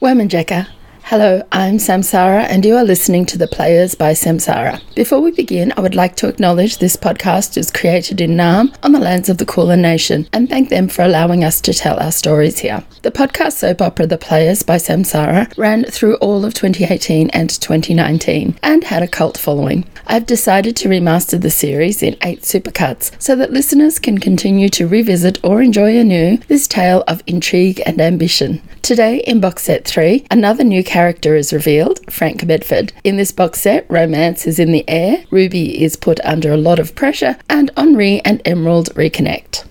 Wominjeka. 0.00 0.66
Hello, 1.10 1.42
I'm 1.52 1.78
Samsara, 1.78 2.44
and 2.50 2.66
you 2.66 2.76
are 2.76 2.84
listening 2.84 3.24
to 3.24 3.38
The 3.38 3.46
Players 3.46 3.94
by 3.94 4.12
Samsara. 4.12 4.82
Before 4.94 5.22
we 5.22 5.30
begin, 5.30 5.72
I 5.74 5.80
would 5.80 5.94
like 5.94 6.16
to 6.16 6.28
acknowledge 6.28 6.76
this 6.76 6.98
podcast 6.98 7.56
is 7.56 7.70
created 7.70 8.20
in 8.20 8.32
Naarm 8.32 8.76
on 8.82 8.92
the 8.92 8.98
lands 8.98 9.30
of 9.30 9.38
the 9.38 9.46
Kulin 9.46 9.80
Nation 9.80 10.28
and 10.34 10.50
thank 10.50 10.68
them 10.68 10.86
for 10.86 11.00
allowing 11.00 11.44
us 11.44 11.62
to 11.62 11.72
tell 11.72 11.98
our 11.98 12.12
stories 12.12 12.58
here. 12.58 12.84
The 13.00 13.10
podcast 13.10 13.52
soap 13.52 13.80
opera 13.80 14.06
The 14.06 14.18
Players 14.18 14.62
by 14.62 14.76
Samsara 14.76 15.56
ran 15.56 15.84
through 15.84 16.16
all 16.16 16.44
of 16.44 16.52
2018 16.52 17.30
and 17.30 17.48
2019 17.48 18.58
and 18.62 18.84
had 18.84 19.02
a 19.02 19.08
cult 19.08 19.38
following. 19.38 19.86
I've 20.08 20.26
decided 20.26 20.76
to 20.76 20.90
remaster 20.90 21.40
the 21.40 21.48
series 21.48 22.02
in 22.02 22.18
eight 22.22 22.42
supercuts 22.42 23.12
so 23.18 23.34
that 23.36 23.50
listeners 23.50 23.98
can 23.98 24.18
continue 24.18 24.68
to 24.70 24.86
revisit 24.86 25.42
or 25.42 25.62
enjoy 25.62 25.96
anew 25.96 26.36
this 26.48 26.68
tale 26.68 27.02
of 27.08 27.22
intrigue 27.26 27.80
and 27.86 27.98
ambition. 27.98 28.60
Today, 28.82 29.18
in 29.26 29.40
box 29.40 29.64
set 29.64 29.86
3, 29.86 30.26
another 30.30 30.64
new 30.64 30.82
character 30.84 30.97
is 30.98 31.52
revealed 31.52 32.00
Frank 32.12 32.44
Bedford. 32.44 32.92
In 33.04 33.16
this 33.16 33.30
box 33.30 33.60
set, 33.60 33.86
romance 33.88 34.48
is 34.48 34.58
in 34.58 34.72
the 34.72 34.88
air, 34.88 35.24
Ruby 35.30 35.80
is 35.82 35.94
put 35.94 36.18
under 36.24 36.52
a 36.52 36.56
lot 36.56 36.80
of 36.80 36.96
pressure, 36.96 37.36
and 37.48 37.70
Henri 37.76 38.20
and 38.24 38.42
Emerald 38.44 38.92
reconnect. 38.94 39.67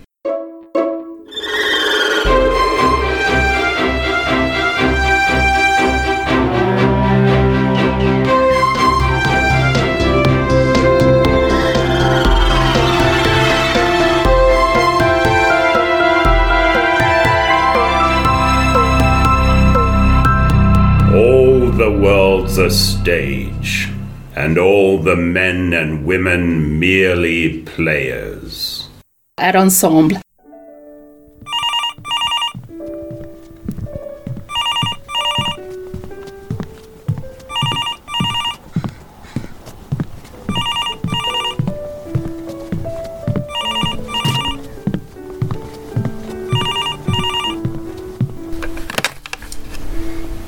A 22.67 22.70
stage, 22.70 23.89
and 24.36 24.58
all 24.58 24.97
the 24.97 25.16
men 25.16 25.72
and 25.72 26.05
women 26.05 26.78
merely 26.78 27.61
players. 27.64 28.89
At 29.38 29.55
ensemble. 29.55 30.19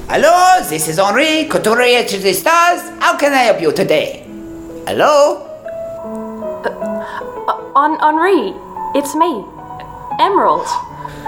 Hello, 0.09 0.57
this 0.67 0.87
is 0.87 0.97
Henri, 0.97 1.45
couturier 1.45 2.03
to 2.03 2.17
the 2.17 2.33
stars. 2.33 2.81
How 2.99 3.15
can 3.15 3.31
I 3.31 3.43
help 3.43 3.61
you 3.61 3.71
today? 3.71 4.25
Hello? 4.87 5.45
On 7.75 7.95
Henri, 8.01 8.57
it's 8.97 9.13
me, 9.13 9.45
Emerald. 10.19 10.65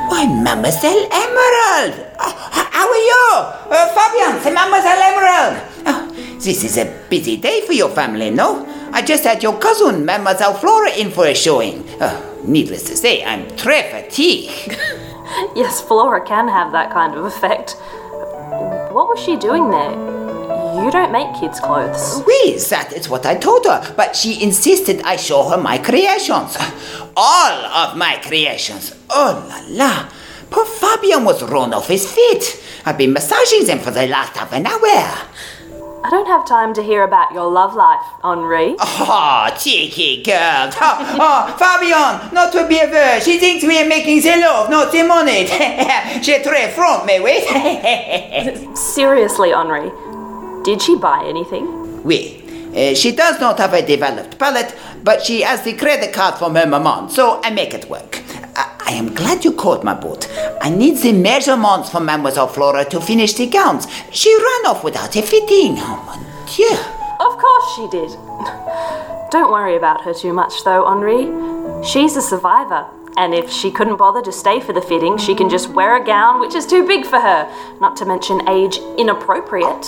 Why, 0.09 0.25
Mademoiselle 0.25 1.05
Emerald! 1.13 1.93
Oh, 2.19 2.33
how 2.73 2.89
are 2.89 3.05
you? 3.05 3.29
Uh, 3.69 3.87
Fabian, 3.93 4.41
c'est 4.41 4.51
Mademoiselle 4.51 4.97
Emerald. 5.13 5.61
Oh, 5.85 6.11
this 6.39 6.63
is 6.63 6.79
a 6.79 6.85
busy 7.07 7.37
day 7.37 7.61
for 7.67 7.73
your 7.73 7.89
family, 7.89 8.31
no? 8.31 8.65
I 8.91 9.03
just 9.03 9.23
had 9.25 9.43
your 9.43 9.59
cousin, 9.59 10.03
Mademoiselle 10.05 10.55
Flora, 10.55 10.89
in 10.97 11.11
for 11.11 11.27
a 11.27 11.35
showing. 11.35 11.85
Oh, 12.01 12.41
needless 12.45 12.81
to 12.85 12.97
say, 12.97 13.23
I'm 13.23 13.45
très 13.51 13.91
fatigued. 13.91 14.75
Yes, 15.55 15.81
Flora 15.81 16.25
can 16.25 16.49
have 16.49 16.73
that 16.73 16.91
kind 16.91 17.15
of 17.15 17.23
effect. 17.23 17.77
What 18.91 19.07
was 19.07 19.23
she 19.23 19.37
doing 19.37 19.69
there? 19.69 19.91
You 20.83 20.91
don't 20.91 21.13
make 21.13 21.33
kids' 21.39 21.61
clothes. 21.61 22.21
We 22.27 22.33
Oui, 22.43 22.57
that 22.69 22.91
is 22.91 23.07
what 23.07 23.25
I 23.25 23.35
told 23.35 23.65
her, 23.65 23.93
but 23.95 24.17
she 24.17 24.43
insisted 24.43 25.01
I 25.03 25.15
show 25.15 25.47
her 25.49 25.57
my 25.57 25.77
creations. 25.77 26.57
All 27.15 27.65
of 27.65 27.95
my 27.95 28.19
creations. 28.21 28.93
Oh 29.09 29.45
la 29.47 29.61
la. 29.69 30.09
Poor 30.49 30.65
Fabian 30.65 31.23
was 31.23 31.41
run 31.43 31.73
off 31.73 31.87
his 31.87 32.11
feet. 32.11 32.61
I've 32.85 32.97
been 32.97 33.13
massaging 33.13 33.65
them 33.65 33.79
for 33.79 33.91
the 33.91 34.07
last 34.07 34.35
half 34.35 34.51
an 34.51 34.65
hour. 34.65 35.27
I 36.03 36.09
don't 36.09 36.25
have 36.25 36.45
time 36.47 36.73
to 36.73 36.81
hear 36.81 37.03
about 37.03 37.31
your 37.31 37.49
love 37.51 37.75
life, 37.75 38.01
Henri. 38.23 38.75
Oh, 38.79 39.49
cheeky 39.59 40.23
girl. 40.23 40.71
Oh, 40.81 41.17
oh, 41.21 41.55
Fabian, 41.57 42.33
not 42.33 42.51
to 42.53 42.67
be 42.67 42.79
averse. 42.79 43.23
She 43.23 43.37
thinks 43.37 43.63
we 43.63 43.79
are 43.79 43.87
making 43.87 44.21
the 44.21 44.37
love, 44.41 44.69
not 44.69 44.91
the 44.91 45.03
money. 45.03 45.45
she 46.23 46.33
très 46.39 46.71
front 46.71 47.05
me, 47.05 47.19
wait. 47.19 47.45
Seriously, 48.75 49.53
Henri, 49.53 49.91
did 50.63 50.81
she 50.81 50.95
buy 50.97 51.23
anything? 51.27 51.67
oui, 52.03 52.41
uh, 52.75 52.95
she 52.95 53.11
does 53.11 53.39
not 53.39 53.59
have 53.59 53.73
a 53.73 53.85
developed 53.85 54.39
palate, 54.39 54.73
but 55.03 55.21
she 55.23 55.41
has 55.41 55.61
the 55.61 55.73
credit 55.73 56.11
card 56.13 56.35
from 56.35 56.55
her 56.55 56.65
maman, 56.65 57.09
so 57.09 57.39
I 57.43 57.51
make 57.51 57.75
it 57.75 57.87
work. 57.89 58.23
I 58.91 58.95
am 58.95 59.15
glad 59.15 59.45
you 59.45 59.53
called 59.53 59.85
my 59.85 59.93
boat. 59.93 60.27
I 60.61 60.69
need 60.69 60.97
the 60.97 61.13
measurements 61.13 61.89
for 61.89 62.01
Mademoiselle 62.01 62.49
Flora 62.49 62.83
to 62.89 62.99
finish 62.99 63.33
the 63.33 63.47
gowns. 63.47 63.87
She 64.11 64.35
ran 64.35 64.65
off 64.65 64.83
without 64.83 65.15
a 65.15 65.21
fitting. 65.21 65.75
Oh, 65.77 66.03
mon 66.05 66.19
Dieu. 66.45 66.75
Of 67.25 67.37
course 67.39 67.73
she 67.73 67.87
did. 67.87 68.11
Don't 69.31 69.49
worry 69.49 69.77
about 69.77 70.01
her 70.01 70.13
too 70.13 70.33
much, 70.33 70.65
though, 70.65 70.83
Henri. 70.85 71.31
She's 71.87 72.17
a 72.17 72.21
survivor, 72.21 72.85
and 73.15 73.33
if 73.33 73.49
she 73.49 73.71
couldn't 73.71 73.95
bother 73.95 74.21
to 74.23 74.31
stay 74.33 74.59
for 74.59 74.73
the 74.73 74.81
fitting, 74.81 75.17
she 75.17 75.35
can 75.35 75.49
just 75.49 75.69
wear 75.69 75.95
a 75.95 76.03
gown 76.03 76.41
which 76.41 76.53
is 76.53 76.67
too 76.67 76.85
big 76.85 77.05
for 77.05 77.21
her, 77.21 77.49
not 77.79 77.95
to 77.95 78.05
mention 78.05 78.45
age 78.49 78.77
inappropriate. 78.97 79.85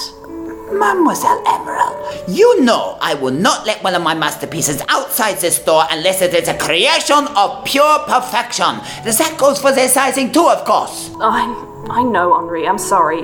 Mademoiselle 0.71 1.43
Emerald, 1.45 2.27
you 2.27 2.61
know 2.61 2.97
I 3.01 3.13
will 3.15 3.31
not 3.31 3.65
let 3.65 3.83
one 3.83 3.95
of 3.95 4.01
my 4.01 4.13
masterpieces 4.13 4.81
outside 4.89 5.37
this 5.37 5.57
store 5.57 5.83
unless 5.91 6.21
it 6.21 6.33
is 6.33 6.47
a 6.47 6.57
creation 6.57 7.27
of 7.35 7.65
pure 7.65 7.99
perfection. 8.07 8.79
The 9.03 9.11
That 9.17 9.37
goes 9.37 9.59
for 9.59 9.71
their 9.71 9.87
sizing 9.87 10.31
too, 10.31 10.47
of 10.47 10.65
course. 10.65 11.11
I, 11.19 11.45
I 11.89 12.03
know, 12.03 12.33
Henri, 12.33 12.67
I'm 12.67 12.77
sorry. 12.77 13.23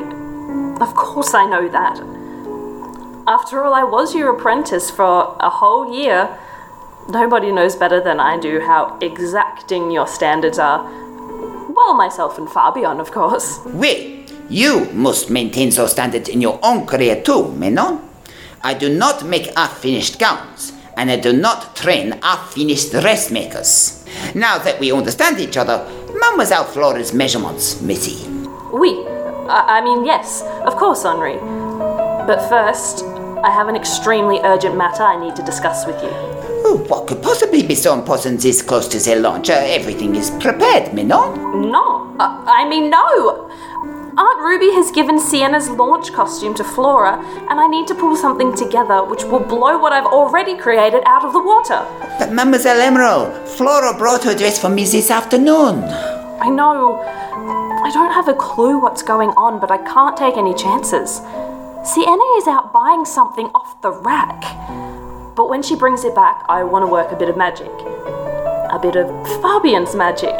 Of 0.81 0.95
course 0.95 1.33
I 1.33 1.45
know 1.45 1.67
that. 1.69 1.99
After 3.27 3.63
all, 3.63 3.73
I 3.73 3.83
was 3.83 4.15
your 4.15 4.35
apprentice 4.35 4.89
for 4.89 5.35
a 5.39 5.49
whole 5.49 5.93
year. 5.93 6.37
Nobody 7.09 7.51
knows 7.51 7.75
better 7.75 8.01
than 8.01 8.19
I 8.19 8.39
do 8.39 8.59
how 8.59 8.97
exacting 9.01 9.91
your 9.91 10.07
standards 10.07 10.57
are. 10.57 10.83
Well, 11.69 11.93
myself 11.93 12.37
and 12.37 12.49
Fabian, 12.49 12.99
of 12.99 13.11
course. 13.11 13.59
Oui, 13.65 14.25
you 14.49 14.85
must 14.93 15.29
maintain 15.29 15.69
those 15.69 15.91
standards 15.91 16.29
in 16.29 16.41
your 16.41 16.59
own 16.63 16.85
career 16.85 17.21
too, 17.21 17.51
Menon. 17.53 18.01
I 18.61 18.73
do 18.73 18.89
not 18.89 19.25
make 19.25 19.55
half-finished 19.55 20.19
gowns, 20.19 20.73
and 20.97 21.09
I 21.09 21.15
do 21.15 21.31
not 21.31 21.75
train 21.75 22.19
half-finished 22.21 22.91
dressmakers. 22.91 24.05
Now 24.35 24.57
that 24.57 24.79
we 24.79 24.91
understand 24.91 25.39
each 25.39 25.55
other, 25.55 25.87
Mademoiselle 26.13 26.65
Flora's 26.65 27.13
measurements, 27.13 27.81
Missy. 27.81 28.27
Oui, 28.73 29.05
I, 29.47 29.79
I 29.79 29.81
mean, 29.81 30.05
yes, 30.05 30.41
of 30.65 30.75
course, 30.75 31.05
Henri. 31.05 31.37
But 32.27 32.47
first, 32.49 33.03
I 33.43 33.49
have 33.49 33.69
an 33.69 33.75
extremely 33.75 34.39
urgent 34.43 34.75
matter 34.75 35.03
I 35.03 35.19
need 35.19 35.35
to 35.37 35.43
discuss 35.43 35.85
with 35.85 36.01
you. 36.03 36.09
Oh, 36.61 36.83
what 36.89 37.07
could 37.07 37.23
possibly 37.23 37.65
be 37.65 37.73
so 37.73 37.93
important 37.93 38.41
this 38.41 38.61
close 38.61 38.87
to 38.89 38.99
the 38.99 39.15
launch? 39.15 39.49
Uh, 39.49 39.53
everything 39.53 40.15
is 40.15 40.29
prepared, 40.31 40.93
Menon. 40.93 41.71
No, 41.71 42.13
I, 42.19 42.65
I 42.65 42.69
mean, 42.69 42.89
no! 42.89 43.49
Aunt 44.17 44.41
Ruby 44.41 44.71
has 44.73 44.91
given 44.91 45.19
Sienna's 45.19 45.69
launch 45.69 46.11
costume 46.13 46.53
to 46.55 46.63
Flora, 46.63 47.19
and 47.49 47.59
I 47.59 47.67
need 47.67 47.87
to 47.87 47.95
pull 47.95 48.15
something 48.15 48.55
together 48.55 49.03
which 49.03 49.23
will 49.23 49.39
blow 49.39 49.77
what 49.77 49.93
I've 49.93 50.05
already 50.05 50.57
created 50.57 51.03
out 51.05 51.23
of 51.23 51.33
the 51.33 51.41
water. 51.41 51.85
But 52.17 52.31
Mademoiselle 52.31 52.79
Emerald, 52.79 53.47
Flora 53.47 53.97
brought 53.97 54.23
her 54.23 54.35
dress 54.35 54.59
for 54.59 54.69
me 54.69 54.85
this 54.85 55.11
afternoon. 55.11 55.83
I 56.41 56.49
know. 56.49 56.99
I 57.01 57.91
don't 57.93 58.13
have 58.13 58.27
a 58.27 58.33
clue 58.33 58.79
what's 58.79 59.03
going 59.03 59.29
on, 59.31 59.59
but 59.59 59.71
I 59.71 59.77
can't 59.77 60.17
take 60.17 60.37
any 60.37 60.53
chances. 60.53 61.21
Sienna 61.83 62.23
is 62.37 62.47
out 62.47 62.73
buying 62.73 63.05
something 63.05 63.47
off 63.55 63.81
the 63.81 63.91
rack. 63.91 64.41
But 65.35 65.49
when 65.49 65.63
she 65.63 65.75
brings 65.75 66.03
it 66.03 66.15
back, 66.15 66.43
I 66.49 66.63
want 66.63 66.83
to 66.83 66.87
work 66.87 67.11
a 67.11 67.15
bit 67.15 67.29
of 67.29 67.37
magic. 67.37 67.71
A 68.71 68.79
bit 68.81 68.95
of 68.95 69.07
Fabian's 69.41 69.95
magic. 69.95 70.35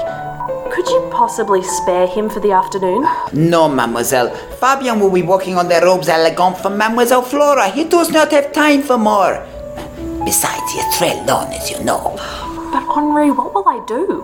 Could 0.72 0.88
you 0.88 1.10
possibly 1.12 1.64
spare 1.64 2.08
him 2.08 2.30
for 2.30 2.40
the 2.40 2.52
afternoon? 2.52 3.06
No, 3.34 3.68
mademoiselle. 3.68 4.30
Fabian 4.60 5.00
will 5.00 5.12
be 5.12 5.22
working 5.22 5.58
on 5.58 5.68
the 5.68 5.80
robes 5.82 6.08
elegant 6.08 6.58
for 6.58 6.70
Mademoiselle 6.70 7.22
Flora. 7.22 7.70
He 7.70 7.84
does 7.86 8.12
not 8.12 8.32
have 8.32 8.52
time 8.52 8.82
for 8.82 8.98
more. 8.98 9.46
Besides, 10.24 10.72
he 10.72 10.80
is 10.80 10.96
très 10.96 11.26
long, 11.28 11.52
as 11.54 11.72
you 11.72 11.84
know. 11.84 12.16
But 12.72 12.86
Henri, 12.88 13.32
what 13.32 13.54
will 13.54 13.68
I 13.68 13.84
do? 13.88 14.24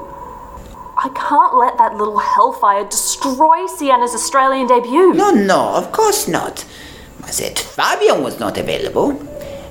I 0.98 1.10
can't 1.10 1.56
let 1.58 1.78
that 1.78 1.96
little 1.98 2.20
hellfire 2.20 2.86
destroy 2.86 3.66
Sienna's 3.68 4.14
Australian 4.14 4.68
debut. 4.68 5.14
No, 5.14 5.32
no, 5.32 5.74
of 5.76 5.92
course 5.92 6.28
not. 6.28 6.66
I 7.24 7.32
said 7.32 7.58
Fabian 7.60 8.24
was 8.24 8.40
not 8.40 8.58
available, 8.58 9.20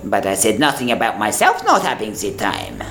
but 0.02 0.26
I 0.26 0.34
said 0.34 0.58
nothing 0.58 0.90
about 0.90 1.18
myself 1.18 1.64
not 1.64 1.82
having 1.82 2.12
the 2.12 2.34
time. 2.36 2.82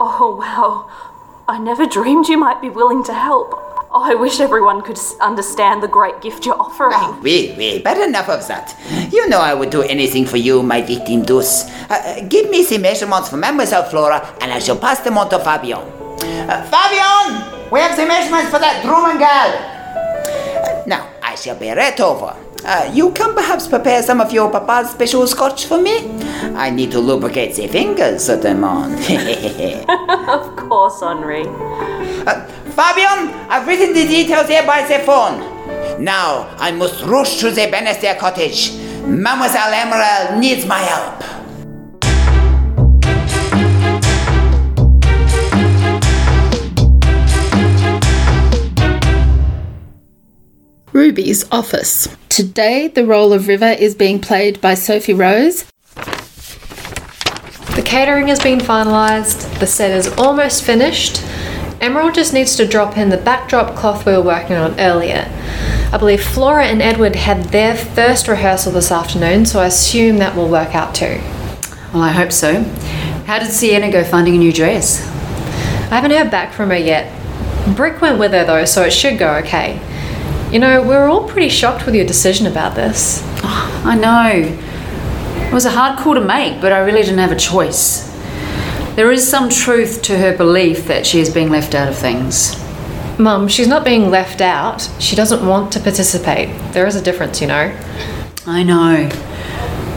Oh, 0.00 0.36
wow. 0.40 1.09
I 1.50 1.58
never 1.58 1.84
dreamed 1.84 2.28
you 2.28 2.38
might 2.38 2.60
be 2.60 2.70
willing 2.70 3.02
to 3.02 3.12
help. 3.12 3.58
I 3.92 4.14
wish 4.14 4.38
everyone 4.38 4.82
could 4.82 5.00
understand 5.20 5.82
the 5.82 5.88
great 5.88 6.20
gift 6.20 6.46
you're 6.46 6.54
offering. 6.54 6.92
Oh, 6.94 7.18
oui, 7.24 7.56
oui, 7.58 7.80
but 7.82 7.98
enough 7.98 8.28
of 8.28 8.46
that. 8.46 8.76
You 9.12 9.28
know 9.28 9.40
I 9.40 9.52
would 9.52 9.70
do 9.70 9.82
anything 9.82 10.26
for 10.26 10.36
you, 10.36 10.62
my 10.62 10.80
victim 10.80 11.22
douce. 11.24 11.64
Uh, 11.90 11.94
uh, 11.94 12.20
give 12.28 12.48
me 12.50 12.64
the 12.64 12.78
measurements 12.78 13.30
for 13.30 13.36
Mademoiselle 13.36 13.82
Flora, 13.82 14.32
and 14.40 14.52
I 14.52 14.60
shall 14.60 14.78
pass 14.78 15.00
them 15.00 15.18
on 15.18 15.28
to 15.30 15.40
Fabian. 15.40 15.80
Uh, 15.80 16.62
Fabian, 16.70 17.68
we 17.72 17.80
have 17.80 17.96
the 17.96 18.06
measurements 18.06 18.48
for 18.52 18.60
that 18.60 18.84
Drummond 18.84 19.18
gal. 19.18 19.50
Uh, 19.50 20.84
now, 20.86 21.08
I 21.20 21.34
shall 21.34 21.58
be 21.58 21.68
right 21.72 21.98
over. 21.98 22.36
Uh, 22.64 22.88
you 22.94 23.10
can 23.10 23.34
perhaps 23.34 23.66
prepare 23.66 24.04
some 24.04 24.20
of 24.20 24.30
your 24.32 24.52
papa's 24.52 24.90
special 24.90 25.26
scotch 25.26 25.66
for 25.66 25.82
me? 25.82 26.20
I 26.54 26.70
need 26.70 26.92
to 26.92 27.00
lubricate 27.00 27.56
the 27.56 27.66
fingers, 27.66 28.24
certainement. 28.24 29.00
Of 30.70 30.74
course, 30.74 31.02
Henri. 31.02 31.42
Uh, 31.48 32.46
Fabian, 32.76 33.34
I've 33.50 33.66
written 33.66 33.92
the 33.92 34.06
details 34.06 34.46
here 34.46 34.64
by 34.64 34.86
the 34.86 35.00
phone. 35.00 35.40
Now 36.04 36.54
I 36.58 36.70
must 36.70 37.04
rush 37.06 37.40
to 37.40 37.50
the 37.50 37.66
Bannister 37.68 38.14
cottage. 38.14 38.70
Mademoiselle 39.04 39.72
Emerald 39.72 40.40
needs 40.40 40.64
my 40.66 40.78
help. 40.78 41.24
Ruby's 50.92 51.50
office. 51.50 52.16
Today, 52.28 52.86
the 52.86 53.04
role 53.04 53.32
of 53.32 53.48
River 53.48 53.70
is 53.70 53.96
being 53.96 54.20
played 54.20 54.60
by 54.60 54.74
Sophie 54.74 55.14
Rose. 55.14 55.69
Catering 57.90 58.28
has 58.28 58.38
been 58.38 58.60
finalised, 58.60 59.58
the 59.58 59.66
set 59.66 59.90
is 59.90 60.06
almost 60.16 60.62
finished. 60.62 61.24
Emerald 61.80 62.14
just 62.14 62.32
needs 62.32 62.54
to 62.54 62.64
drop 62.64 62.96
in 62.96 63.08
the 63.08 63.16
backdrop 63.16 63.74
cloth 63.74 64.06
we 64.06 64.12
were 64.12 64.22
working 64.22 64.54
on 64.54 64.78
earlier. 64.78 65.28
I 65.92 65.98
believe 65.98 66.22
Flora 66.22 66.66
and 66.66 66.80
Edward 66.80 67.16
had 67.16 67.46
their 67.46 67.76
first 67.76 68.28
rehearsal 68.28 68.70
this 68.70 68.92
afternoon, 68.92 69.44
so 69.44 69.58
I 69.58 69.66
assume 69.66 70.18
that 70.18 70.36
will 70.36 70.48
work 70.48 70.72
out 70.72 70.94
too. 70.94 71.20
Well, 71.92 72.04
I 72.04 72.12
hope 72.12 72.30
so. 72.30 72.62
How 73.26 73.40
did 73.40 73.50
Sienna 73.50 73.90
go 73.90 74.04
finding 74.04 74.36
a 74.36 74.38
new 74.38 74.52
dress? 74.52 75.04
I 75.90 75.96
haven't 75.96 76.12
heard 76.12 76.30
back 76.30 76.52
from 76.52 76.70
her 76.70 76.76
yet. 76.76 77.12
Brick 77.74 78.00
went 78.00 78.20
with 78.20 78.30
her 78.30 78.44
though, 78.44 78.66
so 78.66 78.84
it 78.84 78.92
should 78.92 79.18
go 79.18 79.34
okay. 79.38 79.80
You 80.52 80.60
know, 80.60 80.80
we 80.80 80.90
were 80.90 81.08
all 81.08 81.28
pretty 81.28 81.48
shocked 81.48 81.86
with 81.86 81.96
your 81.96 82.06
decision 82.06 82.46
about 82.46 82.76
this. 82.76 83.20
I 83.42 83.96
know. 83.96 84.69
It 85.50 85.54
was 85.54 85.64
a 85.64 85.70
hard 85.70 85.98
call 85.98 86.14
to 86.14 86.20
make, 86.20 86.60
but 86.60 86.70
I 86.70 86.78
really 86.78 87.02
didn't 87.02 87.18
have 87.18 87.32
a 87.32 87.36
choice. 87.36 88.08
There 88.94 89.10
is 89.10 89.28
some 89.28 89.50
truth 89.50 90.00
to 90.02 90.16
her 90.16 90.36
belief 90.36 90.86
that 90.86 91.04
she 91.04 91.18
is 91.18 91.28
being 91.28 91.50
left 91.50 91.74
out 91.74 91.88
of 91.88 91.98
things. 91.98 92.56
Mum, 93.18 93.48
she's 93.48 93.66
not 93.66 93.84
being 93.84 94.10
left 94.10 94.40
out. 94.40 94.88
She 95.00 95.16
doesn't 95.16 95.44
want 95.44 95.72
to 95.72 95.80
participate. 95.80 96.50
There 96.72 96.86
is 96.86 96.94
a 96.94 97.02
difference, 97.02 97.40
you 97.40 97.48
know. 97.48 97.76
I 98.46 98.62
know. 98.62 99.08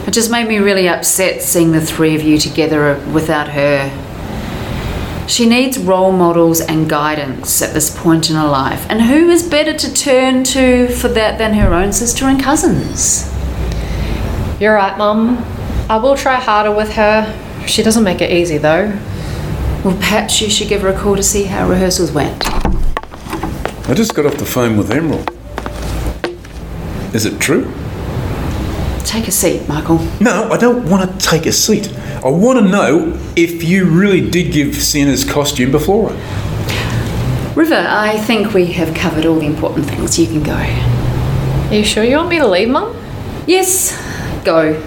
It 0.08 0.10
just 0.10 0.28
made 0.28 0.48
me 0.48 0.58
really 0.58 0.88
upset 0.88 1.40
seeing 1.40 1.70
the 1.70 1.80
three 1.80 2.16
of 2.16 2.22
you 2.22 2.36
together 2.36 2.96
uh, 2.96 3.12
without 3.12 3.50
her. 3.50 5.26
She 5.28 5.48
needs 5.48 5.78
role 5.78 6.10
models 6.10 6.60
and 6.60 6.90
guidance 6.90 7.62
at 7.62 7.72
this 7.72 7.96
point 7.96 8.28
in 8.28 8.34
her 8.34 8.48
life, 8.48 8.84
and 8.90 9.02
who 9.02 9.30
is 9.30 9.48
better 9.48 9.72
to 9.72 9.94
turn 9.94 10.42
to 10.44 10.88
for 10.88 11.06
that 11.08 11.38
than 11.38 11.54
her 11.54 11.72
own 11.72 11.92
sister 11.92 12.24
and 12.24 12.42
cousins? 12.42 13.32
You're 14.60 14.74
right, 14.74 14.96
Mum. 14.96 15.38
I 15.90 15.96
will 15.96 16.16
try 16.16 16.36
harder 16.36 16.72
with 16.72 16.92
her. 16.92 17.66
She 17.66 17.82
doesn't 17.82 18.04
make 18.04 18.20
it 18.20 18.30
easy 18.30 18.56
though. 18.56 18.88
Well, 19.84 19.96
perhaps 19.96 20.40
you 20.40 20.48
should 20.48 20.68
give 20.68 20.82
her 20.82 20.88
a 20.88 20.98
call 20.98 21.16
to 21.16 21.22
see 21.22 21.44
how 21.44 21.68
rehearsals 21.68 22.12
went. 22.12 22.46
I 23.88 23.94
just 23.94 24.14
got 24.14 24.26
off 24.26 24.36
the 24.36 24.46
phone 24.46 24.76
with 24.76 24.90
Emerald. 24.90 25.30
Is 27.14 27.26
it 27.26 27.40
true? 27.40 27.64
Take 29.04 29.28
a 29.28 29.32
seat, 29.32 29.68
Michael. 29.68 29.98
No, 30.20 30.48
I 30.50 30.56
don't 30.56 30.88
want 30.88 31.10
to 31.10 31.26
take 31.26 31.46
a 31.46 31.52
seat. 31.52 31.92
I 32.24 32.28
want 32.28 32.58
to 32.58 32.64
know 32.64 33.18
if 33.36 33.62
you 33.62 33.86
really 33.86 34.28
did 34.30 34.52
give 34.52 34.74
Sienna's 34.74 35.24
costume 35.30 35.72
to 35.72 35.80
Flora. 35.80 36.12
River, 37.54 37.84
I 37.86 38.18
think 38.24 38.54
we 38.54 38.66
have 38.72 38.94
covered 38.94 39.26
all 39.26 39.38
the 39.38 39.46
important 39.46 39.86
things. 39.86 40.18
You 40.18 40.26
can 40.26 40.42
go. 40.42 40.54
Are 40.54 41.74
you 41.74 41.84
sure 41.84 42.04
you 42.04 42.16
want 42.16 42.30
me 42.30 42.38
to 42.38 42.46
leave, 42.46 42.68
Mum? 42.68 42.96
Yes, 43.46 43.92
go. 44.44 44.80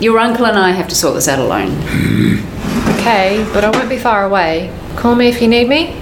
Your 0.00 0.18
uncle 0.18 0.46
and 0.46 0.58
I 0.58 0.72
have 0.72 0.88
to 0.88 0.94
sort 0.94 1.14
this 1.14 1.28
out 1.28 1.38
alone. 1.38 2.44
Okay, 2.98 3.48
but 3.54 3.64
I 3.64 3.70
won't 3.70 3.88
be 3.88 3.96
far 3.96 4.26
away. 4.26 4.70
Call 4.96 5.14
me 5.14 5.28
if 5.28 5.40
you 5.40 5.48
need 5.48 5.68
me. 5.68 5.98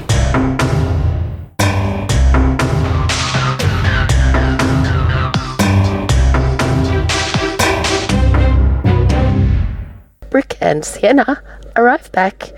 Brick 10.30 10.56
and 10.60 10.84
Sienna 10.84 11.42
arrive 11.76 12.10
back 12.10 12.50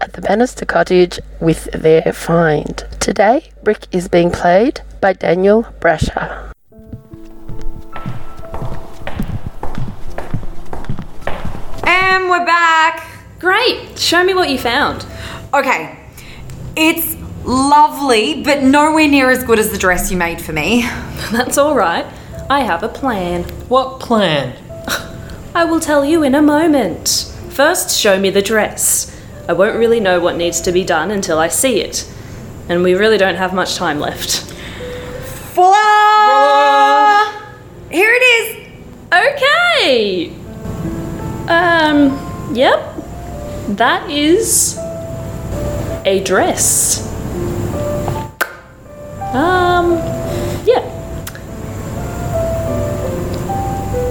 at 0.00 0.12
the 0.12 0.20
Bannister 0.20 0.64
cottage 0.64 1.18
with 1.40 1.64
their 1.72 2.12
find. 2.12 2.84
Today, 3.00 3.50
Brick 3.64 3.86
is 3.90 4.06
being 4.06 4.30
played 4.30 4.82
by 5.00 5.14
Daniel 5.14 5.64
Brasher. 5.80 6.52
And 12.08 12.30
we're 12.30 12.46
back. 12.46 13.04
Great. 13.40 13.98
Show 13.98 14.22
me 14.22 14.32
what 14.32 14.48
you 14.48 14.58
found. 14.58 15.04
Okay. 15.52 15.98
It's 16.76 17.16
lovely, 17.44 18.44
but 18.44 18.62
nowhere 18.62 19.08
near 19.08 19.28
as 19.28 19.42
good 19.42 19.58
as 19.58 19.72
the 19.72 19.76
dress 19.76 20.08
you 20.08 20.16
made 20.16 20.40
for 20.40 20.52
me. 20.52 20.82
That's 21.32 21.58
all 21.58 21.74
right. 21.74 22.06
I 22.48 22.60
have 22.60 22.84
a 22.84 22.88
plan. 22.88 23.42
What 23.68 23.98
plan? 23.98 24.56
I 25.54 25.64
will 25.64 25.80
tell 25.80 26.04
you 26.04 26.22
in 26.22 26.36
a 26.36 26.40
moment. 26.40 27.34
First, 27.48 27.98
show 27.98 28.20
me 28.20 28.30
the 28.30 28.40
dress. 28.40 29.12
I 29.48 29.52
won't 29.54 29.76
really 29.76 29.98
know 29.98 30.20
what 30.20 30.36
needs 30.36 30.60
to 30.60 30.70
be 30.70 30.84
done 30.84 31.10
until 31.10 31.40
I 31.40 31.48
see 31.48 31.80
it. 31.80 32.08
And 32.68 32.84
we 32.84 32.94
really 32.94 33.18
don't 33.18 33.34
have 33.34 33.52
much 33.52 33.74
time 33.74 33.98
left. 33.98 34.42
Voila! 35.54 37.32
Here 37.90 38.12
it 38.12 38.22
is. 38.22 38.68
Okay. 39.12 40.45
Um, 41.48 42.54
yep. 42.54 42.94
That 43.76 44.10
is 44.10 44.76
a 46.04 46.22
dress. 46.24 47.06
Um, 49.34 49.92
yeah. 50.64 50.82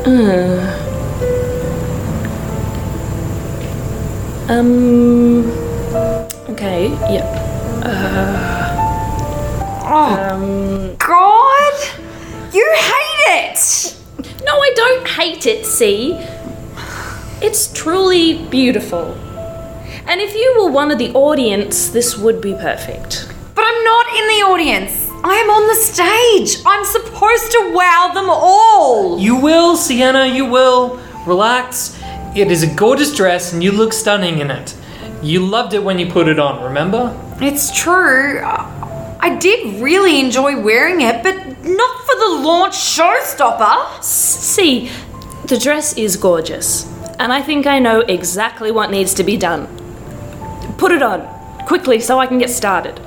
Uh. 0.05 0.81
Um, 4.47 5.49
okay, 6.51 6.89
yep. 7.11 7.25
Oh, 9.87 10.95
God! 10.99 11.73
You 12.53 12.75
hate 12.77 13.49
it! 13.49 13.97
No, 14.45 14.53
I 14.53 14.71
don't 14.75 15.07
hate 15.07 15.47
it, 15.47 15.65
see? 15.65 16.13
It's 17.41 17.71
truly 17.73 18.45
beautiful. 18.47 19.13
And 20.07 20.21
if 20.21 20.33
you 20.33 20.55
were 20.57 20.71
one 20.71 20.91
of 20.91 20.97
the 20.97 21.11
audience, 21.13 21.89
this 21.89 22.17
would 22.17 22.39
be 22.41 22.53
perfect. 22.53 23.27
But 23.53 23.65
I'm 23.65 23.83
not 23.83 24.07
in 24.07 24.27
the 24.27 24.41
audience. 24.47 25.09
I 25.23 25.35
am 25.35 25.49
on 25.49 25.67
the 25.67 25.75
stage. 25.75 26.63
I'm 26.65 26.85
supposed 26.85 27.51
to 27.51 27.71
wow 27.73 28.11
them 28.13 28.29
all. 28.29 29.19
You 29.19 29.35
will, 29.35 29.75
Sienna, 29.75 30.27
you 30.27 30.45
will. 30.45 30.99
Relax. 31.25 31.99
It 32.35 32.51
is 32.51 32.63
a 32.63 32.73
gorgeous 32.73 33.15
dress 33.15 33.53
and 33.53 33.63
you 33.63 33.71
look 33.71 33.91
stunning 33.91 34.39
in 34.39 34.51
it. 34.51 34.75
You 35.21 35.39
loved 35.45 35.73
it 35.73 35.83
when 35.83 35.99
you 35.99 36.05
put 36.11 36.27
it 36.27 36.39
on, 36.39 36.63
remember? 36.63 37.19
It's 37.41 37.75
true. 37.75 38.41
I 38.43 39.37
did 39.39 39.81
really 39.81 40.19
enjoy 40.19 40.61
wearing 40.61 41.01
it, 41.01 41.23
but 41.23 41.35
not 41.35 42.05
for 42.05 42.15
the 42.15 42.41
launch 42.43 42.75
showstopper. 42.75 44.03
See, 44.03 44.91
the 45.45 45.57
dress 45.57 45.97
is 45.97 46.15
gorgeous, 46.15 46.85
and 47.19 47.31
I 47.31 47.41
think 47.41 47.65
I 47.65 47.79
know 47.79 48.01
exactly 48.01 48.71
what 48.71 48.91
needs 48.91 49.13
to 49.15 49.23
be 49.23 49.37
done. 49.37 49.67
Put 50.77 50.91
it 50.91 51.01
on, 51.01 51.21
quickly, 51.65 51.99
so 51.99 52.19
I 52.19 52.27
can 52.27 52.37
get 52.37 52.49
started. 52.49 52.99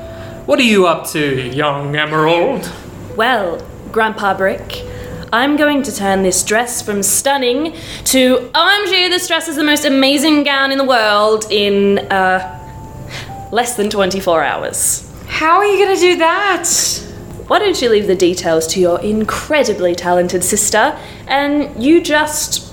What 0.47 0.59
are 0.59 0.65
you 0.65 0.87
up 0.87 1.07
to, 1.09 1.49
young 1.49 1.95
Emerald? 1.95 2.73
Well, 3.17 3.67
Grandpa 3.93 4.37
Brick, 4.37 4.85
I'm 5.33 5.57
going 5.57 5.83
to 5.83 5.95
turn 5.95 6.23
this 6.23 6.43
dress 6.43 6.81
from 6.81 7.03
stunning 7.03 7.75
to 8.05 8.51
OMG, 8.55 9.11
this 9.11 9.29
dress 9.29 9.49
is 9.49 9.57
the 9.57 9.65
most 9.65 9.85
amazing 9.85 10.45
gown 10.45 10.73
in 10.73 10.79
the 10.79 10.85
world 10.85 11.45
in, 11.51 11.99
uh, 12.11 12.55
less 13.53 13.77
than 13.77 13.91
24 13.91 14.43
hours. 14.43 15.05
How 15.27 15.59
are 15.59 15.67
you 15.67 15.85
going 15.85 15.95
to 15.95 16.01
do 16.01 16.17
that? 16.17 16.67
Why 17.47 17.59
don't 17.59 17.81
you 17.81 17.89
leave 17.89 18.07
the 18.07 18.15
details 18.15 18.67
to 18.69 18.81
your 18.81 19.01
incredibly 19.01 19.95
talented 19.95 20.45
sister 20.45 20.99
and 21.27 21.83
you 21.83 22.03
just 22.03 22.68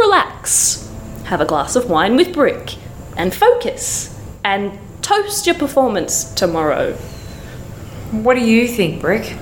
relax? 0.00 0.90
Have 1.24 1.40
a 1.40 1.44
glass 1.44 1.76
of 1.76 1.88
wine 1.88 2.16
with 2.16 2.32
Brick 2.32 2.76
and 3.16 3.34
focus 3.34 4.18
and 4.44 4.78
toast 5.02 5.46
your 5.46 5.54
performance 5.54 6.32
tomorrow. 6.34 6.94
What 8.10 8.34
do 8.34 8.40
you 8.40 8.66
think, 8.66 9.00
Brick? 9.00 9.36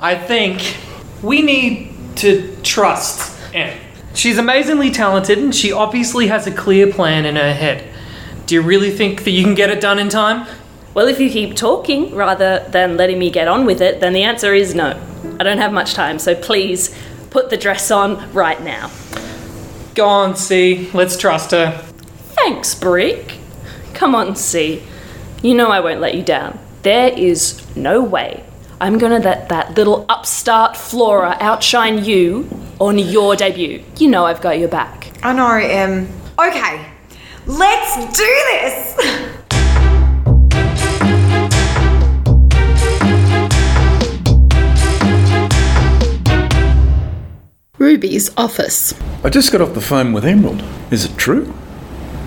I 0.00 0.14
think 0.14 0.76
we 1.22 1.42
need 1.42 1.94
to 2.16 2.56
trust 2.62 3.36
Anne. 3.54 3.76
She's 4.14 4.38
amazingly 4.38 4.90
talented 4.90 5.38
and 5.38 5.54
she 5.54 5.72
obviously 5.72 6.28
has 6.28 6.46
a 6.46 6.50
clear 6.50 6.92
plan 6.92 7.24
in 7.24 7.36
her 7.36 7.52
head. 7.52 7.88
Do 8.46 8.54
you 8.54 8.62
really 8.62 8.90
think 8.90 9.24
that 9.24 9.30
you 9.30 9.42
can 9.44 9.54
get 9.54 9.70
it 9.70 9.80
done 9.80 9.98
in 9.98 10.08
time? 10.08 10.46
Well, 10.94 11.06
if 11.06 11.20
you 11.20 11.30
keep 11.30 11.54
talking 11.54 12.14
rather 12.14 12.64
than 12.70 12.96
letting 12.96 13.18
me 13.18 13.30
get 13.30 13.46
on 13.46 13.66
with 13.66 13.80
it, 13.80 14.00
then 14.00 14.12
the 14.12 14.22
answer 14.22 14.54
is 14.54 14.74
no. 14.74 15.00
I 15.38 15.44
don't 15.44 15.58
have 15.58 15.72
much 15.72 15.94
time, 15.94 16.18
so 16.18 16.34
please 16.34 16.94
put 17.30 17.50
the 17.50 17.56
dress 17.56 17.90
on 17.90 18.32
right 18.32 18.60
now. 18.62 18.90
Go 19.98 20.08
on, 20.08 20.36
C. 20.36 20.88
Let's 20.94 21.16
trust 21.16 21.50
her. 21.50 21.72
Thanks, 22.36 22.72
Brick. 22.72 23.34
Come 23.94 24.14
on, 24.14 24.36
C. 24.36 24.80
You 25.42 25.56
know 25.56 25.70
I 25.70 25.80
won't 25.80 26.00
let 26.00 26.14
you 26.14 26.22
down. 26.22 26.56
There 26.82 27.08
is 27.08 27.60
no 27.74 28.00
way 28.00 28.44
I'm 28.80 28.98
gonna 28.98 29.18
let 29.18 29.48
that 29.48 29.76
little 29.76 30.06
upstart 30.08 30.76
Flora 30.76 31.36
outshine 31.40 32.04
you 32.04 32.48
on 32.78 32.96
your 32.96 33.34
debut. 33.34 33.82
You 33.96 34.06
know 34.06 34.24
I've 34.24 34.40
got 34.40 34.60
your 34.60 34.68
back. 34.68 35.10
I 35.24 35.32
know, 35.32 35.82
um. 35.82 36.06
Okay, 36.38 36.86
let's 37.46 38.16
do 38.16 38.24
this! 38.52 39.34
Ruby's 47.78 48.30
office. 48.36 48.92
I 49.22 49.30
just 49.30 49.52
got 49.52 49.60
off 49.60 49.74
the 49.74 49.80
phone 49.80 50.12
with 50.12 50.24
Emerald. 50.24 50.62
Is 50.90 51.04
it 51.04 51.16
true? 51.16 51.54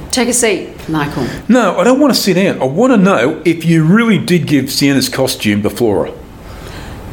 Take 0.10 0.30
a 0.30 0.34
seat, 0.34 0.90
Michael. 0.90 1.28
No, 1.50 1.78
I 1.78 1.84
don't 1.84 2.00
want 2.00 2.14
to 2.14 2.20
sit 2.20 2.36
down. 2.36 2.62
I 2.62 2.66
want 2.66 2.92
to 2.94 2.98
know 2.98 3.42
if 3.46 3.66
you 3.66 3.84
really 3.84 4.18
did 4.18 4.48
give 4.48 4.72
Sienna's 4.72 5.10
costume 5.10 5.62
to 5.64 5.70
Flora. 5.70 6.14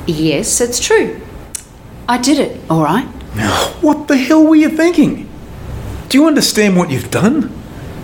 Yes, 0.06 0.60
it's 0.60 0.80
true. 0.80 1.20
I 2.08 2.18
did 2.18 2.38
it, 2.38 2.60
all 2.70 2.82
right? 2.82 3.06
What 3.80 4.08
the 4.08 4.16
hell 4.16 4.44
were 4.44 4.56
you 4.56 4.70
thinking? 4.70 5.28
Do 6.08 6.18
you 6.18 6.26
understand 6.26 6.76
what 6.76 6.90
you've 6.90 7.10
done? 7.10 7.52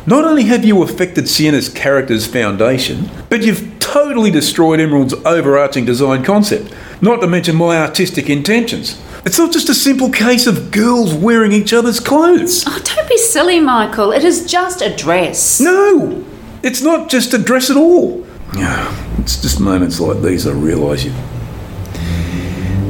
Not 0.06 0.24
only 0.24 0.44
have 0.44 0.64
you 0.64 0.82
affected 0.82 1.28
Sienna's 1.28 1.68
character's 1.68 2.26
foundation, 2.26 3.10
but 3.30 3.42
you've 3.42 3.78
totally 3.80 4.30
destroyed 4.30 4.78
Emerald's 4.80 5.14
overarching 5.24 5.84
design 5.84 6.22
concept, 6.22 6.72
not 7.00 7.20
to 7.20 7.26
mention 7.26 7.56
my 7.56 7.78
artistic 7.78 8.28
intentions. 8.28 9.00
It's 9.26 9.38
not 9.38 9.52
just 9.52 9.70
a 9.70 9.74
simple 9.74 10.10
case 10.10 10.46
of 10.46 10.70
girls 10.70 11.14
wearing 11.14 11.52
each 11.52 11.72
other's 11.72 11.98
clothes. 11.98 12.64
Oh, 12.66 12.82
don't 12.84 13.08
be 13.08 13.16
silly, 13.16 13.58
Michael. 13.58 14.12
It 14.12 14.22
is 14.22 14.44
just 14.44 14.82
a 14.82 14.94
dress. 14.94 15.60
No! 15.60 16.24
It's 16.62 16.82
not 16.82 17.08
just 17.08 17.32
a 17.32 17.38
dress 17.38 17.70
at 17.70 17.76
all. 17.76 18.26
Yeah, 18.54 19.16
it's 19.18 19.40
just 19.40 19.60
moments 19.60 19.98
like 19.98 20.20
these 20.20 20.46
I 20.46 20.52
realise 20.52 21.04
you. 21.04 21.12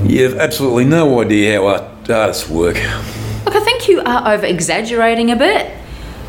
You've 0.04 0.36
absolutely 0.36 0.84
no 0.84 1.20
idea 1.20 1.58
how 1.60 1.66
art- 1.68 2.10
artists 2.10 2.48
work. 2.48 2.76
Look, 3.44 3.54
I 3.54 3.60
think 3.60 3.88
you 3.88 4.00
are 4.00 4.34
over 4.34 4.44
exaggerating 4.44 5.30
a 5.30 5.36
bit. 5.36 5.70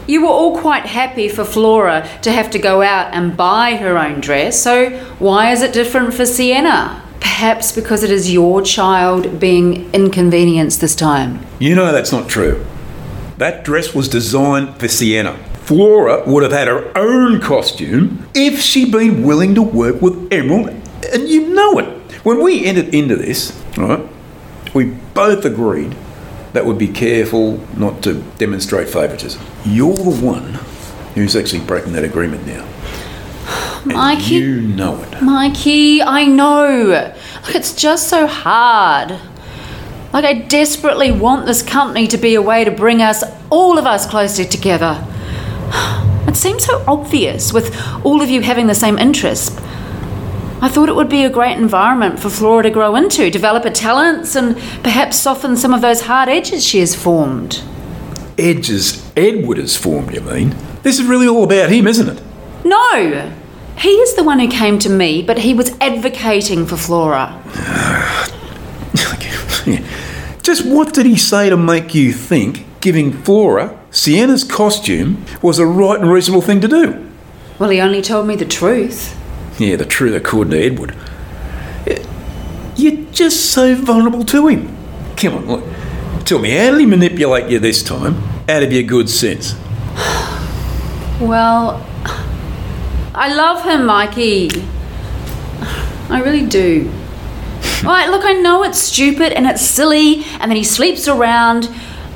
You 0.08 0.22
were 0.22 0.30
all 0.30 0.60
quite 0.60 0.86
happy 0.86 1.30
for 1.30 1.44
Flora 1.44 2.08
to 2.22 2.32
have 2.32 2.52
to 2.52 2.60
go 2.60 2.84
out 2.84 3.14
and 3.14 3.36
buy 3.36 3.76
her 3.76 3.98
own 3.98 4.22
dress, 4.22 4.62
so 4.62 4.92
why 5.18 5.52
is 5.52 5.64
it 5.64 5.74
different 5.74 6.14
for 6.14 6.28
Sienna? 6.28 7.02
Perhaps 7.26 7.72
because 7.72 8.04
it 8.04 8.12
is 8.12 8.32
your 8.32 8.62
child 8.62 9.40
being 9.40 9.92
inconvenienced 9.96 10.80
this 10.80 10.94
time. 10.94 11.44
You 11.58 11.74
know 11.74 11.92
that's 11.92 12.12
not 12.12 12.30
true. 12.30 12.64
That 13.40 13.66
dress 13.66 13.96
was 13.96 14.08
designed 14.08 14.80
for 14.80 14.88
Sienna. 14.88 15.36
Flora 15.64 16.24
would 16.28 16.44
have 16.44 16.52
had 16.52 16.68
her 16.68 16.96
own 16.96 17.42
costume 17.42 18.30
if 18.36 18.62
she'd 18.62 18.92
been 18.92 19.24
willing 19.24 19.56
to 19.56 19.64
work 19.64 20.04
with 20.04 20.32
Emerald, 20.32 20.70
and 21.12 21.28
you 21.28 21.48
know 21.50 21.80
it. 21.80 21.88
When 22.24 22.44
we 22.44 22.64
entered 22.64 22.94
into 22.94 23.16
this, 23.16 23.60
right, 23.76 24.08
we 24.76 24.92
both 25.16 25.46
agreed 25.46 25.96
that 26.54 26.64
we'd 26.64 26.78
be 26.78 26.88
careful 26.88 27.60
not 27.76 28.04
to 28.04 28.22
demonstrate 28.38 28.88
favouritism. 28.88 29.42
You're 29.66 29.96
the 29.98 30.22
one 30.24 30.60
who's 31.16 31.36
actually 31.36 31.66
breaking 31.66 31.94
that 31.94 32.04
agreement 32.04 32.46
now. 32.46 32.66
And 33.86 33.94
Mikey. 33.94 34.36
You 34.36 34.62
know 34.62 35.00
it. 35.04 35.22
Mikey, 35.22 36.02
I 36.02 36.26
know. 36.26 37.14
Look, 37.46 37.56
it's 37.56 37.76
just 37.76 38.08
so 38.08 38.26
hard. 38.26 39.20
Like, 40.12 40.26
I 40.26 40.34
desperately 40.34 41.12
want 41.12 41.46
this 41.46 41.62
company 41.62 42.08
to 42.08 42.18
be 42.18 42.34
a 42.34 42.42
way 42.42 42.64
to 42.64 42.72
bring 42.72 43.02
us, 43.02 43.24
all 43.52 43.78
of 43.78 43.86
us, 43.86 44.08
closer 44.08 44.46
together. 44.46 45.06
It 46.28 46.36
seems 46.36 46.66
so 46.66 46.84
obvious 46.88 47.54
with 47.54 47.74
all 48.04 48.22
of 48.22 48.30
you 48.30 48.42
having 48.42 48.66
the 48.66 48.76
same 48.76 48.98
interests. 48.98 49.56
I 50.60 50.68
thought 50.68 50.90
it 50.90 50.96
would 50.96 51.08
be 51.08 51.24
a 51.24 51.30
great 51.30 51.56
environment 51.56 52.20
for 52.20 52.30
Flora 52.30 52.64
to 52.64 52.72
grow 52.72 52.96
into, 52.96 53.30
develop 53.30 53.64
her 53.64 53.70
talents, 53.70 54.36
and 54.36 54.58
perhaps 54.84 55.18
soften 55.18 55.56
some 55.56 55.74
of 55.74 55.82
those 55.82 56.02
hard 56.02 56.28
edges 56.28 56.66
she 56.66 56.80
has 56.80 56.96
formed. 56.96 57.64
Edges 58.40 59.10
Edward 59.16 59.60
has 59.60 59.78
formed, 59.78 60.14
you 60.16 60.22
mean? 60.22 60.56
This 60.82 61.00
is 61.00 61.06
really 61.06 61.28
all 61.28 61.44
about 61.44 61.70
him, 61.70 61.86
isn't 61.88 62.18
it? 62.18 62.24
No! 62.66 63.32
He 63.78 63.90
is 63.90 64.16
the 64.16 64.24
one 64.24 64.40
who 64.40 64.48
came 64.48 64.80
to 64.80 64.90
me, 64.90 65.22
but 65.22 65.40
he 65.40 65.54
was 65.54 65.76
advocating 65.82 66.66
for 66.66 66.78
Flora. 66.78 67.42
Just 70.42 70.66
what 70.66 70.94
did 70.94 71.06
he 71.06 71.18
say 71.18 71.50
to 71.50 71.58
make 71.58 71.96
you 71.96 72.14
think 72.14 72.66
giving 72.80 73.12
Flora 73.12 73.80
Sienna's 73.90 74.44
costume 74.44 75.26
was 75.42 75.58
a 75.58 75.66
right 75.66 76.00
and 76.00 76.12
reasonable 76.12 76.42
thing 76.42 76.62
to 76.62 76.68
do? 76.68 77.10
Well, 77.58 77.70
he 77.70 77.82
only 77.82 78.02
told 78.02 78.28
me 78.28 78.36
the 78.36 78.46
truth. 78.46 79.20
Yeah, 79.60 79.76
the 79.76 79.86
truth 79.86 80.14
according 80.14 80.52
to 80.52 80.60
Edward. 80.60 80.96
You're 82.76 83.06
just 83.12 83.52
so 83.52 83.74
vulnerable 83.76 84.24
to 84.26 84.48
him. 84.48 84.76
Come 85.16 85.36
on, 85.36 85.46
look. 85.48 85.64
Tell 86.26 86.40
me, 86.40 86.52
how 86.52 86.72
did 86.72 86.80
he 86.82 86.86
manipulate 86.86 87.50
you 87.50 87.60
this 87.60 87.82
time 87.82 88.22
out 88.50 88.64
of 88.64 88.74
your 88.74 88.84
good 88.84 89.10
sense? 89.10 89.56
Well, 91.22 91.78
I 93.16 93.34
love 93.34 93.64
him, 93.64 93.86
Mikey. 93.86 94.50
I 96.10 96.22
really 96.22 96.46
do. 96.46 96.92
Right, 97.84 98.10
look, 98.10 98.26
I 98.26 98.34
know 98.34 98.64
it's 98.64 98.80
stupid 98.80 99.32
and 99.34 99.46
it's 99.46 99.62
silly, 99.62 100.24
and 100.40 100.50
that 100.50 100.56
he 100.56 100.64
sleeps 100.64 101.08
around, 101.08 101.70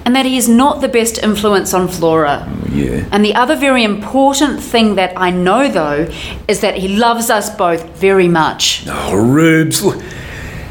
and 0.06 0.16
that 0.16 0.26
he 0.26 0.36
is 0.38 0.48
not 0.50 0.82
the 0.82 0.88
best 0.88 1.22
influence 1.22 1.74
on 1.74 1.88
Flora. 1.88 2.48
Oh, 2.48 2.68
yeah. 2.72 3.08
And 3.12 3.24
the 3.24 3.36
other 3.36 3.56
very 3.56 3.84
important 3.84 4.64
thing 4.64 4.96
that 4.96 5.14
I 5.16 5.30
know, 5.30 5.70
though, 5.70 6.08
is 6.48 6.62
that 6.62 6.76
he 6.76 6.88
loves 6.98 7.30
us 7.30 7.56
both 7.56 7.84
very 7.98 8.28
much. 8.28 8.86
Oh, 8.88 9.16
Rubes, 9.16 9.84
look. 9.84 10.02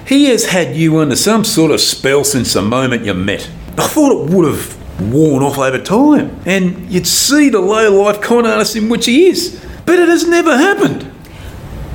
He 0.07 0.25
has 0.27 0.47
had 0.47 0.75
you 0.75 0.99
under 0.99 1.17
some 1.17 1.45
sort 1.45 1.71
of 1.71 1.81
spell 1.81 2.25
since 2.25 2.55
the 2.55 2.63
moment 2.63 3.05
you 3.05 3.15
met. 3.15 3.49
I 3.77 3.87
thought 3.87 4.11
it 4.11 4.35
would 4.35 4.47
have 4.47 5.13
worn 5.13 5.43
off 5.43 5.59
over 5.59 5.79
time, 5.79 6.41
and 6.47 6.91
you'd 6.91 7.07
see 7.07 7.51
the 7.51 7.61
low 7.61 8.03
life 8.03 8.21
con 8.21 8.47
artist 8.47 8.75
in 8.75 8.89
which 8.89 9.07
he 9.07 9.29
is. 9.29 9.65
But 9.89 9.99
it 10.01 10.11
has 10.11 10.29
never 10.29 10.55
happened. 10.55 11.11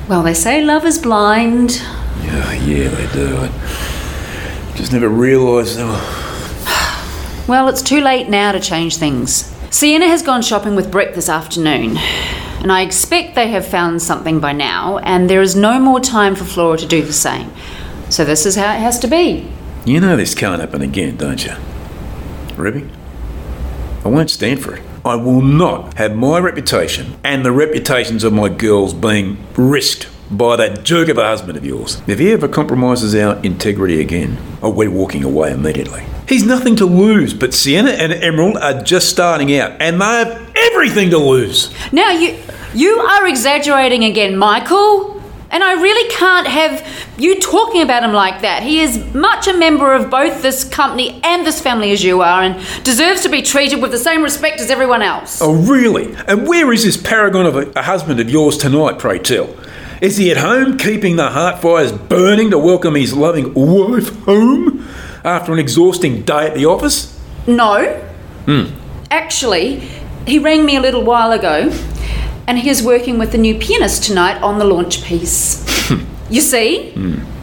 Well, 0.08 0.24
they 0.24 0.34
say 0.34 0.64
love 0.64 0.84
is 0.84 0.98
blind. 0.98 1.76
Yeah, 2.24 2.52
yeah, 2.54 2.88
they 2.88 3.12
do. 3.12 3.36
I 3.36 4.72
just 4.74 4.92
never 4.92 5.08
realised. 5.08 5.76
Oh, 5.80 7.44
Well, 7.48 7.68
it's 7.68 7.82
too 7.82 8.00
late 8.00 8.28
now 8.28 8.50
to 8.50 8.58
change 8.58 8.96
things. 8.96 9.54
Sienna 9.70 10.08
has 10.08 10.22
gone 10.22 10.42
shopping 10.42 10.74
with 10.74 10.90
Brett 10.90 11.14
this 11.14 11.28
afternoon, 11.28 11.96
and 11.96 12.72
I 12.72 12.80
expect 12.82 13.36
they 13.36 13.46
have 13.50 13.64
found 13.64 14.02
something 14.02 14.40
by 14.40 14.52
now, 14.52 14.98
and 14.98 15.30
there 15.30 15.40
is 15.40 15.54
no 15.54 15.78
more 15.78 16.00
time 16.00 16.34
for 16.34 16.42
Flora 16.42 16.78
to 16.78 16.86
do 16.88 17.00
the 17.00 17.12
same. 17.12 17.52
So 18.10 18.24
this 18.24 18.44
is 18.44 18.56
how 18.56 18.74
it 18.74 18.80
has 18.80 18.98
to 18.98 19.06
be. 19.06 19.48
you 19.84 20.00
know 20.00 20.16
this 20.16 20.34
can't 20.34 20.60
happen 20.60 20.82
again, 20.82 21.16
don't 21.16 21.44
you? 21.44 21.54
Ruby? 22.56 22.90
I 24.04 24.08
won't 24.08 24.30
stand 24.30 24.64
for 24.64 24.74
it. 24.74 24.82
I 25.06 25.16
will 25.16 25.42
not 25.42 25.98
have 25.98 26.16
my 26.16 26.38
reputation 26.38 27.18
and 27.22 27.44
the 27.44 27.52
reputations 27.52 28.24
of 28.24 28.32
my 28.32 28.48
girls 28.48 28.94
being 28.94 29.36
risked 29.54 30.08
by 30.30 30.56
that 30.56 30.82
jerk 30.82 31.10
of 31.10 31.18
a 31.18 31.24
husband 31.24 31.58
of 31.58 31.66
yours. 31.66 32.00
If 32.06 32.18
he 32.18 32.32
ever 32.32 32.48
compromises 32.48 33.14
our 33.14 33.36
integrity 33.42 34.00
again, 34.00 34.38
oh, 34.62 34.70
we're 34.70 34.90
walking 34.90 35.22
away 35.22 35.52
immediately. 35.52 36.06
He's 36.26 36.46
nothing 36.46 36.74
to 36.76 36.86
lose, 36.86 37.34
but 37.34 37.52
Sienna 37.52 37.90
and 37.90 38.14
Emerald 38.14 38.56
are 38.56 38.82
just 38.82 39.10
starting 39.10 39.54
out, 39.58 39.72
and 39.78 40.00
they 40.00 40.06
have 40.06 40.50
everything 40.56 41.10
to 41.10 41.18
lose. 41.18 41.70
Now 41.92 42.10
you 42.10 42.38
you 42.74 42.98
are 42.98 43.26
exaggerating 43.26 44.04
again, 44.04 44.38
Michael. 44.38 45.13
And 45.54 45.62
I 45.62 45.74
really 45.74 46.10
can't 46.10 46.48
have 46.48 46.84
you 47.16 47.38
talking 47.38 47.80
about 47.80 48.02
him 48.02 48.12
like 48.12 48.40
that. 48.40 48.64
He 48.64 48.80
is 48.80 48.98
much 49.14 49.46
a 49.46 49.56
member 49.56 49.94
of 49.94 50.10
both 50.10 50.42
this 50.42 50.64
company 50.64 51.20
and 51.22 51.46
this 51.46 51.60
family 51.60 51.92
as 51.92 52.02
you 52.02 52.22
are, 52.22 52.42
and 52.42 52.60
deserves 52.82 53.20
to 53.20 53.28
be 53.28 53.40
treated 53.40 53.80
with 53.80 53.92
the 53.92 53.98
same 53.98 54.24
respect 54.24 54.58
as 54.58 54.68
everyone 54.68 55.00
else. 55.00 55.40
Oh, 55.40 55.54
really? 55.54 56.12
And 56.26 56.48
where 56.48 56.72
is 56.72 56.82
this 56.82 56.96
paragon 56.96 57.46
of 57.46 57.54
a, 57.54 57.70
a 57.76 57.82
husband 57.82 58.18
of 58.18 58.28
yours 58.28 58.58
tonight, 58.58 58.98
pray 58.98 59.20
tell? 59.20 59.56
Is 60.00 60.16
he 60.16 60.32
at 60.32 60.38
home 60.38 60.76
keeping 60.76 61.14
the 61.14 61.30
heart 61.30 61.62
fires 61.62 61.92
burning 61.92 62.50
to 62.50 62.58
welcome 62.58 62.96
his 62.96 63.14
loving 63.14 63.54
wife 63.54 64.08
home 64.24 64.84
after 65.22 65.52
an 65.52 65.60
exhausting 65.60 66.22
day 66.22 66.48
at 66.48 66.54
the 66.54 66.66
office? 66.66 67.16
No. 67.46 67.92
Hmm. 68.46 68.64
Actually, 69.08 69.88
he 70.26 70.40
rang 70.40 70.66
me 70.66 70.74
a 70.74 70.80
little 70.80 71.04
while 71.04 71.30
ago, 71.30 71.70
and 72.46 72.58
he 72.58 72.68
is 72.68 72.82
working 72.82 73.18
with 73.18 73.32
the 73.32 73.38
new 73.38 73.58
pianist 73.58 74.04
tonight 74.04 74.40
on 74.42 74.58
the 74.58 74.64
launch 74.64 75.02
piece. 75.04 75.62
You 76.30 76.40
see? 76.40 76.92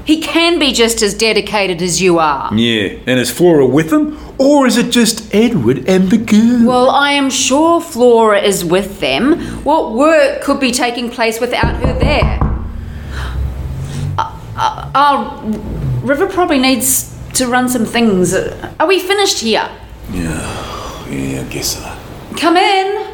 He 0.05 0.19
can 0.21 0.57
be 0.57 0.73
just 0.73 1.01
as 1.03 1.13
dedicated 1.13 1.81
as 1.83 2.01
you 2.01 2.17
are. 2.17 2.53
Yeah, 2.53 2.97
and 3.05 3.19
is 3.19 3.29
Flora 3.29 3.65
with 3.67 3.91
them? 3.91 4.17
Or 4.39 4.65
is 4.65 4.75
it 4.75 4.91
just 4.91 5.33
Edward 5.33 5.87
and 5.87 6.09
the 6.09 6.17
girl? 6.17 6.65
Well, 6.67 6.89
I 6.89 7.11
am 7.11 7.29
sure 7.29 7.79
Flora 7.79 8.41
is 8.41 8.65
with 8.65 8.99
them. 8.99 9.39
What 9.63 9.93
work 9.93 10.41
could 10.41 10.59
be 10.59 10.71
taking 10.71 11.11
place 11.11 11.39
without 11.39 11.75
her 11.75 11.97
there? 11.99 12.39
Uh, 14.17 14.91
uh, 14.95 15.41
River 16.01 16.27
probably 16.27 16.57
needs 16.57 17.15
to 17.35 17.47
run 17.47 17.69
some 17.69 17.85
things. 17.85 18.33
Are 18.33 18.87
we 18.87 18.99
finished 18.99 19.39
here? 19.39 19.69
Yeah, 20.11 21.07
yeah, 21.07 21.41
I 21.41 21.43
guess 21.49 21.77
so. 21.77 21.97
Come 22.37 22.57
in. 22.57 23.10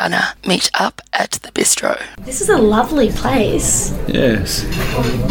And 0.00 0.14
meet 0.46 0.70
up 0.74 1.00
at 1.12 1.32
the 1.32 1.50
bistro. 1.52 2.00
This 2.20 2.40
is 2.40 2.48
a 2.48 2.56
lovely 2.56 3.10
place. 3.10 3.92
Yes. 4.06 4.64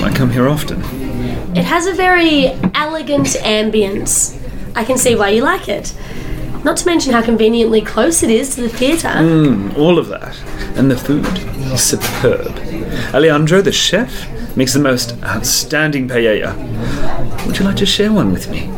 I 0.02 0.12
come 0.14 0.30
here 0.30 0.48
often. 0.48 0.82
It 1.56 1.64
has 1.64 1.88
a 1.88 1.94
very 1.94 2.48
elegant 2.76 3.28
ambience. 3.28 4.38
I 4.76 4.84
can 4.84 4.98
see 4.98 5.16
why 5.16 5.30
you 5.30 5.44
like 5.44 5.70
it. 5.70 5.96
Not 6.64 6.78
to 6.78 6.86
mention 6.86 7.14
how 7.14 7.22
conveniently 7.22 7.82
close 7.82 8.24
it 8.24 8.30
is 8.30 8.56
to 8.56 8.62
the 8.62 8.70
theatre. 8.70 9.08
Mm, 9.08 9.78
all 9.78 9.98
of 9.98 10.08
that. 10.10 10.38
And 10.78 10.92
the 10.92 10.98
food 10.98 11.26
is 11.72 11.82
superb. 11.82 12.58
Alejandro, 13.14 13.62
the 13.62 13.72
chef, 13.72 14.28
makes 14.58 14.74
the 14.74 14.80
most 14.80 15.16
outstanding 15.24 16.08
paella. 16.08 16.56
Would 17.46 17.60
you 17.60 17.66
like 17.66 17.78
to 17.78 17.86
share 17.86 18.12
one 18.12 18.32
with 18.32 18.50
me? 18.50 18.70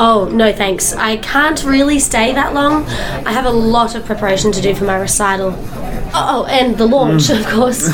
Oh, 0.00 0.30
no 0.32 0.52
thanks. 0.52 0.92
I 0.92 1.16
can't 1.16 1.64
really 1.64 1.98
stay 1.98 2.32
that 2.32 2.54
long. 2.54 2.84
I 3.26 3.32
have 3.32 3.46
a 3.46 3.50
lot 3.50 3.96
of 3.96 4.04
preparation 4.04 4.52
to 4.52 4.60
do 4.60 4.72
for 4.72 4.84
my 4.84 4.96
recital. 4.96 5.52
Oh, 6.14 6.46
and 6.48 6.78
the 6.78 6.86
launch, 6.86 7.30
of 7.30 7.44
course. 7.46 7.88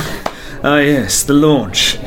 Ah, 0.63 0.79
yes, 0.81 1.23
the 1.23 1.33
launch. 1.33 1.99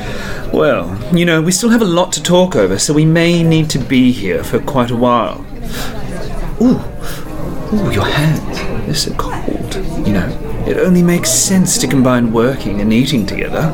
Well, 0.53 0.95
you 1.11 1.25
know, 1.25 1.41
we 1.41 1.51
still 1.51 1.69
have 1.69 1.81
a 1.81 1.85
lot 1.85 2.11
to 2.11 2.21
talk 2.21 2.55
over, 2.55 2.77
so 2.77 2.93
we 2.93 3.05
may 3.05 3.41
need 3.41 3.71
to 3.71 3.79
be 3.79 4.11
here 4.11 4.43
for 4.43 4.59
quite 4.59 4.91
a 4.91 4.95
while. 4.95 5.43
Ooh, 6.61 6.79
ooh, 7.73 7.91
your 7.91 8.05
hands. 8.05 8.85
They're 8.85 8.93
so 8.93 9.15
cold. 9.15 9.75
You 10.07 10.13
know, 10.13 10.63
it 10.67 10.77
only 10.77 11.01
makes 11.01 11.31
sense 11.31 11.79
to 11.79 11.87
combine 11.87 12.31
working 12.31 12.81
and 12.81 12.93
eating 12.93 13.25
together. 13.25 13.73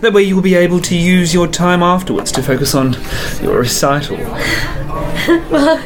That 0.00 0.14
way 0.14 0.22
you 0.22 0.36
will 0.36 0.42
be 0.42 0.54
able 0.54 0.80
to 0.80 0.96
use 0.96 1.34
your 1.34 1.46
time 1.46 1.82
afterwards 1.82 2.32
to 2.32 2.42
focus 2.42 2.74
on 2.74 2.96
your 3.42 3.58
recital. 3.58 4.16
well, 5.50 5.80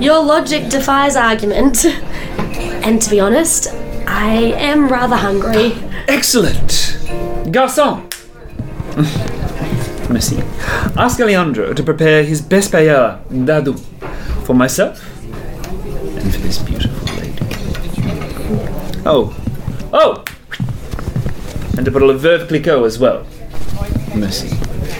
your 0.00 0.22
logic 0.22 0.68
defies 0.68 1.16
argument. 1.16 1.84
And 2.84 3.00
to 3.02 3.10
be 3.10 3.20
honest, 3.20 3.68
I 4.06 4.54
am 4.56 4.88
rather 4.88 5.16
hungry. 5.16 5.72
Excellent! 6.08 6.96
Garçon! 7.50 8.02
Merci. 10.10 10.36
Ask 10.96 11.20
Alejandro 11.20 11.74
to 11.74 11.82
prepare 11.82 12.22
his 12.22 12.40
best 12.40 12.72
paella 12.72 13.20
dadu 13.28 13.74
for 14.46 14.54
myself 14.54 15.02
and 16.16 16.32
for 16.32 16.40
this 16.40 16.58
beautiful 16.58 17.14
lady. 17.16 17.42
Oh, 19.04 19.34
oh! 19.92 20.24
And 21.76 21.86
a 21.86 21.90
bottle 21.90 22.10
of 22.10 22.20
Veuve 22.20 22.46
Clicquot 22.48 22.84
as 22.84 22.98
well. 22.98 23.26
Merci. 24.14 24.48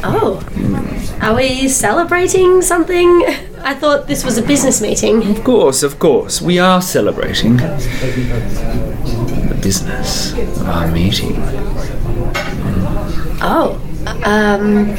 Oh, 0.03 0.43
mm. 0.55 0.96
Are 1.21 1.35
we 1.35 1.69
celebrating 1.69 2.63
something? 2.63 3.25
I 3.63 3.75
thought 3.75 4.07
this 4.07 4.25
was 4.25 4.39
a 4.39 4.43
business 4.43 4.81
meeting. 4.81 5.29
Of 5.29 5.43
course, 5.43 5.83
of 5.83 5.99
course, 5.99 6.41
we 6.41 6.59
are 6.59 6.81
celebrating 6.81 7.57
the 7.57 9.59
business 9.61 10.33
of 10.33 10.69
our 10.69 10.91
meeting. 10.91 11.35
Oh, 13.43 13.81
um, 14.25 14.95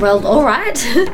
well, 0.00 0.26
all 0.26 0.44
right. 0.44 0.84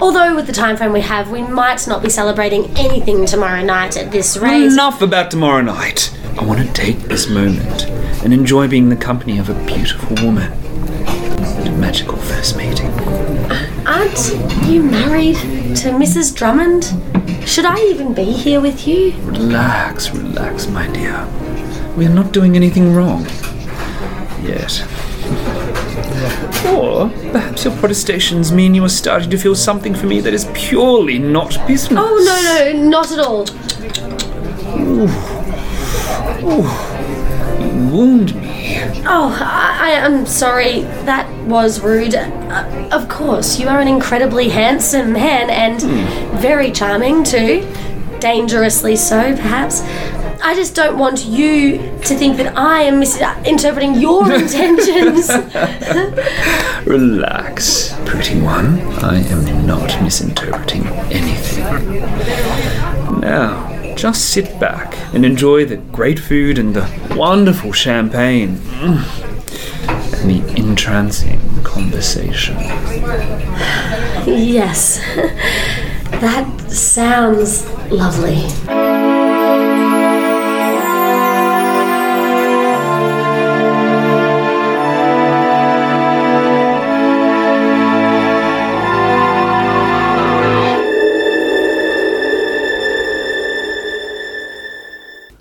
Although 0.00 0.36
with 0.36 0.46
the 0.46 0.52
time 0.52 0.76
frame 0.76 0.92
we 0.92 1.00
have, 1.00 1.30
we 1.30 1.42
might 1.42 1.88
not 1.88 2.02
be 2.02 2.10
celebrating 2.10 2.66
anything 2.76 3.24
tomorrow 3.24 3.62
night 3.62 3.96
at 3.96 4.12
this 4.12 4.36
rate. 4.36 4.64
Enough 4.64 5.00
about 5.00 5.30
tomorrow 5.30 5.62
night. 5.62 6.14
I 6.38 6.44
want 6.44 6.66
to 6.66 6.70
take 6.74 6.98
this 6.98 7.30
moment 7.30 7.86
and 8.22 8.34
enjoy 8.34 8.68
being 8.68 8.90
the 8.90 8.96
company 8.96 9.38
of 9.38 9.48
a 9.48 9.54
beautiful 9.64 10.14
woman. 10.22 10.52
A 10.52 11.74
magical 11.78 12.18
first 12.18 12.58
meeting. 12.58 12.92
Aren't 13.86 14.32
you 14.68 14.82
married 14.82 15.36
to 15.36 15.90
Mrs. 15.90 16.34
Drummond? 16.34 16.92
Should 17.48 17.64
I 17.64 17.78
even 17.84 18.12
be 18.14 18.24
here 18.24 18.60
with 18.60 18.86
you? 18.86 19.12
Relax, 19.22 20.10
relax, 20.10 20.66
my 20.66 20.88
dear. 20.88 21.26
We 21.96 22.04
are 22.06 22.12
not 22.14 22.32
doing 22.32 22.56
anything 22.56 22.92
wrong. 22.94 23.24
Yet. 24.42 24.82
Or 26.66 27.08
perhaps 27.30 27.64
your 27.64 27.76
protestations 27.76 28.50
mean 28.50 28.74
you 28.74 28.84
are 28.84 28.88
starting 28.88 29.30
to 29.30 29.38
feel 29.38 29.54
something 29.54 29.94
for 29.94 30.06
me 30.06 30.20
that 30.20 30.34
is 30.34 30.46
purely 30.52 31.18
not 31.20 31.56
business. 31.66 31.98
Oh, 32.02 32.72
no, 32.74 32.82
no, 32.82 32.88
not 32.90 33.12
at 33.12 33.20
all. 33.20 33.46
Ooh, 34.80 35.08
You 37.62 37.90
wound 37.92 38.34
me. 38.34 38.45
Oh, 39.08 39.36
I, 39.40 39.90
am 39.90 40.26
sorry. 40.26 40.80
That 41.04 41.30
was 41.46 41.80
rude. 41.80 42.14
Uh, 42.14 42.88
of 42.92 43.08
course, 43.08 43.58
you 43.58 43.68
are 43.68 43.80
an 43.80 43.88
incredibly 43.88 44.48
handsome 44.48 45.12
man 45.12 45.50
and 45.50 45.80
very 46.40 46.72
charming 46.72 47.22
too. 47.22 47.66
Dangerously 48.20 48.96
so, 48.96 49.36
perhaps. 49.36 49.82
I 50.42 50.54
just 50.54 50.74
don't 50.74 50.98
want 50.98 51.24
you 51.24 51.78
to 51.78 52.14
think 52.14 52.36
that 52.36 52.56
I 52.56 52.82
am 52.82 53.00
misinterpreting 53.00 53.94
your 53.94 54.32
intentions. 54.40 55.28
Relax, 56.86 57.94
pretty 58.04 58.40
one. 58.40 58.80
I 59.02 59.20
am 59.28 59.66
not 59.66 60.00
misinterpreting 60.02 60.86
anything. 61.10 61.64
Now, 63.20 63.75
just 63.96 64.30
sit 64.30 64.60
back 64.60 64.94
and 65.14 65.24
enjoy 65.24 65.64
the 65.64 65.76
great 65.76 66.18
food 66.18 66.58
and 66.58 66.74
the 66.74 67.14
wonderful 67.16 67.72
champagne. 67.72 68.60
And 69.88 70.30
the 70.30 70.54
entrancing 70.56 71.40
conversation. 71.64 72.56
yes, 74.26 74.98
that 76.20 76.70
sounds 76.70 77.68
lovely. 77.90 78.95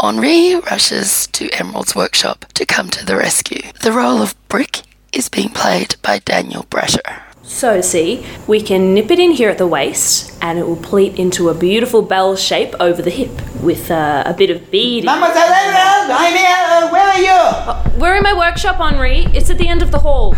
Henri 0.05 0.53
rushes 0.53 1.25
to 1.31 1.49
Emerald's 1.49 1.95
workshop 1.95 2.45
to 2.53 2.63
come 2.63 2.91
to 2.91 3.03
the 3.03 3.15
rescue. 3.15 3.71
The 3.81 3.91
role 3.91 4.21
of 4.21 4.35
Brick 4.49 4.83
is 5.11 5.29
being 5.29 5.49
played 5.49 5.95
by 6.03 6.19
Daniel 6.19 6.67
Brasher. 6.69 7.23
So, 7.41 7.81
see, 7.81 8.23
we 8.45 8.61
can 8.61 8.93
nip 8.93 9.09
it 9.09 9.17
in 9.17 9.31
here 9.31 9.49
at 9.49 9.57
the 9.57 9.65
waist, 9.65 10.37
and 10.43 10.59
it 10.59 10.67
will 10.67 10.75
pleat 10.75 11.17
into 11.17 11.49
a 11.49 11.55
beautiful 11.55 12.03
bell 12.03 12.35
shape 12.35 12.75
over 12.79 13.01
the 13.01 13.09
hip 13.09 13.31
with 13.63 13.89
uh, 13.89 14.21
a 14.27 14.33
bit 14.35 14.51
of 14.51 14.69
beading. 14.69 15.05
Mademoiselle 15.05 15.51
Emerald, 15.51 16.11
I'm 16.11 16.35
here. 16.37 16.55
Uh, 16.55 16.89
where 16.91 17.09
are 17.09 17.93
you? 17.95 17.99
We're 17.99 18.15
in 18.15 18.21
my 18.21 18.37
workshop, 18.37 18.79
Henri. 18.79 19.25
It's 19.33 19.49
at 19.49 19.57
the 19.57 19.67
end 19.67 19.81
of 19.81 19.89
the 19.89 19.99
hall. 19.99 20.35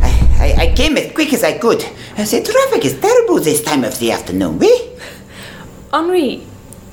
I, 0.00 0.10
I, 0.40 0.62
I 0.62 0.74
came 0.74 0.96
as 0.96 1.12
quick 1.12 1.32
as 1.32 1.44
I 1.44 1.56
could. 1.56 1.84
Uh, 1.84 2.24
the 2.24 2.42
traffic 2.42 2.84
is 2.84 2.98
terrible 2.98 3.38
this 3.38 3.62
time 3.62 3.84
of 3.84 3.96
the 4.00 4.10
afternoon, 4.10 4.58
we? 4.58 4.90
Henri, 5.92 6.42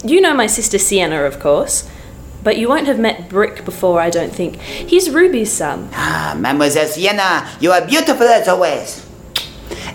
you 0.09 0.21
know 0.21 0.33
my 0.33 0.47
sister 0.47 0.77
Sienna, 0.77 1.23
of 1.23 1.39
course, 1.39 1.89
but 2.43 2.57
you 2.57 2.69
won't 2.69 2.87
have 2.87 2.99
met 2.99 3.27
Brick 3.27 3.65
before, 3.65 3.99
I 3.99 4.09
don't 4.09 4.31
think. 4.31 4.61
He's 4.61 5.09
Ruby's 5.09 5.51
son. 5.51 5.89
Ah, 5.93 6.35
Mademoiselle 6.37 6.87
Sienna, 6.87 7.49
you 7.59 7.71
are 7.71 7.85
beautiful 7.85 8.27
as 8.27 8.47
always. 8.47 9.05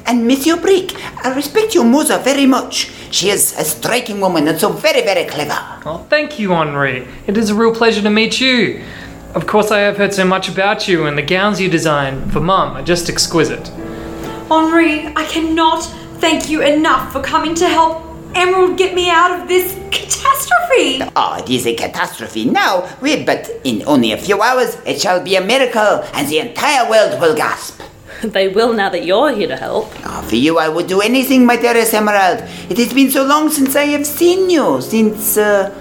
And 0.06 0.26
Monsieur 0.26 0.56
Brick, 0.56 0.94
I 1.24 1.32
respect 1.34 1.74
your 1.74 1.84
mother 1.84 2.18
very 2.18 2.46
much. 2.46 2.90
She 3.12 3.28
is 3.30 3.56
a 3.58 3.64
striking 3.64 4.20
woman 4.20 4.48
and 4.48 4.58
so 4.58 4.70
very, 4.72 5.02
very 5.02 5.24
clever. 5.28 5.58
Oh, 5.86 6.06
thank 6.08 6.38
you, 6.38 6.52
Henri. 6.52 7.06
It 7.26 7.36
is 7.36 7.50
a 7.50 7.54
real 7.54 7.74
pleasure 7.74 8.02
to 8.02 8.10
meet 8.10 8.40
you. 8.40 8.82
Of 9.34 9.46
course, 9.46 9.70
I 9.70 9.78
have 9.80 9.96
heard 9.96 10.12
so 10.12 10.24
much 10.24 10.48
about 10.48 10.88
you, 10.88 11.06
and 11.06 11.16
the 11.16 11.22
gowns 11.22 11.60
you 11.60 11.70
design 11.70 12.28
for 12.30 12.40
Mum 12.40 12.76
are 12.76 12.82
just 12.82 13.08
exquisite. 13.08 13.68
Henri, 14.50 15.06
I 15.14 15.24
cannot 15.30 15.84
thank 16.18 16.50
you 16.50 16.62
enough 16.62 17.12
for 17.12 17.22
coming 17.22 17.54
to 17.54 17.68
help 17.68 18.09
Emerald 18.34 18.78
get 18.78 18.94
me 18.94 19.10
out 19.10 19.40
of 19.40 19.48
this 19.48 19.74
catastrophe. 19.90 21.02
Oh, 21.16 21.36
it 21.38 21.50
is 21.50 21.66
a 21.66 21.74
catastrophe 21.74 22.44
now, 22.44 22.88
we, 23.00 23.24
but 23.24 23.50
in 23.64 23.82
only 23.86 24.12
a 24.12 24.16
few 24.16 24.40
hours 24.40 24.76
it 24.86 25.00
shall 25.00 25.22
be 25.22 25.36
a 25.36 25.40
miracle 25.40 26.04
and 26.14 26.28
the 26.28 26.38
entire 26.38 26.88
world 26.88 27.20
will 27.20 27.34
gasp. 27.34 27.80
They 28.22 28.48
will 28.48 28.72
now 28.74 28.90
that 28.90 29.04
you're 29.04 29.32
here 29.32 29.48
to 29.48 29.56
help. 29.56 29.88
Ah, 30.04 30.22
for 30.28 30.36
you, 30.36 30.58
I 30.58 30.68
would 30.68 30.86
do 30.86 31.00
anything, 31.00 31.46
my 31.46 31.56
dearest 31.56 31.94
Emerald. 31.94 32.40
It 32.68 32.76
has 32.78 32.92
been 32.92 33.10
so 33.10 33.24
long 33.24 33.50
since 33.50 33.74
I 33.74 33.84
have 33.96 34.06
seen 34.06 34.50
you, 34.50 34.80
since 34.82 35.38
uh, 35.38 35.74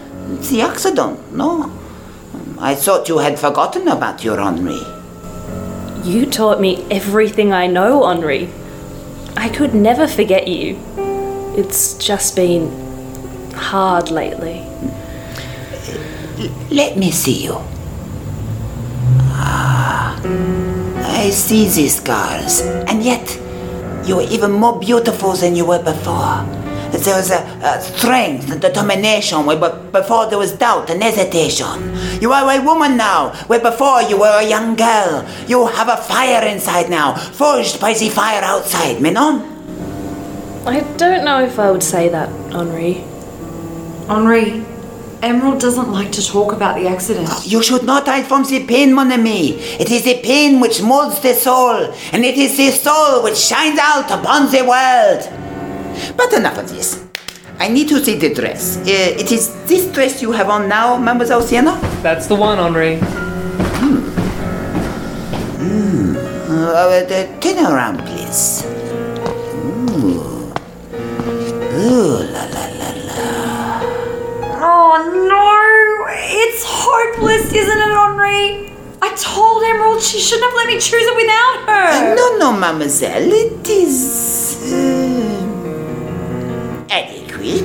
the 0.50 0.62
accident, 0.62 1.34
no? 1.34 1.72
I 2.58 2.76
thought 2.76 3.10
you 3.10 3.18
had 3.18 3.38
forgotten 3.38 3.88
about 3.88 4.24
your 4.24 4.40
Henri. 4.40 4.80
You 6.04 6.26
taught 6.26 6.62
me 6.62 6.86
everything 6.90 7.52
I 7.52 7.68
know, 7.68 8.04
Henri. 8.06 8.50
I 9.36 9.50
could 9.50 9.76
never 9.76 10.08
forget 10.08 10.48
you. 10.48 10.78
It's 11.60 11.95
just 11.95 12.38
been 12.38 12.72
hard 13.52 14.12
lately. 14.12 14.63
Let 16.72 16.95
me 16.95 17.12
see 17.12 17.43
you. 17.43 17.58
Ah, 19.36 20.15
I 21.19 21.30
see 21.32 21.67
these 21.67 21.98
scars, 21.98 22.62
and 22.62 23.04
yet 23.04 23.38
you 24.06 24.19
are 24.19 24.28
even 24.32 24.54
more 24.54 24.80
beautiful 24.80 25.34
than 25.34 25.58
you 25.58 25.65
were 25.65 25.84
before. 25.84 26.48
There 26.95 27.17
was 27.17 27.30
a, 27.30 27.43
a 27.62 27.82
strength 27.82 28.50
and 28.52 28.62
determination 28.62 29.45
where 29.45 29.60
before 29.91 30.30
there 30.30 30.39
was 30.39 30.54
doubt 30.54 30.89
and 30.89 31.04
hesitation. 31.04 31.93
You 32.22 32.32
are 32.32 32.50
a 32.50 32.63
woman 32.63 32.95
now, 32.95 33.32
where 33.48 33.60
before 33.60 34.02
you 34.04 34.17
were 34.17 34.39
a 34.39 34.48
young 34.48 34.78
girl. 34.78 35.28
You 35.45 35.67
have 35.67 35.89
a 35.89 35.98
fire 35.98 36.48
inside 36.48 36.89
now, 36.89 37.15
forged 37.15 37.82
by 37.82 37.91
the 37.95 38.08
fire 38.08 38.43
outside, 38.43 39.02
Minon. 39.02 39.59
I 40.65 40.82
don't 40.98 41.26
know 41.26 41.43
if 41.43 41.58
I 41.58 41.72
would 41.72 41.84
say 41.84 42.10
that, 42.10 42.30
Henri. 42.54 43.04
Henri, 44.08 44.65
Emerald 45.22 45.60
doesn't 45.60 45.91
like 45.91 46.12
to 46.13 46.26
talk 46.26 46.54
about 46.54 46.76
the 46.76 46.88
accident. 46.88 47.30
You 47.45 47.62
should 47.62 47.84
not 47.84 48.06
hide 48.06 48.26
from 48.26 48.43
the 48.43 48.65
pain, 48.65 48.93
mon 48.93 49.12
ami. 49.12 49.56
It 49.80 49.91
is 49.91 50.04
the 50.04 50.19
pain 50.22 50.60
which 50.60 50.82
molds 50.82 51.19
the 51.22 51.34
soul, 51.34 51.93
and 52.13 52.24
it 52.24 52.38
is 52.38 52.58
the 52.58 52.72
soul 52.72 53.24
which 53.24 53.38
shines 53.38 53.80
out 53.80 54.10
upon 54.12 54.52
the 54.52 54.63
world. 54.63 56.15
But 56.15 56.34
enough 56.34 56.58
of 56.58 56.69
this. 56.69 57.04
I 57.60 57.67
need 57.67 57.89
to 57.89 58.04
see 58.04 58.15
the 58.15 58.34
dress. 58.34 58.78
Uh, 58.78 58.84
it 58.86 59.32
is 59.34 59.54
this 59.65 59.91
dress 59.91 60.22
you 60.22 60.32
have 60.32 60.50
on 60.50 60.69
now, 60.69 60.98
Mademoiselle 60.98 61.41
Sienna? 61.41 61.78
That's 62.02 62.28
the 62.28 62.36
one, 62.36 62.58
Henri. 62.58 63.00
Hmm. 65.60 66.15
Uh, 66.50 66.74
uh, 66.74 67.39
turn 67.39 67.65
around, 67.65 68.00
please. 68.06 68.79
Ooh, 71.80 72.20
la 72.34 72.44
la 72.44 72.65
la 72.80 72.89
la. 73.08 73.24
Oh 74.62 74.94
no! 75.32 75.48
It's 76.12 76.63
hopeless, 76.68 77.54
isn't 77.54 77.78
it, 77.78 77.94
Henri? 78.02 78.74
I 79.02 79.13
told 79.15 79.63
Emerald 79.63 80.02
she 80.02 80.20
shouldn't 80.20 80.44
have 80.44 80.54
let 80.56 80.68
me 80.68 80.74
choose 80.74 81.08
it 81.08 81.15
without 81.15 81.65
her. 81.70 82.15
No, 82.15 82.36
no, 82.38 82.52
mademoiselle. 82.52 83.32
It 83.32 83.65
is. 83.70 84.62
Uh, 84.74 86.84
adequate. 86.89 87.63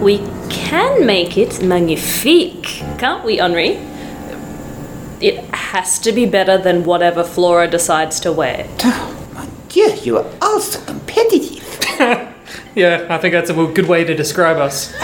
We 0.00 0.22
can 0.48 1.04
make 1.04 1.36
it 1.36 1.62
magnifique, 1.62 2.82
can't 2.96 3.22
we, 3.26 3.38
Henri? 3.38 3.78
It 5.20 5.44
has 5.54 5.98
to 5.98 6.12
be 6.12 6.24
better 6.24 6.56
than 6.56 6.84
whatever 6.84 7.24
Flora 7.24 7.68
decides 7.68 8.20
to 8.20 8.32
wear. 8.32 8.66
My 9.34 9.46
dear, 9.68 9.94
you 9.96 10.16
are 10.16 10.24
also 10.40 10.80
competitive. 10.86 11.58
Yeah, 12.74 13.06
I 13.10 13.18
think 13.18 13.32
that's 13.32 13.50
a 13.50 13.54
good 13.54 13.86
way 13.86 14.04
to 14.04 14.14
describe 14.14 14.56
us. 14.56 14.94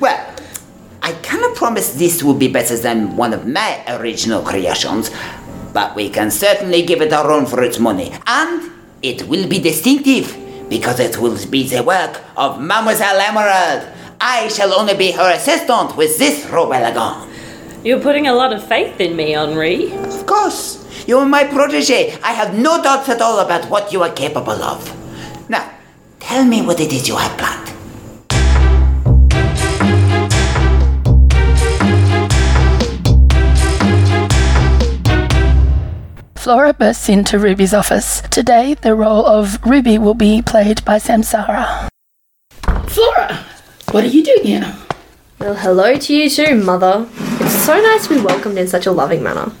Well, 0.00 0.34
I 1.02 1.12
cannot 1.22 1.54
promise 1.54 1.94
this 1.94 2.22
will 2.22 2.34
be 2.34 2.48
better 2.48 2.76
than 2.76 3.16
one 3.16 3.34
of 3.34 3.46
my 3.46 3.84
original 3.98 4.42
creations, 4.42 5.10
but 5.74 5.94
we 5.94 6.08
can 6.08 6.30
certainly 6.30 6.82
give 6.82 7.02
it 7.02 7.12
a 7.12 7.22
run 7.22 7.44
for 7.44 7.62
its 7.62 7.78
money. 7.78 8.12
And 8.26 8.70
it 9.02 9.28
will 9.28 9.46
be 9.46 9.58
distinctive, 9.58 10.36
because 10.70 11.00
it 11.00 11.18
will 11.18 11.36
be 11.50 11.68
the 11.68 11.82
work 11.82 12.22
of 12.36 12.60
Mademoiselle 12.60 13.20
Emerald. 13.20 13.88
I 14.20 14.48
shall 14.48 14.72
only 14.72 14.94
be 14.94 15.12
her 15.12 15.32
assistant 15.32 15.96
with 15.96 16.16
this 16.16 16.46
robe 16.48 16.72
elegant. 16.72 17.28
You're 17.84 18.00
putting 18.00 18.26
a 18.26 18.34
lot 18.34 18.52
of 18.52 18.66
faith 18.66 19.00
in 19.00 19.16
me, 19.16 19.34
Henri. 19.34 19.92
Of 19.92 20.26
course, 20.26 20.84
you 21.06 21.18
are 21.18 21.26
my 21.26 21.44
protege. 21.44 22.12
I 22.22 22.32
have 22.32 22.58
no 22.58 22.82
doubts 22.82 23.08
at 23.08 23.20
all 23.20 23.40
about 23.40 23.70
what 23.70 23.92
you 23.92 24.02
are 24.02 24.12
capable 24.12 24.62
of. 24.62 24.80
Now, 25.48 25.70
tell 26.20 26.44
me 26.44 26.62
what 26.62 26.78
it 26.78 26.92
is 26.92 27.08
you 27.08 27.16
have 27.16 27.36
planned. 27.36 27.66
Flora 36.36 36.72
bursts 36.72 37.08
into 37.08 37.38
Ruby's 37.38 37.74
office. 37.74 38.22
Today, 38.30 38.74
the 38.74 38.94
role 38.94 39.26
of 39.26 39.58
Ruby 39.64 39.98
will 39.98 40.14
be 40.14 40.40
played 40.40 40.84
by 40.84 40.96
Samsara. 40.96 41.88
Flora, 42.86 43.44
what 43.90 44.04
are 44.04 44.08
you 44.08 44.24
doing 44.24 44.44
here? 44.44 44.74
Well, 45.38 45.54
hello 45.54 45.96
to 45.96 46.14
you 46.14 46.30
too, 46.30 46.56
Mother. 46.56 47.06
It's 47.40 47.52
so 47.52 47.80
nice 47.80 48.06
to 48.06 48.14
be 48.14 48.20
welcomed 48.20 48.58
in 48.58 48.68
such 48.68 48.86
a 48.86 48.92
loving 48.92 49.22
manner. 49.22 49.52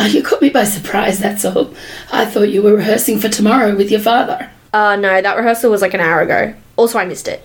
Oh, 0.00 0.06
you 0.06 0.22
caught 0.22 0.40
me 0.40 0.50
by 0.50 0.62
surprise, 0.64 1.18
that's 1.18 1.44
all. 1.44 1.74
I 2.12 2.24
thought 2.24 2.50
you 2.50 2.62
were 2.62 2.76
rehearsing 2.76 3.18
for 3.18 3.28
tomorrow 3.28 3.74
with 3.74 3.90
your 3.90 4.00
father. 4.00 4.50
Uh, 4.72 4.96
no, 4.96 5.20
that 5.20 5.36
rehearsal 5.36 5.70
was 5.70 5.82
like 5.82 5.94
an 5.94 6.00
hour 6.00 6.20
ago. 6.20 6.54
Also, 6.76 6.98
I 6.98 7.04
missed 7.04 7.28
it. 7.28 7.44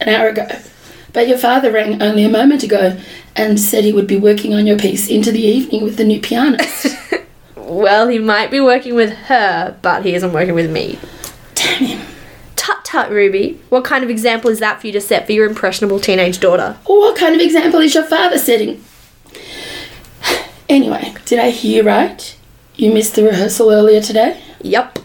An 0.00 0.08
hour 0.08 0.28
ago. 0.28 0.46
But 1.12 1.28
your 1.28 1.38
father 1.38 1.70
rang 1.70 2.02
only 2.02 2.24
a 2.24 2.28
moment 2.28 2.62
ago 2.62 2.98
and 3.36 3.60
said 3.60 3.84
he 3.84 3.92
would 3.92 4.06
be 4.06 4.16
working 4.16 4.54
on 4.54 4.66
your 4.66 4.78
piece 4.78 5.08
into 5.08 5.30
the 5.30 5.42
evening 5.42 5.84
with 5.84 5.96
the 5.96 6.04
new 6.04 6.20
pianist. 6.20 6.96
Well, 7.66 8.08
he 8.08 8.18
might 8.18 8.50
be 8.50 8.60
working 8.60 8.94
with 8.94 9.12
her, 9.12 9.76
but 9.80 10.04
he 10.04 10.14
isn't 10.14 10.32
working 10.32 10.54
with 10.54 10.70
me. 10.70 10.98
Damn 11.54 11.84
him. 11.84 12.06
Tut 12.56 12.84
tut, 12.84 13.10
Ruby. 13.10 13.60
What 13.70 13.84
kind 13.84 14.04
of 14.04 14.10
example 14.10 14.50
is 14.50 14.58
that 14.60 14.80
for 14.80 14.86
you 14.86 14.92
to 14.92 15.00
set 15.00 15.26
for 15.26 15.32
your 15.32 15.48
impressionable 15.48 15.98
teenage 15.98 16.40
daughter? 16.40 16.76
What 16.84 17.16
kind 17.16 17.34
of 17.34 17.40
example 17.40 17.80
is 17.80 17.94
your 17.94 18.04
father 18.04 18.38
setting? 18.38 18.84
Anyway, 20.68 21.14
did 21.24 21.38
I 21.38 21.50
hear 21.50 21.84
right? 21.84 22.36
You 22.76 22.92
missed 22.92 23.14
the 23.14 23.24
rehearsal 23.24 23.70
earlier 23.70 24.00
today? 24.00 24.42
Yup. 24.62 24.98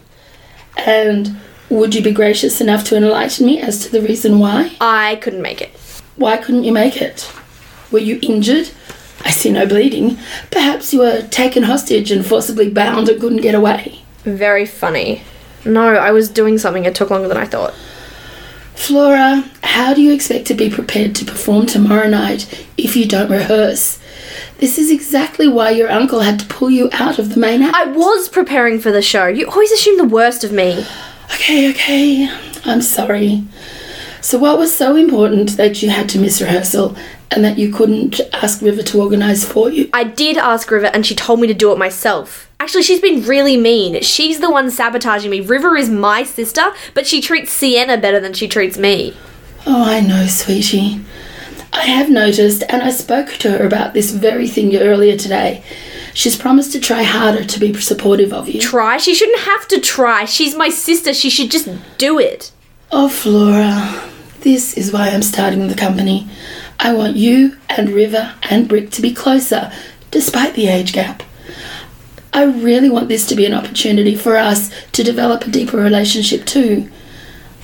And 0.78 1.38
would 1.70 1.94
you 1.96 2.02
be 2.02 2.12
gracious 2.12 2.62
enough 2.62 2.84
to 2.86 2.98
enlighten 2.98 3.46
me 3.46 3.60
as 3.62 3.80
to 3.80 3.92
the 3.92 4.02
reason 4.02 4.40
why? 4.40 4.76
I 4.82 5.18
couldn't 5.18 5.42
make 5.42 5.62
it. 5.62 5.70
Why 6.16 6.38
couldn't 6.38 6.64
you 6.64 6.72
make 6.72 7.02
it? 7.02 7.32
Were 7.92 8.00
you 8.00 8.20
injured? 8.22 8.70
I 9.24 9.32
see 9.32 9.52
no 9.52 9.66
bleeding. 9.66 10.18
Perhaps 10.52 10.94
you 10.94 11.00
were 11.00 11.22
taken 11.24 11.64
hostage 11.64 12.12
and 12.12 12.26
forcibly 12.26 12.70
bound 12.70 13.10
and 13.10 13.20
couldn't 13.20 13.42
get 13.42 13.56
away. 13.56 14.02
Very 14.24 14.66
funny. 14.66 15.24
No, 15.66 15.96
I 15.96 16.12
was 16.12 16.30
doing 16.30 16.58
something. 16.58 16.86
It 16.86 16.96
took 16.96 17.10
longer 17.10 17.28
than 17.28 17.38
I 17.38 17.46
thought. 17.46 17.74
Flora, 18.76 19.44
how 19.64 19.94
do 19.94 20.02
you 20.02 20.14
expect 20.14 20.48
to 20.48 20.54
be 20.54 20.70
prepared 20.70 21.14
to 21.16 21.26
perform 21.26 21.66
tomorrow 21.66 22.08
night 22.08 22.66
if 22.78 22.96
you 22.96 23.06
don't 23.06 23.30
rehearse? 23.30 24.00
This 24.60 24.78
is 24.78 24.90
exactly 24.90 25.48
why 25.48 25.72
your 25.72 25.90
uncle 25.90 26.22
had 26.22 26.40
to 26.40 26.46
pull 26.46 26.70
you 26.70 26.90
out 26.94 27.20
of 27.20 27.34
the 27.34 27.40
main 27.40 27.62
act. 27.62 27.76
I 27.76 27.86
was 27.86 28.30
preparing 28.30 28.80
for 28.80 28.92
the 28.92 29.02
show. 29.02 29.28
You 29.28 29.48
always 29.48 29.72
assume 29.72 29.98
the 29.98 30.06
worst 30.06 30.44
of 30.44 30.52
me. 30.52 30.86
Okay, 31.34 31.70
okay. 31.72 32.30
I'm 32.66 32.82
sorry. 32.82 33.44
So, 34.22 34.38
what 34.38 34.60
was 34.60 34.76
so 34.76 34.96
important 34.96 35.58
that 35.58 35.82
you 35.82 35.90
had 35.90 36.10
to 36.10 36.20
miss 36.20 36.42
rehearsal 36.42 36.96
and 37.32 37.44
that 37.44 37.58
you 37.58 37.72
couldn't 37.72 38.20
ask 38.34 38.62
River 38.62 38.84
to 38.84 39.02
organise 39.02 39.46
for 39.46 39.70
you? 39.70 39.90
I 39.94 40.04
did 40.04 40.38
ask 40.38 40.70
River 40.70 40.88
and 40.88 41.06
she 41.06 41.16
told 41.16 41.40
me 41.40 41.48
to 41.48 41.54
do 41.54 41.72
it 41.72 41.78
myself. 41.78 42.50
Actually, 42.60 42.84
she's 42.84 43.00
been 43.00 43.24
really 43.24 43.56
mean. 43.56 44.02
She's 44.02 44.40
the 44.40 44.52
one 44.52 44.70
sabotaging 44.70 45.32
me. 45.32 45.40
River 45.40 45.78
is 45.78 45.90
my 45.90 46.24
sister, 46.24 46.74
but 46.94 47.08
she 47.08 47.22
treats 47.22 47.52
Sienna 47.54 47.98
better 47.98 48.20
than 48.20 48.34
she 48.34 48.48
treats 48.48 48.78
me. 48.78 49.16
Oh, 49.66 49.84
I 49.84 50.02
know, 50.02 50.26
sweetie. 50.28 51.02
I 51.72 51.86
have 51.86 52.10
noticed, 52.10 52.64
and 52.68 52.82
I 52.82 52.90
spoke 52.92 53.30
to 53.40 53.52
her 53.52 53.66
about 53.66 53.94
this 53.94 54.12
very 54.12 54.48
thing 54.48 54.76
earlier 54.76 55.16
today. 55.16 55.64
She's 56.20 56.36
promised 56.36 56.74
to 56.74 56.82
try 56.82 57.04
harder 57.04 57.46
to 57.46 57.60
be 57.62 57.74
supportive 57.76 58.34
of 58.34 58.50
you. 58.50 58.60
Try? 58.60 58.98
She 58.98 59.16
shouldn't 59.16 59.40
have 59.40 59.70
to 59.70 59.80
try. 59.80 60.26
She's 60.26 60.54
my 60.54 60.68
sister. 60.68 61.14
She 61.14 61.30
should 61.30 61.50
just 61.50 61.70
do 61.98 62.20
it. 62.20 62.52
Oh, 62.92 63.08
Flora, 63.08 64.12
this 64.42 64.74
is 64.74 64.92
why 64.92 65.12
I'm 65.12 65.22
starting 65.22 65.66
the 65.70 65.76
company. 65.76 66.28
I 66.78 66.92
want 66.92 67.16
you 67.16 67.58
and 67.70 67.92
River 67.92 68.36
and 68.50 68.68
Brick 68.68 68.90
to 68.92 69.02
be 69.02 69.14
closer, 69.14 69.72
despite 70.12 70.56
the 70.56 70.68
age 70.68 70.92
gap. 70.92 71.24
I 72.34 72.44
really 72.44 72.90
want 72.90 73.08
this 73.08 73.26
to 73.28 73.36
be 73.36 73.46
an 73.46 73.54
opportunity 73.54 74.14
for 74.14 74.36
us 74.36 74.72
to 74.92 75.06
develop 75.06 75.46
a 75.46 75.52
deeper 75.52 75.78
relationship 75.78 76.44
too. 76.44 76.92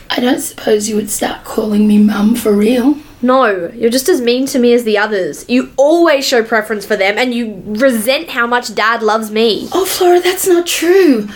I 0.10 0.22
don't 0.22 0.40
suppose 0.40 0.88
you 0.88 0.96
would 0.96 1.10
start 1.10 1.44
calling 1.44 1.90
me 1.90 1.98
Mum 1.98 2.36
for 2.36 2.54
real. 2.54 3.00
No, 3.26 3.72
you're 3.74 3.90
just 3.90 4.08
as 4.08 4.22
mean 4.22 4.46
to 4.48 4.60
me 4.60 4.74
as 4.74 4.84
the 4.84 4.98
others. 4.98 5.46
You 5.50 5.72
always 5.78 6.26
show 6.26 6.44
preference 6.44 6.86
for 6.86 6.96
them 6.96 7.18
and 7.18 7.34
you 7.34 7.62
resent 7.66 8.30
how 8.30 8.46
much 8.46 8.76
Dad 8.76 9.02
loves 9.02 9.32
me. 9.32 9.68
Oh, 9.72 9.86
Flora, 9.86 10.20
that's 10.20 10.48
not 10.48 10.68
true. 10.68 11.28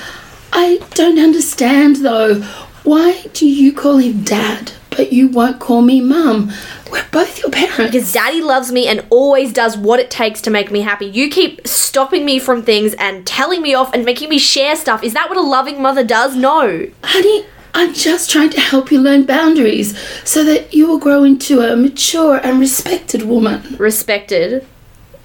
I 0.54 0.80
don't 0.92 1.20
understand 1.20 1.98
though. 1.98 2.42
Why 2.84 3.24
do 3.34 3.48
you 3.48 3.74
call 3.74 3.98
him 3.98 4.24
Dad? 4.24 4.72
but 5.00 5.14
you 5.14 5.30
won't 5.30 5.62
call 5.62 5.82
me 5.82 6.02
mum. 6.02 6.52
We're 6.92 7.06
both 7.10 7.40
your 7.40 7.50
parents. 7.50 7.78
Because 7.78 8.12
daddy 8.12 8.42
loves 8.42 8.70
me 8.70 8.86
and 8.86 9.06
always 9.10 9.54
does 9.54 9.78
what 9.78 9.98
it 10.02 10.12
takes 10.12 10.42
to 10.42 10.50
make 10.50 10.72
me 10.72 10.82
happy. 10.82 11.06
You 11.06 11.30
keep 11.30 11.66
stopping 11.66 12.26
me 12.26 12.38
from 12.38 12.64
things 12.64 12.96
and 12.96 13.26
telling 13.26 13.62
me 13.62 13.74
off 13.74 13.94
and 13.94 14.04
making 14.04 14.28
me 14.28 14.40
share 14.40 14.76
stuff. 14.76 15.02
Is 15.02 15.14
that 15.14 15.30
what 15.30 15.38
a 15.38 15.42
loving 15.42 15.82
mother 15.82 16.04
does? 16.04 16.36
No. 16.36 16.86
Honey, 17.02 17.46
I'm 17.74 17.94
just 17.94 18.30
trying 18.30 18.50
to 18.52 18.60
help 18.60 18.92
you 18.92 19.00
learn 19.00 19.26
boundaries 19.26 19.98
so 20.24 20.44
that 20.44 20.74
you 20.74 20.88
will 20.88 20.98
grow 21.00 21.24
into 21.24 21.62
a 21.62 21.76
mature 21.76 22.38
and 22.38 22.60
respected 22.60 23.24
woman. 23.24 23.76
Respected? 23.78 24.66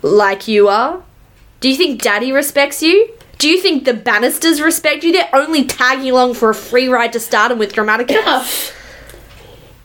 Like 0.03 0.47
you 0.47 0.69
are? 0.69 1.03
Do 1.61 1.71
you 1.71 1.77
think 1.77 2.03
daddy 2.03 2.33
respects 2.33 2.83
you? 2.83 3.11
Do 3.39 3.49
you 3.49 3.61
think 3.61 3.85
the 3.85 3.95
Bannisters 3.95 4.63
respect 4.63 5.03
you? 5.03 5.13
They're 5.13 5.29
only 5.33 5.65
tagging 5.65 6.11
along 6.11 6.35
for 6.35 6.51
a 6.51 6.55
free 6.55 6.89
ride 6.89 7.13
to 7.15 7.21
start 7.21 7.31
stardom 7.31 7.59
with 7.59 7.73
Dramaticus. 7.73 8.17
Enough. 8.17 8.81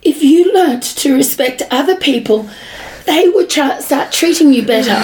If 0.01 0.23
you 0.23 0.53
learnt 0.53 0.83
to 0.83 1.13
respect 1.13 1.61
other 1.71 1.95
people, 1.95 2.49
they 3.05 3.27
would 3.29 3.49
tra- 3.49 3.81
start 3.81 4.11
treating 4.11 4.53
you 4.53 4.65
better. 4.65 5.03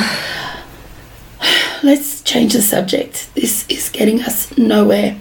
Let's 1.84 2.22
change 2.22 2.54
the 2.54 2.62
subject. 2.62 3.34
This 3.36 3.65
is 3.68 3.89
getting 3.89 4.22
us 4.22 4.58
nowhere. 4.58 5.18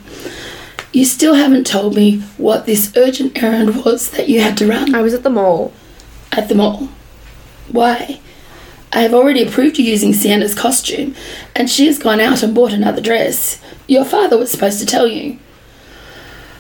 You 0.95 1.05
still 1.05 1.35
haven't 1.35 1.67
told 1.67 1.97
me 1.97 2.21
what 2.39 2.67
this 2.67 2.93
urgent 2.97 3.43
errand 3.43 3.85
was 3.85 4.11
that 4.11 4.29
you 4.29 4.41
had 4.41 4.57
to 4.59 4.67
run. 4.69 4.95
I 4.95 5.03
was 5.03 5.13
at 5.13 5.25
the 5.25 5.29
mall. 5.31 5.73
At 6.31 6.49
the 6.49 6.55
mall? 6.55 6.89
Why? 7.69 8.21
I 8.93 9.01
have 9.01 9.13
already 9.13 9.43
approved 9.43 9.77
you 9.77 9.85
using 9.85 10.13
Sienna's 10.13 10.55
costume, 10.55 11.17
and 11.57 11.69
she 11.69 11.87
has 11.89 11.99
gone 11.99 12.21
out 12.21 12.45
and 12.45 12.55
bought 12.55 12.73
another 12.73 13.01
dress. 13.03 13.61
Your 13.89 14.05
father 14.05 14.39
was 14.39 14.53
supposed 14.53 14.79
to 14.79 14.87
tell 14.87 15.09
you. 15.09 15.39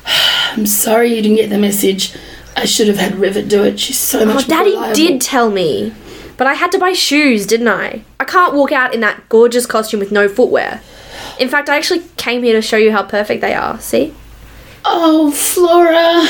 I'm 0.06 0.66
sorry 0.66 1.14
you 1.14 1.22
didn't 1.22 1.36
get 1.36 1.50
the 1.50 1.58
message. 1.58 2.12
I 2.56 2.64
should 2.64 2.88
have 2.88 2.96
had 2.98 3.14
River 3.14 3.40
do 3.40 3.62
it. 3.62 3.78
She's 3.78 3.98
so 3.98 4.20
Oh, 4.22 4.24
much 4.26 4.48
more 4.48 4.58
daddy 4.58 4.70
reliable. 4.72 4.94
did 4.96 5.20
tell 5.20 5.48
me. 5.48 5.94
But 6.36 6.48
I 6.48 6.54
had 6.54 6.72
to 6.72 6.78
buy 6.78 6.92
shoes, 6.92 7.46
didn't 7.46 7.68
I? 7.68 8.02
I 8.18 8.24
can't 8.24 8.54
walk 8.54 8.72
out 8.72 8.92
in 8.94 9.00
that 9.00 9.28
gorgeous 9.28 9.64
costume 9.66 10.00
with 10.00 10.10
no 10.10 10.28
footwear. 10.28 10.80
In 11.38 11.48
fact, 11.48 11.68
I 11.68 11.76
actually 11.76 12.02
came 12.16 12.42
here 12.42 12.54
to 12.54 12.62
show 12.62 12.76
you 12.76 12.90
how 12.90 13.04
perfect 13.04 13.40
they 13.40 13.54
are. 13.54 13.78
See? 13.80 14.12
Oh, 14.84 15.30
Flora. 15.30 16.28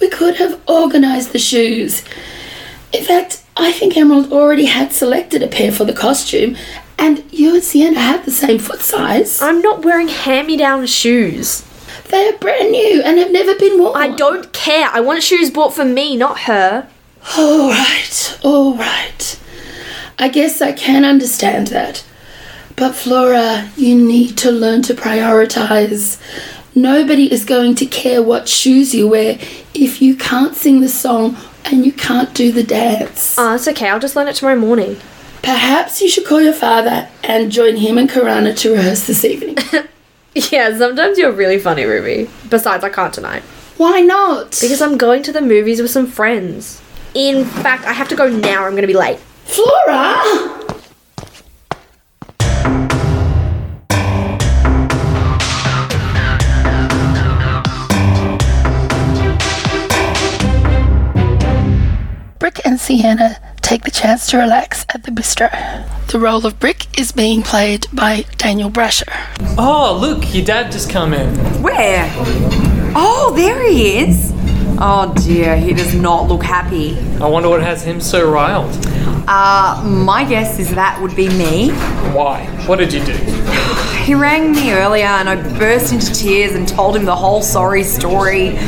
We 0.00 0.08
could 0.08 0.36
have 0.36 0.60
organised 0.68 1.32
the 1.32 1.38
shoes. 1.38 2.02
In 2.92 3.04
fact, 3.04 3.42
I 3.56 3.72
think 3.72 3.96
Emerald 3.96 4.32
already 4.32 4.64
had 4.64 4.92
selected 4.92 5.42
a 5.42 5.48
pair 5.48 5.70
for 5.70 5.84
the 5.84 5.92
costume, 5.92 6.56
and 6.98 7.24
you 7.32 7.54
and 7.54 7.62
Sienna 7.62 8.00
had 8.00 8.24
the 8.24 8.30
same 8.30 8.58
foot 8.58 8.80
size. 8.80 9.40
I'm 9.40 9.60
not 9.60 9.84
wearing 9.84 10.08
hand 10.08 10.48
me 10.48 10.56
down 10.56 10.86
shoes. 10.86 11.64
They 12.08 12.28
are 12.28 12.38
brand 12.38 12.72
new 12.72 13.00
and 13.02 13.18
have 13.18 13.30
never 13.30 13.54
been 13.54 13.80
worn. 13.80 13.96
I 13.96 14.14
don't 14.14 14.52
care. 14.52 14.88
I 14.92 15.00
want 15.00 15.22
shoes 15.22 15.50
bought 15.50 15.74
for 15.74 15.84
me, 15.84 16.16
not 16.16 16.40
her. 16.40 16.88
All 17.38 17.70
right, 17.70 18.38
all 18.42 18.76
right. 18.76 19.40
I 20.18 20.28
guess 20.28 20.60
I 20.60 20.72
can 20.72 21.04
understand 21.04 21.68
that. 21.68 22.04
But 22.76 22.94
Flora, 22.94 23.70
you 23.76 23.96
need 23.96 24.36
to 24.38 24.50
learn 24.50 24.82
to 24.82 24.94
prioritize. 24.94 26.18
Nobody 26.74 27.32
is 27.32 27.44
going 27.44 27.74
to 27.76 27.86
care 27.86 28.22
what 28.22 28.48
shoes 28.48 28.94
you 28.94 29.08
wear 29.08 29.38
if 29.74 30.00
you 30.00 30.16
can't 30.16 30.56
sing 30.56 30.80
the 30.80 30.88
song 30.88 31.36
and 31.66 31.84
you 31.84 31.92
can't 31.92 32.34
do 32.34 32.50
the 32.50 32.62
dance. 32.62 33.36
Ah, 33.38 33.52
oh, 33.52 33.54
it's 33.56 33.68
okay. 33.68 33.88
I'll 33.88 34.00
just 34.00 34.16
learn 34.16 34.28
it 34.28 34.36
tomorrow 34.36 34.58
morning. 34.58 34.96
Perhaps 35.42 36.00
you 36.00 36.08
should 36.08 36.24
call 36.26 36.40
your 36.40 36.52
father 36.52 37.08
and 37.22 37.52
join 37.52 37.76
him 37.76 37.98
and 37.98 38.08
Karana 38.08 38.56
to 38.58 38.72
rehearse 38.72 39.06
this 39.06 39.24
evening. 39.24 39.56
Yeah, 40.34 40.76
sometimes 40.76 41.18
you're 41.18 41.32
really 41.32 41.58
funny, 41.58 41.84
Ruby. 41.84 42.30
Besides, 42.48 42.84
I 42.84 42.88
can't 42.88 43.12
tonight. 43.12 43.42
Why 43.76 44.00
not? 44.00 44.58
Because 44.62 44.80
I'm 44.80 44.96
going 44.96 45.22
to 45.24 45.32
the 45.32 45.42
movies 45.42 45.82
with 45.82 45.90
some 45.90 46.06
friends. 46.06 46.80
In 47.14 47.44
fact, 47.44 47.84
I 47.84 47.92
have 47.92 48.08
to 48.08 48.16
go 48.16 48.28
now 48.28 48.64
I'm 48.64 48.72
going 48.72 48.82
to 48.82 48.86
be 48.86 48.94
late. 48.94 49.18
Flora! 49.44 50.22
Sienna 62.82 63.38
take 63.60 63.84
the 63.84 63.92
chance 63.92 64.26
to 64.26 64.36
relax 64.36 64.84
at 64.92 65.04
the 65.04 65.12
bistro. 65.12 65.48
The 66.08 66.18
role 66.18 66.44
of 66.44 66.58
Brick 66.58 66.98
is 66.98 67.12
being 67.12 67.44
played 67.44 67.86
by 67.92 68.24
Daniel 68.38 68.70
Brasher. 68.70 69.06
Oh, 69.56 69.96
look, 70.00 70.34
your 70.34 70.44
dad 70.44 70.72
just 70.72 70.90
come 70.90 71.14
in. 71.14 71.32
Where? 71.62 72.10
Oh, 72.96 73.32
there 73.36 73.62
he 73.70 73.98
is. 73.98 74.32
Oh 74.80 75.14
dear, 75.24 75.56
he 75.56 75.72
does 75.72 75.94
not 75.94 76.26
look 76.26 76.42
happy. 76.42 76.98
I 77.20 77.28
wonder 77.28 77.48
what 77.48 77.62
has 77.62 77.84
him 77.84 78.00
so 78.00 78.28
riled. 78.28 78.74
Uh, 79.28 79.80
my 79.86 80.24
guess 80.28 80.58
is 80.58 80.74
that 80.74 81.00
would 81.00 81.14
be 81.14 81.28
me. 81.28 81.70
Why? 82.12 82.44
What 82.66 82.80
did 82.80 82.92
you 82.92 83.04
do? 83.04 83.14
He 84.02 84.16
rang 84.16 84.50
me 84.50 84.72
earlier 84.72 85.06
and 85.06 85.28
I 85.28 85.36
burst 85.58 85.92
into 85.92 86.12
tears 86.12 86.56
and 86.56 86.66
told 86.66 86.96
him 86.96 87.04
the 87.04 87.14
whole 87.14 87.40
sorry 87.40 87.84
story. 87.84 88.58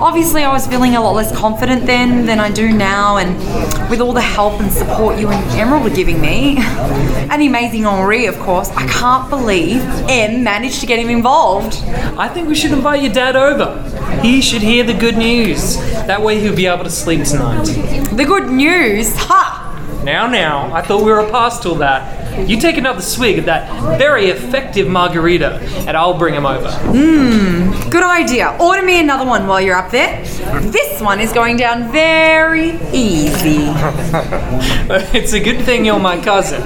Obviously, 0.00 0.42
I 0.42 0.52
was 0.52 0.66
feeling 0.66 0.96
a 0.96 1.00
lot 1.00 1.14
less 1.14 1.30
confident 1.36 1.86
then 1.86 2.26
than 2.26 2.40
I 2.40 2.50
do 2.50 2.72
now, 2.72 3.18
and 3.18 3.38
with 3.88 4.00
all 4.00 4.12
the 4.12 4.20
help 4.20 4.60
and 4.60 4.72
support 4.72 5.20
you 5.20 5.28
and 5.28 5.50
Emerald 5.52 5.86
are 5.86 5.94
giving 5.94 6.20
me, 6.20 6.56
and 6.58 7.40
the 7.40 7.46
amazing 7.46 7.86
Henri, 7.86 8.26
of 8.26 8.36
course, 8.40 8.70
I 8.70 8.84
can't 8.88 9.30
believe 9.30 9.80
Em 10.08 10.42
managed 10.42 10.80
to 10.80 10.86
get 10.86 10.98
him 10.98 11.08
involved. 11.08 11.76
I 12.18 12.26
think 12.26 12.48
we 12.48 12.56
should 12.56 12.72
invite 12.72 13.02
your 13.02 13.12
dad 13.12 13.36
over. 13.36 13.80
He 14.22 14.40
should 14.40 14.62
hear 14.62 14.82
the 14.82 14.94
good 14.94 15.16
news. 15.16 15.76
That 15.76 16.20
way 16.20 16.40
he'll 16.40 16.56
be 16.56 16.66
able 16.66 16.82
to 16.84 16.90
sleep 16.90 17.22
tonight. 17.22 17.66
The 18.16 18.24
good 18.24 18.50
news, 18.50 19.14
ha! 19.14 19.61
Now, 20.04 20.26
now, 20.26 20.72
I 20.74 20.82
thought 20.82 21.04
we 21.04 21.12
were 21.12 21.28
past 21.30 21.64
all 21.64 21.76
that. 21.76 22.48
You 22.48 22.58
take 22.58 22.76
another 22.76 23.02
swig 23.02 23.38
of 23.38 23.44
that 23.44 23.98
very 23.98 24.26
effective 24.30 24.88
margarita, 24.88 25.60
and 25.86 25.96
I'll 25.96 26.18
bring 26.18 26.34
him 26.34 26.46
over. 26.46 26.68
Mmm, 26.68 27.90
good 27.90 28.02
idea. 28.02 28.56
Order 28.58 28.82
me 28.82 29.00
another 29.00 29.24
one 29.26 29.46
while 29.46 29.60
you're 29.60 29.76
up 29.76 29.90
there. 29.90 30.24
This 30.62 31.00
one 31.00 31.20
is 31.20 31.32
going 31.32 31.56
down 31.56 31.92
very 31.92 32.70
easy. 32.92 33.58
it's 35.14 35.34
a 35.34 35.40
good 35.40 35.64
thing 35.64 35.84
you're 35.84 36.00
my 36.00 36.20
cousin, 36.20 36.62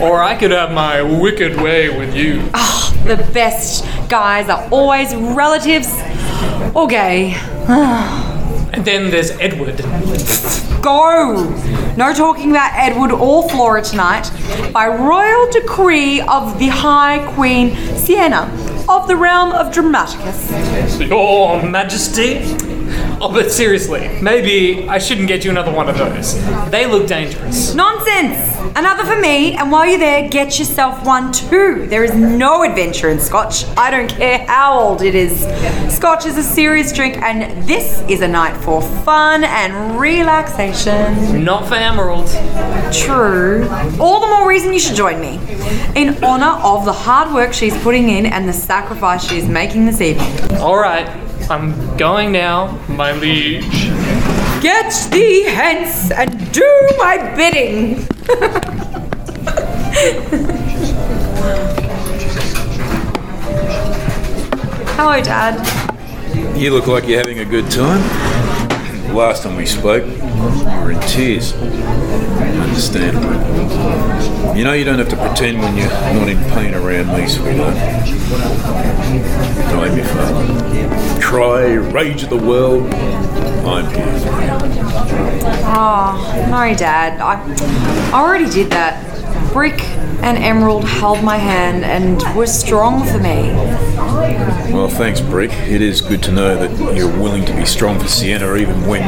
or 0.00 0.22
I 0.22 0.34
could 0.34 0.50
have 0.50 0.72
my 0.72 1.02
wicked 1.02 1.60
way 1.60 1.96
with 1.96 2.16
you. 2.16 2.48
Oh, 2.54 3.02
the 3.04 3.16
best 3.32 3.84
guys 4.08 4.48
are 4.48 4.66
always 4.70 5.14
relatives 5.14 5.92
or 6.74 6.88
gay. 6.88 7.34
Ah. 7.68 8.29
And 8.72 8.84
then 8.84 9.10
there's 9.10 9.30
Edward. 9.32 9.78
Go! 10.82 11.50
No 11.96 12.14
talking 12.14 12.50
about 12.50 12.72
Edward 12.74 13.12
or 13.12 13.48
Flora 13.48 13.82
tonight. 13.82 14.30
By 14.72 14.86
royal 14.86 15.50
decree 15.50 16.20
of 16.20 16.58
the 16.58 16.68
High 16.68 17.26
Queen 17.34 17.74
Sienna 17.96 18.48
of 18.88 19.08
the 19.08 19.16
realm 19.16 19.52
of 19.52 19.72
Dramaticus. 19.72 21.00
Your 21.00 21.62
Majesty? 21.62 22.79
Oh, 23.22 23.30
but 23.30 23.52
seriously, 23.52 24.08
maybe 24.22 24.88
I 24.88 24.96
shouldn't 24.96 25.28
get 25.28 25.44
you 25.44 25.50
another 25.50 25.70
one 25.70 25.90
of 25.90 25.98
those. 25.98 26.42
They 26.70 26.86
look 26.86 27.06
dangerous. 27.06 27.74
Nonsense! 27.74 28.56
Another 28.76 29.04
for 29.04 29.20
me, 29.20 29.54
and 29.56 29.70
while 29.70 29.84
you're 29.84 29.98
there, 29.98 30.26
get 30.30 30.58
yourself 30.58 31.04
one 31.04 31.30
too. 31.30 31.86
There 31.88 32.02
is 32.02 32.14
no 32.14 32.62
adventure 32.62 33.10
in 33.10 33.20
Scotch. 33.20 33.66
I 33.76 33.90
don't 33.90 34.08
care 34.08 34.46
how 34.46 34.78
old 34.78 35.02
it 35.02 35.14
is. 35.14 35.42
Scotch 35.94 36.24
is 36.24 36.38
a 36.38 36.42
serious 36.42 36.94
drink, 36.94 37.18
and 37.18 37.68
this 37.68 38.00
is 38.08 38.22
a 38.22 38.28
night 38.28 38.56
for 38.64 38.80
fun 38.80 39.44
and 39.44 40.00
relaxation. 40.00 41.44
Not 41.44 41.68
for 41.68 41.74
Emerald. 41.74 42.28
True. 42.90 43.68
All 44.00 44.20
the 44.20 44.28
more 44.28 44.48
reason 44.48 44.72
you 44.72 44.80
should 44.80 44.96
join 44.96 45.20
me. 45.20 45.38
In 45.94 46.24
honour 46.24 46.58
of 46.64 46.86
the 46.86 46.92
hard 46.94 47.34
work 47.34 47.52
she's 47.52 47.76
putting 47.82 48.08
in 48.08 48.24
and 48.24 48.48
the 48.48 48.52
sacrifice 48.54 49.22
she's 49.22 49.46
making 49.46 49.84
this 49.84 50.00
evening. 50.00 50.58
Alright, 50.58 51.06
I'm 51.50 51.96
going 51.96 52.30
now, 52.30 52.78
my 52.88 53.10
liege. 53.10 53.90
Get 54.62 54.94
thee 55.10 55.42
hence 55.42 56.12
and 56.12 56.52
do 56.52 56.88
my 56.96 57.34
bidding. 57.34 58.06
Hello, 64.94 65.20
Dad. 65.20 66.56
You 66.56 66.72
look 66.72 66.86
like 66.86 67.08
you're 67.08 67.18
having 67.18 67.40
a 67.40 67.44
good 67.44 67.68
time. 67.68 68.00
Last 69.12 69.42
time 69.42 69.56
we 69.56 69.66
spoke, 69.66 70.06
you 70.06 70.82
were 70.84 70.92
in 70.92 71.00
tears. 71.00 71.52
Understandable. 72.80 74.56
You 74.56 74.64
know 74.64 74.72
you 74.72 74.86
don't 74.86 74.98
have 74.98 75.10
to 75.10 75.16
pretend 75.16 75.60
when 75.60 75.76
you're 75.76 75.90
not 75.90 76.30
in 76.30 76.38
pain 76.52 76.72
around 76.72 77.08
me, 77.08 77.28
sweetheart. 77.28 77.76
I'm 79.76 79.94
your 79.94 80.06
father. 80.06 81.20
Cry, 81.20 81.74
rage 81.74 82.24
at 82.24 82.30
the 82.30 82.38
world. 82.38 82.84
I'm 83.66 83.84
here 83.94 84.18
for 84.20 84.40
you. 84.40 84.48
Oh, 85.66 86.46
no, 86.50 86.74
Dad. 86.74 87.20
I, 87.20 88.14
I 88.16 88.18
already 88.18 88.48
did 88.48 88.70
that. 88.70 89.08
Brick 89.52 89.82
and 90.22 90.38
Emerald 90.38 90.84
held 90.84 91.22
my 91.22 91.36
hand 91.36 91.84
and 91.84 92.22
were 92.34 92.46
strong 92.46 93.04
for 93.06 93.18
me. 93.18 93.52
Well, 94.72 94.88
thanks, 94.88 95.20
Brick. 95.20 95.52
It 95.52 95.82
is 95.82 96.00
good 96.00 96.22
to 96.22 96.32
know 96.32 96.56
that 96.56 96.96
you're 96.96 97.14
willing 97.20 97.44
to 97.44 97.54
be 97.54 97.66
strong 97.66 98.00
for 98.00 98.08
Sienna 98.08 98.56
even 98.56 98.86
when 98.86 99.02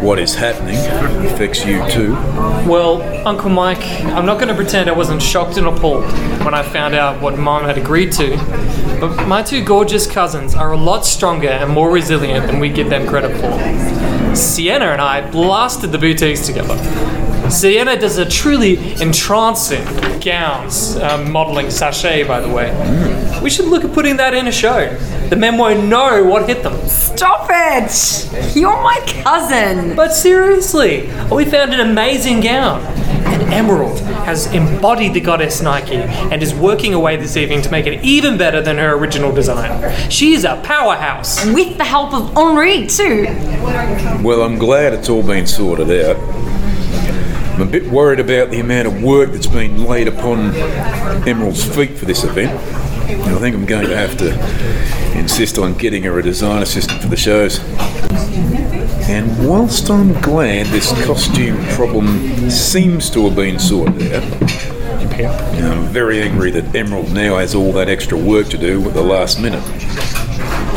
what 0.00 0.18
is 0.18 0.34
happening 0.34 0.76
affects 1.26 1.64
you 1.64 1.88
too. 1.90 2.12
Well, 2.68 3.02
Uncle 3.26 3.50
Mike, 3.50 3.82
I'm 4.04 4.26
not 4.26 4.36
going 4.36 4.48
to 4.48 4.54
pretend 4.54 4.88
I 4.88 4.92
wasn't 4.92 5.22
shocked 5.22 5.56
and 5.56 5.66
appalled 5.66 6.04
when 6.44 6.54
I 6.54 6.62
found 6.62 6.94
out 6.94 7.20
what 7.20 7.38
Mom 7.38 7.64
had 7.64 7.78
agreed 7.78 8.12
to. 8.12 8.36
But 9.00 9.26
my 9.26 9.42
two 9.42 9.64
gorgeous 9.64 10.10
cousins 10.10 10.54
are 10.54 10.72
a 10.72 10.76
lot 10.76 11.04
stronger 11.04 11.48
and 11.48 11.72
more 11.72 11.90
resilient 11.90 12.46
than 12.46 12.60
we 12.60 12.68
give 12.68 12.90
them 12.90 13.06
credit 13.06 13.36
for. 13.40 14.36
Sienna 14.36 14.86
and 14.86 15.00
I 15.00 15.28
blasted 15.30 15.92
the 15.92 15.98
boutiques 15.98 16.46
together. 16.46 16.76
Sienna 17.50 17.98
does 17.98 18.18
a 18.18 18.28
truly 18.28 18.76
entrancing 19.00 19.84
gowns 20.20 20.96
um, 20.96 21.32
modeling 21.32 21.70
sashay, 21.70 22.22
by 22.22 22.40
the 22.40 22.48
way. 22.48 22.70
We 23.42 23.50
should 23.50 23.66
look 23.66 23.84
at 23.84 23.92
putting 23.92 24.16
that 24.18 24.34
in 24.34 24.46
a 24.46 24.52
show. 24.52 24.96
The 25.28 25.36
men 25.36 25.58
won't 25.58 25.88
know 25.88 26.24
what 26.24 26.48
hit 26.48 26.62
them. 26.62 26.88
Stop 26.88 27.48
it! 27.50 28.56
You're 28.56 28.82
my 28.82 28.98
cousin! 29.06 29.94
But 29.94 30.14
seriously, 30.14 31.10
we 31.30 31.44
found 31.44 31.74
an 31.74 31.80
amazing 31.80 32.40
gown. 32.40 32.80
And 33.26 33.42
Emerald 33.52 34.00
has 34.00 34.46
embodied 34.54 35.12
the 35.12 35.20
goddess 35.20 35.60
Nike 35.60 35.96
and 35.96 36.42
is 36.42 36.54
working 36.54 36.94
away 36.94 37.16
this 37.16 37.36
evening 37.36 37.60
to 37.60 37.70
make 37.70 37.86
it 37.86 38.02
even 38.02 38.38
better 38.38 38.62
than 38.62 38.78
her 38.78 38.94
original 38.94 39.30
design. 39.30 40.10
She 40.10 40.32
is 40.32 40.44
a 40.44 40.56
powerhouse. 40.64 41.44
With 41.46 41.76
the 41.76 41.84
help 41.84 42.14
of 42.14 42.34
Henri, 42.34 42.86
too. 42.86 43.26
Well, 44.22 44.42
I'm 44.42 44.58
glad 44.58 44.94
it's 44.94 45.10
all 45.10 45.22
been 45.22 45.46
sorted 45.46 45.90
out. 46.06 46.16
I'm 47.54 47.62
a 47.62 47.70
bit 47.70 47.86
worried 47.90 48.20
about 48.20 48.50
the 48.50 48.60
amount 48.60 48.86
of 48.88 49.02
work 49.02 49.32
that's 49.32 49.46
been 49.46 49.84
laid 49.84 50.08
upon 50.08 50.54
Emerald's 51.28 51.64
feet 51.64 51.98
for 51.98 52.06
this 52.06 52.24
event. 52.24 52.58
I 53.08 53.38
think 53.38 53.56
I'm 53.56 53.64
going 53.64 53.88
to 53.88 53.96
have 53.96 54.18
to 54.18 55.18
insist 55.18 55.56
on 55.58 55.74
getting 55.74 56.02
her 56.02 56.18
a 56.18 56.22
design 56.22 56.62
assistant 56.62 57.00
for 57.00 57.08
the 57.08 57.16
shows. 57.16 57.58
And 59.08 59.48
whilst 59.48 59.90
I'm 59.90 60.12
glad 60.20 60.66
this 60.66 60.92
costume 61.06 61.56
problem 61.68 62.50
seems 62.50 63.08
to 63.10 63.24
have 63.24 63.34
been 63.34 63.58
sorted 63.58 64.12
out, 64.12 64.22
I'm 65.62 65.86
very 65.86 66.20
angry 66.20 66.50
that 66.50 66.74
Emerald 66.74 67.10
now 67.12 67.38
has 67.38 67.54
all 67.54 67.72
that 67.72 67.88
extra 67.88 68.18
work 68.18 68.48
to 68.48 68.58
do 68.58 68.86
at 68.86 68.92
the 68.92 69.02
last 69.02 69.40
minute. 69.40 69.64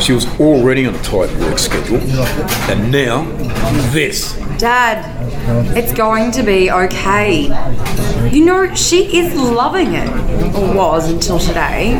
She 0.00 0.14
was 0.14 0.26
already 0.40 0.86
on 0.86 0.94
a 0.94 1.02
tight 1.02 1.30
work 1.38 1.58
schedule, 1.58 1.98
and 2.70 2.90
now 2.90 3.24
this. 3.92 4.32
Dad, 4.58 5.04
it's 5.76 5.92
going 5.92 6.30
to 6.32 6.42
be 6.42 6.70
okay. 6.70 7.48
You 8.30 8.44
know, 8.44 8.74
she 8.74 9.18
is 9.18 9.34
loving 9.34 9.94
it. 9.94 10.08
Or 10.54 10.74
was 10.74 11.10
until 11.10 11.38
today. 11.38 11.94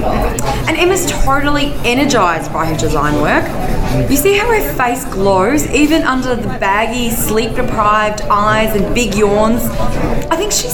And 0.69 0.77
Emma's 0.77 1.11
totally 1.11 1.73
energized 1.85 2.53
by 2.53 2.67
her 2.67 2.77
design 2.77 3.21
work. 3.21 3.45
You 4.11 4.17
see 4.17 4.35
how 4.37 4.47
her 4.47 4.75
face 4.75 5.05
glows, 5.07 5.67
even 5.71 6.03
under 6.03 6.35
the 6.35 6.49
baggy, 6.59 7.11
sleep 7.11 7.55
deprived 7.55 8.23
eyes 8.23 8.75
and 8.75 8.95
big 8.95 9.15
yawns? 9.15 9.65
I 10.31 10.37
think 10.37 10.53
she 10.53 10.69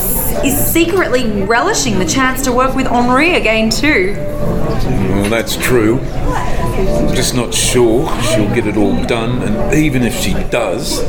is 0.46 0.56
secretly 0.56 1.42
relishing 1.42 1.98
the 1.98 2.06
chance 2.06 2.42
to 2.44 2.52
work 2.52 2.74
with 2.76 2.86
Henri 2.86 3.34
again, 3.34 3.70
too. 3.70 4.14
Well, 4.16 5.30
that's 5.30 5.56
true. 5.56 5.98
I'm 6.00 7.14
just 7.14 7.34
not 7.34 7.52
sure 7.52 8.08
she'll 8.22 8.54
get 8.54 8.66
it 8.66 8.76
all 8.76 9.02
done, 9.04 9.42
and 9.42 9.74
even 9.74 10.02
if 10.02 10.14
she 10.14 10.34
does, 10.34 11.00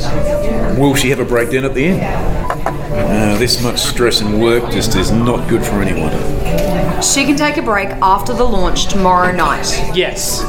will 0.79 0.95
she 0.95 1.09
have 1.09 1.19
a 1.19 1.25
breakdown 1.25 1.65
at 1.65 1.75
the 1.75 1.85
end? 1.85 2.38
Uh, 2.99 3.37
this 3.37 3.61
much 3.63 3.79
stress 3.79 4.21
and 4.21 4.41
work 4.41 4.71
just 4.71 4.95
is 4.95 5.11
not 5.11 5.47
good 5.49 5.63
for 5.63 5.81
anyone. 5.81 6.11
She 7.01 7.23
can 7.23 7.37
take 7.37 7.57
a 7.57 7.61
break 7.61 7.89
after 8.01 8.33
the 8.33 8.43
launch 8.43 8.87
tomorrow 8.87 9.31
night. 9.31 9.67
Yes. 9.95 10.41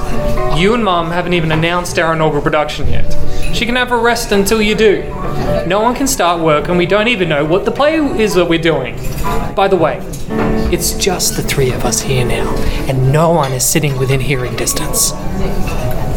You 0.58 0.74
and 0.74 0.84
Mum 0.84 1.10
haven't 1.10 1.32
even 1.32 1.52
announced 1.52 1.98
our 1.98 2.12
inaugural 2.12 2.42
production 2.42 2.88
yet. 2.88 3.06
She 3.54 3.66
can 3.66 3.76
have 3.76 3.92
a 3.92 3.96
rest 3.96 4.32
until 4.32 4.60
you 4.60 4.74
do. 4.74 5.02
No 5.66 5.80
one 5.80 5.94
can 5.94 6.06
start 6.06 6.42
work, 6.42 6.68
and 6.68 6.76
we 6.76 6.86
don't 6.86 7.08
even 7.08 7.28
know 7.28 7.44
what 7.44 7.64
the 7.64 7.70
play 7.70 7.96
is 7.96 8.34
that 8.34 8.46
we're 8.46 8.58
doing. 8.60 8.96
By 9.54 9.68
the 9.68 9.76
way, 9.76 10.00
it's 10.72 10.92
just 10.94 11.36
the 11.36 11.42
three 11.42 11.70
of 11.72 11.84
us 11.84 12.00
here 12.00 12.24
now, 12.24 12.52
and 12.88 13.12
no 13.12 13.30
one 13.30 13.52
is 13.52 13.64
sitting 13.64 13.96
within 13.96 14.20
hearing 14.20 14.56
distance. 14.56 15.12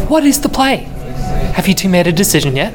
What 0.09 0.23
is 0.25 0.41
the 0.41 0.49
play? 0.49 0.87
Have 1.55 1.67
you 1.67 1.75
two 1.75 1.89
made 1.89 2.07
a 2.07 2.11
decision 2.11 2.55
yet? 2.55 2.73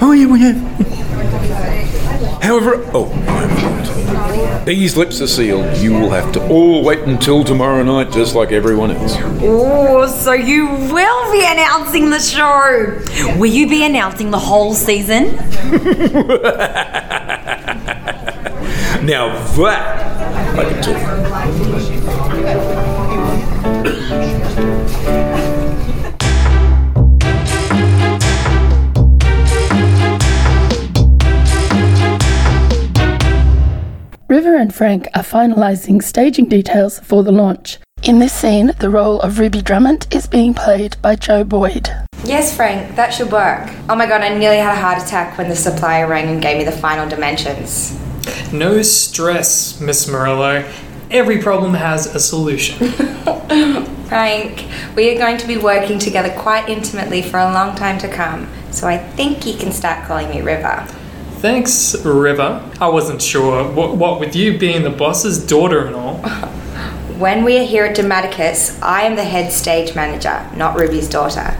Oh, 0.00 0.12
yeah, 0.12 0.26
we 0.26 0.40
have. 0.40 0.56
However, 2.42 2.82
oh, 2.94 4.64
these 4.64 4.96
lips 4.96 5.20
are 5.20 5.26
sealed. 5.26 5.76
You 5.78 5.92
will 5.94 6.10
have 6.10 6.32
to 6.32 6.46
all 6.48 6.82
wait 6.84 7.00
until 7.00 7.44
tomorrow 7.44 7.82
night, 7.82 8.12
just 8.12 8.34
like 8.34 8.52
everyone 8.52 8.90
else. 8.90 9.14
Oh, 9.40 10.06
so 10.06 10.32
you 10.32 10.66
will 10.66 11.32
be 11.32 11.44
announcing 11.46 12.10
the 12.10 12.20
show. 12.20 13.02
Will 13.38 13.50
you 13.50 13.68
be 13.68 13.84
announcing 13.84 14.30
the 14.30 14.38
whole 14.38 14.74
season? 14.74 15.38
Now 19.08 19.28
that 19.56 20.58
I 20.58 20.64
can 20.64 20.82
talk. 20.82 20.98
River 34.38 34.54
and 34.54 34.72
Frank 34.72 35.08
are 35.16 35.24
finalising 35.24 36.00
staging 36.00 36.44
details 36.44 37.00
for 37.00 37.24
the 37.24 37.32
launch. 37.32 37.80
In 38.04 38.20
this 38.20 38.32
scene, 38.32 38.70
the 38.78 38.88
role 38.88 39.20
of 39.20 39.40
Ruby 39.40 39.60
Drummond 39.60 40.06
is 40.12 40.28
being 40.28 40.54
played 40.54 40.96
by 41.02 41.16
Joe 41.16 41.42
Boyd. 41.42 41.90
Yes, 42.22 42.54
Frank, 42.54 42.94
that 42.94 43.12
should 43.12 43.32
work. 43.32 43.68
Oh 43.88 43.96
my 43.96 44.06
god, 44.06 44.20
I 44.20 44.28
nearly 44.38 44.58
had 44.58 44.74
a 44.74 44.80
heart 44.80 45.02
attack 45.02 45.36
when 45.36 45.48
the 45.48 45.56
supplier 45.56 46.06
rang 46.06 46.28
and 46.28 46.40
gave 46.40 46.56
me 46.56 46.62
the 46.62 46.70
final 46.70 47.08
dimensions. 47.08 47.98
No 48.52 48.80
stress, 48.82 49.80
Miss 49.80 50.06
Morello. 50.06 50.64
Every 51.10 51.38
problem 51.38 51.74
has 51.74 52.14
a 52.14 52.20
solution. 52.20 52.92
Frank, 54.06 54.66
we 54.94 55.12
are 55.12 55.18
going 55.18 55.38
to 55.38 55.48
be 55.48 55.56
working 55.56 55.98
together 55.98 56.32
quite 56.38 56.68
intimately 56.68 57.22
for 57.22 57.40
a 57.40 57.52
long 57.52 57.74
time 57.74 57.98
to 57.98 58.08
come, 58.08 58.48
so 58.70 58.86
I 58.86 58.98
think 58.98 59.44
you 59.44 59.54
can 59.54 59.72
start 59.72 60.06
calling 60.06 60.30
me 60.30 60.42
River. 60.42 60.86
Thanks, 61.40 61.94
River. 62.04 62.68
I 62.80 62.88
wasn't 62.88 63.22
sure. 63.22 63.62
What, 63.70 63.96
what 63.96 64.18
with 64.18 64.34
you 64.34 64.58
being 64.58 64.82
the 64.82 64.90
boss's 64.90 65.46
daughter 65.46 65.86
and 65.86 65.94
all? 65.96 66.16
When 67.16 67.44
we 67.44 67.58
are 67.60 67.64
here 67.64 67.84
at 67.84 67.94
Dramaticus, 67.94 68.82
I 68.82 69.02
am 69.02 69.14
the 69.14 69.22
head 69.22 69.52
stage 69.52 69.94
manager, 69.94 70.44
not 70.56 70.76
Ruby's 70.76 71.08
daughter. 71.08 71.56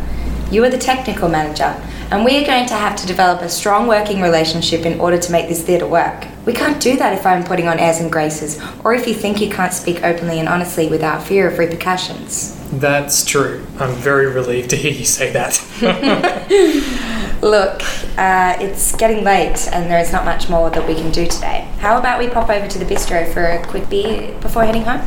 You 0.51 0.65
are 0.65 0.69
the 0.71 0.79
technical 0.79 1.29
manager, 1.29 1.81
and 2.11 2.25
we 2.25 2.43
are 2.43 2.47
going 2.47 2.67
to 2.67 2.75
have 2.75 2.97
to 2.97 3.07
develop 3.07 3.41
a 3.41 3.49
strong 3.49 3.87
working 3.87 4.21
relationship 4.21 4.85
in 4.85 4.99
order 4.99 5.17
to 5.17 5.31
make 5.31 5.49
this 5.49 5.63
theatre 5.63 5.87
work. 5.87 6.27
We 6.45 6.55
can't 6.55 6.83
do 6.83 6.97
that 6.97 7.13
if 7.13 7.25
I'm 7.25 7.45
putting 7.45 7.69
on 7.69 7.79
airs 7.79 8.01
and 8.01 8.11
graces, 8.11 8.61
or 8.83 8.95
if 8.95 9.07
you 9.07 9.15
think 9.15 9.41
you 9.41 9.49
can't 9.49 9.73
speak 9.73 10.03
openly 10.03 10.41
and 10.41 10.49
honestly 10.49 10.89
without 10.89 11.23
fear 11.23 11.49
of 11.49 11.57
repercussions. 11.57 12.59
That's 12.73 13.25
true. 13.25 13.65
I'm 13.79 13.95
very 13.95 14.27
relieved 14.27 14.71
to 14.71 14.77
hear 14.77 14.93
you 14.93 15.05
say 15.05 15.33
that. 15.35 15.63
Look, 17.41 17.83
uh, 18.19 18.57
it's 18.59 18.97
getting 18.97 19.23
late, 19.23 19.69
and 19.73 19.89
there 19.89 20.01
is 20.01 20.13
not 20.13 20.25
much 20.25 20.49
more 20.49 20.71
that 20.71 20.89
we 20.89 20.95
can 20.95 21.13
do 21.13 21.27
today. 21.27 21.69
How 21.79 21.97
about 21.99 22.19
we 22.19 22.29
pop 22.29 22.51
over 22.51 22.67
to 22.67 22.79
the 22.79 22.85
bistro 22.85 23.33
for 23.33 23.45
a 23.45 23.65
quick 23.65 23.89
beer 23.89 24.37
before 24.41 24.65
heading 24.65 24.83
home? 24.83 25.01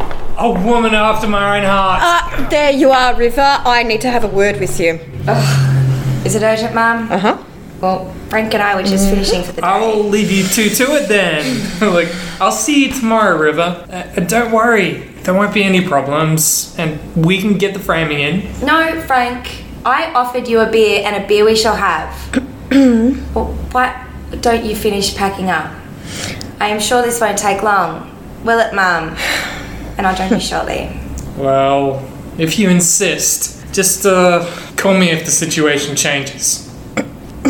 a 0.38 0.50
woman 0.64 0.94
after 0.94 1.26
my 1.26 1.58
own 1.58 1.64
heart. 1.64 2.00
Ah, 2.02 2.46
there 2.50 2.70
you 2.70 2.92
are, 2.92 3.16
River. 3.16 3.40
I 3.40 3.82
need 3.82 4.00
to 4.02 4.10
have 4.10 4.22
a 4.22 4.28
word 4.28 4.60
with 4.60 4.78
you. 4.78 5.00
Is 6.24 6.36
it 6.36 6.42
urgent, 6.42 6.74
Mum? 6.74 7.10
Uh 7.10 7.18
huh. 7.18 7.44
Well, 7.80 8.12
Frank 8.28 8.54
and 8.54 8.62
I 8.62 8.74
were 8.76 8.82
just 8.82 9.10
finishing 9.10 9.42
for 9.42 9.52
the 9.52 9.60
day. 9.60 9.66
I'll 9.66 10.02
leave 10.02 10.30
you 10.30 10.44
two 10.44 10.70
to 10.70 10.94
it 10.94 11.08
then. 11.08 11.68
like, 11.92 12.08
I'll 12.40 12.52
see 12.52 12.86
you 12.86 12.92
tomorrow, 12.92 13.36
River. 13.36 13.86
Uh, 13.90 14.20
don't 14.20 14.52
worry, 14.52 14.98
there 15.24 15.34
won't 15.34 15.52
be 15.52 15.62
any 15.64 15.86
problems, 15.86 16.74
and 16.78 16.98
we 17.16 17.40
can 17.40 17.58
get 17.58 17.74
the 17.74 17.80
framing 17.80 18.20
in. 18.20 18.42
No, 18.64 19.02
Frank. 19.02 19.64
I 19.86 20.12
offered 20.14 20.48
you 20.48 20.58
a 20.58 20.68
beer, 20.68 21.02
and 21.04 21.14
a 21.14 21.28
beer 21.28 21.44
we 21.44 21.54
shall 21.54 21.76
have. 21.76 22.12
well, 22.72 23.54
why 23.70 24.04
don't 24.40 24.64
you 24.64 24.74
finish 24.74 25.14
packing 25.14 25.48
up? 25.48 25.72
I 26.58 26.70
am 26.70 26.80
sure 26.80 27.02
this 27.02 27.20
won't 27.20 27.38
take 27.38 27.62
long. 27.62 28.10
Will 28.42 28.58
it, 28.58 28.74
Mum? 28.74 29.14
And 29.96 30.04
I'll 30.04 30.16
join 30.16 30.30
you 30.30 30.40
shortly. 30.40 30.90
Well, 31.36 32.04
if 32.36 32.58
you 32.58 32.68
insist, 32.68 33.72
just 33.72 34.04
uh, 34.04 34.44
call 34.76 34.98
me 34.98 35.10
if 35.10 35.24
the 35.24 35.30
situation 35.30 35.94
changes. 35.94 36.68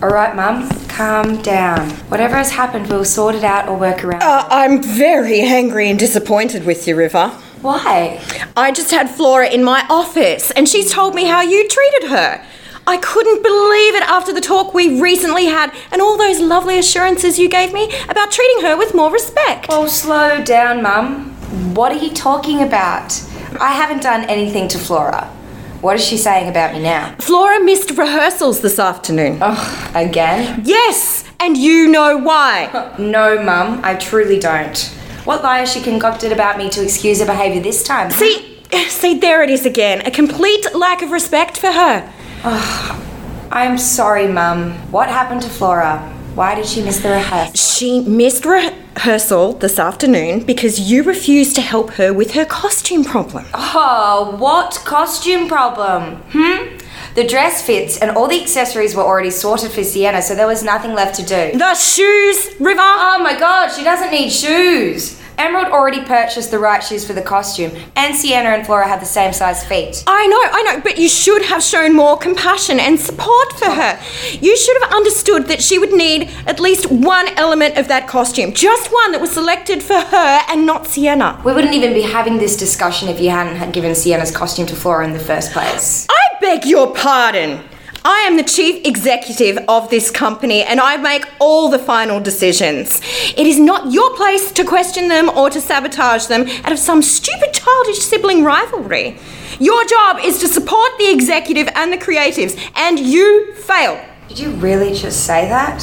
All 0.00 0.08
right, 0.10 0.36
Mum. 0.36 0.70
Calm 0.86 1.42
down. 1.42 1.90
Whatever 2.10 2.36
has 2.36 2.52
happened, 2.52 2.86
we'll 2.86 3.04
sort 3.04 3.34
it 3.34 3.42
out 3.42 3.68
or 3.68 3.76
work 3.76 4.04
around. 4.04 4.22
Uh, 4.22 4.46
I'm 4.50 4.80
very 4.80 5.40
angry 5.40 5.90
and 5.90 5.98
disappointed 5.98 6.64
with 6.64 6.86
you, 6.86 6.94
River. 6.94 7.36
Why? 7.62 8.22
I 8.56 8.70
just 8.70 8.90
had 8.90 9.10
Flora 9.10 9.48
in 9.48 9.64
my 9.64 9.86
office 9.88 10.50
and 10.52 10.68
she's 10.68 10.92
told 10.92 11.14
me 11.14 11.24
how 11.24 11.40
you 11.40 11.66
treated 11.68 12.10
her. 12.10 12.44
I 12.86 12.98
couldn't 12.98 13.42
believe 13.42 13.94
it 13.96 14.02
after 14.04 14.32
the 14.32 14.40
talk 14.40 14.72
we 14.72 15.00
recently 15.00 15.46
had 15.46 15.74
and 15.90 16.00
all 16.00 16.16
those 16.16 16.38
lovely 16.38 16.78
assurances 16.78 17.38
you 17.38 17.48
gave 17.48 17.72
me 17.72 17.92
about 18.08 18.30
treating 18.30 18.64
her 18.64 18.76
with 18.76 18.94
more 18.94 19.10
respect. 19.10 19.66
Oh, 19.68 19.86
slow 19.88 20.42
down, 20.44 20.82
Mum. 20.82 21.32
What 21.74 21.90
are 21.92 21.98
you 21.98 22.12
talking 22.12 22.62
about? 22.62 23.20
I 23.60 23.72
haven't 23.72 24.02
done 24.02 24.24
anything 24.24 24.68
to 24.68 24.78
Flora. 24.78 25.26
What 25.80 25.96
is 25.96 26.04
she 26.04 26.16
saying 26.16 26.48
about 26.48 26.74
me 26.74 26.82
now? 26.82 27.16
Flora 27.18 27.60
missed 27.62 27.90
rehearsals 27.90 28.60
this 28.60 28.78
afternoon. 28.78 29.38
Oh, 29.40 29.92
again? 29.94 30.62
Yes, 30.64 31.24
and 31.40 31.56
you 31.56 31.88
know 31.88 32.16
why. 32.16 32.94
no, 32.98 33.42
Mum, 33.42 33.80
I 33.82 33.94
truly 33.94 34.38
don't. 34.38 34.95
What 35.26 35.42
lie 35.42 35.58
has 35.58 35.72
she 35.72 35.82
concocted 35.82 36.30
about 36.30 36.56
me 36.56 36.70
to 36.70 36.84
excuse 36.84 37.18
her 37.18 37.26
behaviour 37.26 37.60
this 37.60 37.82
time? 37.82 38.12
See, 38.12 38.62
see, 38.86 39.18
there 39.18 39.42
it 39.42 39.50
is 39.50 39.66
again. 39.66 40.06
A 40.06 40.10
complete 40.12 40.72
lack 40.72 41.02
of 41.02 41.10
respect 41.10 41.58
for 41.58 41.72
her. 41.72 42.14
Oh, 42.44 43.48
I'm 43.50 43.76
sorry, 43.76 44.28
Mum. 44.28 44.74
What 44.92 45.08
happened 45.08 45.42
to 45.42 45.48
Flora? 45.48 45.98
Why 46.36 46.54
did 46.54 46.64
she 46.64 46.80
miss 46.80 47.00
the 47.00 47.08
rehearsal? 47.08 47.54
She 47.56 48.02
missed 48.02 48.44
rehearsal 48.44 49.54
this 49.54 49.80
afternoon 49.80 50.44
because 50.44 50.78
you 50.78 51.02
refused 51.02 51.56
to 51.56 51.60
help 51.60 51.94
her 51.94 52.12
with 52.12 52.34
her 52.34 52.44
costume 52.44 53.02
problem. 53.02 53.46
Oh, 53.52 54.36
what 54.38 54.80
costume 54.84 55.48
problem? 55.48 56.22
Hmm? 56.30 56.76
The 57.16 57.26
dress 57.26 57.62
fits 57.62 57.96
and 57.96 58.10
all 58.10 58.28
the 58.28 58.38
accessories 58.38 58.94
were 58.94 59.02
already 59.02 59.30
sorted 59.30 59.72
for 59.72 59.82
Sienna, 59.82 60.20
so 60.20 60.34
there 60.34 60.46
was 60.46 60.62
nothing 60.62 60.92
left 60.92 61.14
to 61.14 61.22
do. 61.22 61.58
The 61.58 61.74
shoes, 61.74 62.50
River! 62.60 62.78
Oh 62.82 63.18
my 63.22 63.38
god, 63.38 63.68
she 63.68 63.82
doesn't 63.82 64.10
need 64.10 64.28
shoes. 64.28 65.18
Emerald 65.38 65.68
already 65.68 66.02
purchased 66.04 66.50
the 66.50 66.58
right 66.58 66.82
shoes 66.82 67.06
for 67.06 67.12
the 67.12 67.22
costume, 67.22 67.72
and 67.94 68.14
Sienna 68.14 68.50
and 68.50 68.66
Flora 68.66 68.88
have 68.88 69.00
the 69.00 69.06
same 69.06 69.32
size 69.32 69.64
feet. 69.64 70.02
I 70.06 70.26
know, 70.26 70.40
I 70.42 70.62
know, 70.62 70.80
but 70.80 70.98
you 70.98 71.08
should 71.08 71.42
have 71.42 71.62
shown 71.62 71.94
more 71.94 72.16
compassion 72.16 72.80
and 72.80 72.98
support 72.98 73.52
for 73.52 73.70
her. 73.70 74.00
You 74.32 74.56
should 74.56 74.82
have 74.82 74.92
understood 74.92 75.46
that 75.46 75.62
she 75.62 75.78
would 75.78 75.92
need 75.92 76.30
at 76.46 76.60
least 76.60 76.90
one 76.90 77.28
element 77.36 77.76
of 77.76 77.88
that 77.88 78.08
costume, 78.08 78.52
just 78.52 78.90
one 78.92 79.12
that 79.12 79.20
was 79.20 79.32
selected 79.32 79.82
for 79.82 80.00
her 80.00 80.40
and 80.48 80.64
not 80.64 80.86
Sienna. 80.86 81.40
We 81.44 81.52
wouldn't 81.52 81.74
even 81.74 81.92
be 81.92 82.02
having 82.02 82.38
this 82.38 82.56
discussion 82.56 83.08
if 83.08 83.20
you 83.20 83.30
hadn't 83.30 83.56
had 83.56 83.72
given 83.72 83.94
Sienna's 83.94 84.30
costume 84.30 84.66
to 84.66 84.76
Flora 84.76 85.04
in 85.04 85.12
the 85.12 85.18
first 85.18 85.52
place. 85.52 86.06
I 86.10 86.40
beg 86.40 86.64
your 86.64 86.94
pardon. 86.94 87.62
I 88.08 88.20
am 88.20 88.36
the 88.36 88.44
chief 88.44 88.86
executive 88.86 89.58
of 89.66 89.90
this 89.90 90.12
company 90.12 90.62
and 90.62 90.80
I 90.80 90.96
make 90.96 91.24
all 91.40 91.68
the 91.68 91.78
final 91.80 92.20
decisions. 92.20 93.00
It 93.36 93.48
is 93.48 93.58
not 93.58 93.90
your 93.90 94.14
place 94.14 94.52
to 94.52 94.62
question 94.62 95.08
them 95.08 95.28
or 95.30 95.50
to 95.50 95.60
sabotage 95.60 96.26
them 96.26 96.46
out 96.62 96.70
of 96.70 96.78
some 96.78 97.02
stupid 97.02 97.52
childish 97.52 97.98
sibling 97.98 98.44
rivalry. 98.44 99.18
Your 99.58 99.84
job 99.86 100.20
is 100.22 100.38
to 100.38 100.46
support 100.46 100.92
the 100.98 101.10
executive 101.10 101.68
and 101.74 101.92
the 101.92 101.96
creatives, 101.96 102.56
and 102.76 103.00
you 103.00 103.52
fail. 103.54 104.00
Did 104.28 104.38
you 104.38 104.50
really 104.52 104.94
just 104.94 105.26
say 105.26 105.48
that? 105.48 105.82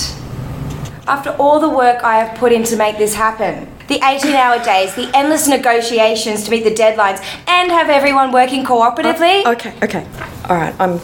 After 1.06 1.32
all 1.32 1.60
the 1.60 1.68
work 1.68 2.06
I 2.06 2.24
have 2.24 2.38
put 2.38 2.54
in 2.54 2.64
to 2.66 2.78
make 2.78 2.98
this 2.98 3.16
happen, 3.16 3.68
the 3.90 3.96
18 3.96 4.34
hour 4.34 4.64
days, 4.64 4.96
the 4.96 5.12
endless 5.14 5.50
negotiations 5.50 6.46
to 6.46 6.52
meet 6.52 6.64
the 6.64 6.72
deadlines, 6.72 7.22
and 7.50 7.70
have 7.70 7.90
everyone 7.90 8.32
working 8.32 8.64
cooperatively. 8.64 9.46
Uh, 9.46 9.52
okay, 9.52 9.74
okay. 9.84 10.08
All 10.48 10.56
right, 10.56 10.74
I'm 10.80 11.02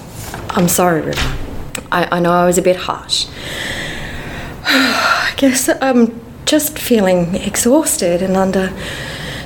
I'm 0.51 0.67
sorry, 0.67 1.01
River. 1.01 1.35
I, 1.91 2.07
I 2.17 2.19
know 2.19 2.31
I 2.31 2.45
was 2.45 2.57
a 2.57 2.61
bit 2.61 2.75
harsh. 2.75 3.27
I 4.63 5.33
guess 5.37 5.69
I'm 5.81 6.19
just 6.45 6.79
feeling 6.79 7.35
exhausted 7.35 8.21
and 8.23 8.35
under 8.35 8.73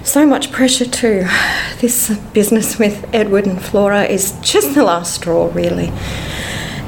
so 0.04 0.26
much 0.26 0.52
pressure 0.52 0.86
too. 0.86 1.26
This 1.80 2.18
business 2.34 2.80
with 2.80 3.06
Edward 3.14 3.46
and 3.46 3.62
Flora 3.62 4.04
is 4.06 4.40
just 4.40 4.74
the 4.74 4.86
last 4.86 5.16
straw, 5.16 5.52
really. 5.54 5.92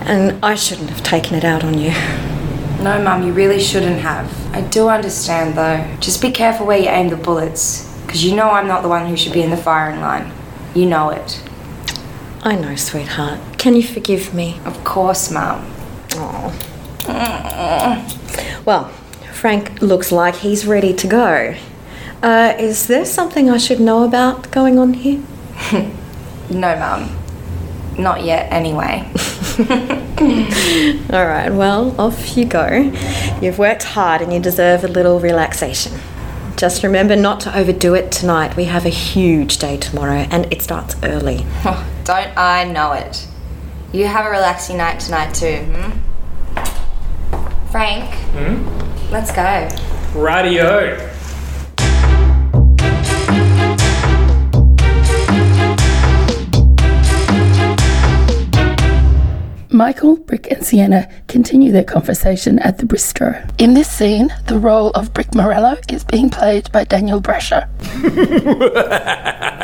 And 0.06 0.40
I 0.42 0.56
shouldn't 0.56 0.90
have 0.90 1.04
taken 1.04 1.36
it 1.36 1.44
out 1.44 1.66
on 1.66 1.78
you. 1.78 1.92
No, 2.82 3.02
Mum, 3.04 3.24
you 3.28 3.34
really 3.34 3.60
shouldn't 3.60 4.00
have. 4.00 4.32
I 4.54 4.62
do 4.62 4.88
understand, 4.88 5.58
though. 5.58 5.86
Just 6.00 6.22
be 6.22 6.32
careful 6.32 6.66
where 6.66 6.78
you 6.78 6.88
aim 6.88 7.10
the 7.10 7.18
bullets, 7.18 7.94
because 8.06 8.24
you 8.24 8.38
know 8.38 8.52
I'm 8.52 8.68
not 8.68 8.84
the 8.84 8.88
one 8.88 9.06
who 9.06 9.18
should 9.18 9.34
be 9.34 9.42
in 9.42 9.50
the 9.50 9.58
firing 9.58 10.00
line. 10.00 10.32
You 10.74 10.86
know 10.86 11.10
it. 11.10 11.44
I 12.44 12.56
know, 12.56 12.78
sweetheart. 12.78 13.55
Can 13.66 13.76
you 13.76 13.82
forgive 13.82 14.32
me? 14.32 14.60
Of 14.64 14.84
course, 14.84 15.32
Mum. 15.32 15.66
Oh. 16.14 16.54
Well, 18.64 18.90
Frank 19.34 19.82
looks 19.82 20.12
like 20.12 20.36
he's 20.36 20.68
ready 20.68 20.94
to 20.94 21.08
go. 21.08 21.56
Uh, 22.22 22.54
is 22.60 22.86
there 22.86 23.06
something 23.06 23.50
I 23.50 23.58
should 23.58 23.80
know 23.80 24.04
about 24.04 24.52
going 24.52 24.78
on 24.78 24.94
here? 24.94 25.24
no, 26.52 26.76
Mum. 26.78 27.18
Not 27.98 28.24
yet, 28.24 28.52
anyway. 28.52 29.10
All 31.12 31.26
right, 31.26 31.50
well, 31.50 32.00
off 32.00 32.38
you 32.38 32.46
go. 32.46 32.94
You've 33.42 33.58
worked 33.58 33.82
hard 33.82 34.22
and 34.22 34.32
you 34.32 34.40
deserve 34.40 34.84
a 34.84 34.88
little 34.88 35.20
relaxation. 35.20 35.94
Just 36.56 36.84
remember 36.84 37.16
not 37.16 37.40
to 37.40 37.58
overdo 37.58 37.96
it 37.96 38.12
tonight. 38.12 38.56
We 38.56 38.66
have 38.66 38.86
a 38.86 38.90
huge 38.90 39.58
day 39.58 39.78
tomorrow 39.78 40.28
and 40.30 40.54
it 40.54 40.62
starts 40.62 40.96
early. 41.02 41.48
Oh, 41.66 41.84
don't 42.04 42.38
I 42.38 42.66
know 42.66 42.92
it? 42.92 43.26
You 43.96 44.08
have 44.08 44.26
a 44.26 44.30
relaxing 44.30 44.76
night 44.76 45.00
tonight, 45.00 45.34
too, 45.34 45.60
hmm? 45.72 45.92
Frank, 47.72 48.14
Hmm? 48.34 49.10
let's 49.10 49.32
go. 49.32 49.70
Radio. 50.20 50.98
Michael, 59.72 60.16
Brick, 60.16 60.50
and 60.52 60.64
Sienna 60.66 61.10
continue 61.28 61.72
their 61.74 61.84
conversation 61.84 62.60
at 62.60 62.78
the 62.78 62.86
bistro. 62.86 63.34
In 63.60 63.74
this 63.74 63.90
scene, 63.90 64.34
the 64.48 64.58
role 64.58 64.92
of 64.92 65.14
Brick 65.14 65.36
Morello 65.36 65.76
is 65.90 66.06
being 66.06 66.30
played 66.30 66.72
by 66.72 66.86
Daniel 66.86 67.20
Brasher. 67.22 67.68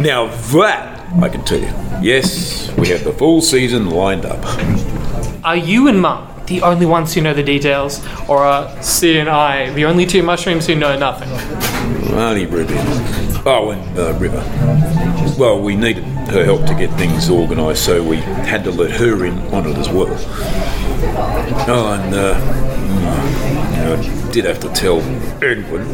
Now 0.00 0.28
that 0.54 0.98
I 1.22 1.28
can 1.28 1.44
tell 1.44 1.60
you. 1.60 1.66
Yes, 2.00 2.72
we 2.78 2.88
have 2.88 3.04
the 3.04 3.12
full 3.12 3.42
season 3.42 3.90
lined 3.90 4.24
up. 4.24 4.42
Are 5.44 5.58
you 5.58 5.88
and 5.88 6.00
Mum 6.00 6.26
the 6.46 6.62
only 6.62 6.86
ones 6.86 7.12
who 7.12 7.20
know 7.20 7.34
the 7.34 7.42
details, 7.42 8.00
or 8.26 8.38
are 8.38 8.82
C 8.82 9.18
and 9.18 9.28
I 9.28 9.68
the 9.74 9.84
only 9.84 10.06
two 10.06 10.22
mushrooms 10.22 10.66
who 10.66 10.74
know 10.74 10.98
nothing? 10.98 11.28
Only 12.14 12.46
Ruby. 12.46 12.76
Oh, 13.44 13.72
and 13.72 13.98
uh, 13.98 14.14
River. 14.14 14.42
Well, 15.38 15.60
we 15.60 15.76
needed 15.76 16.04
her 16.30 16.46
help 16.46 16.64
to 16.64 16.74
get 16.74 16.90
things 16.98 17.28
organised, 17.28 17.84
so 17.84 18.02
we 18.02 18.16
had 18.16 18.64
to 18.64 18.70
let 18.70 18.92
her 18.92 19.26
in 19.26 19.38
on 19.52 19.66
it 19.66 19.76
as 19.76 19.90
well. 19.90 20.16
Oh, 21.68 21.92
and 21.92 22.14
uh, 22.14 22.40
mm, 22.40 24.28
I 24.28 24.30
did 24.32 24.46
have 24.46 24.60
to 24.60 24.70
tell 24.70 25.00
Edward 25.44 25.84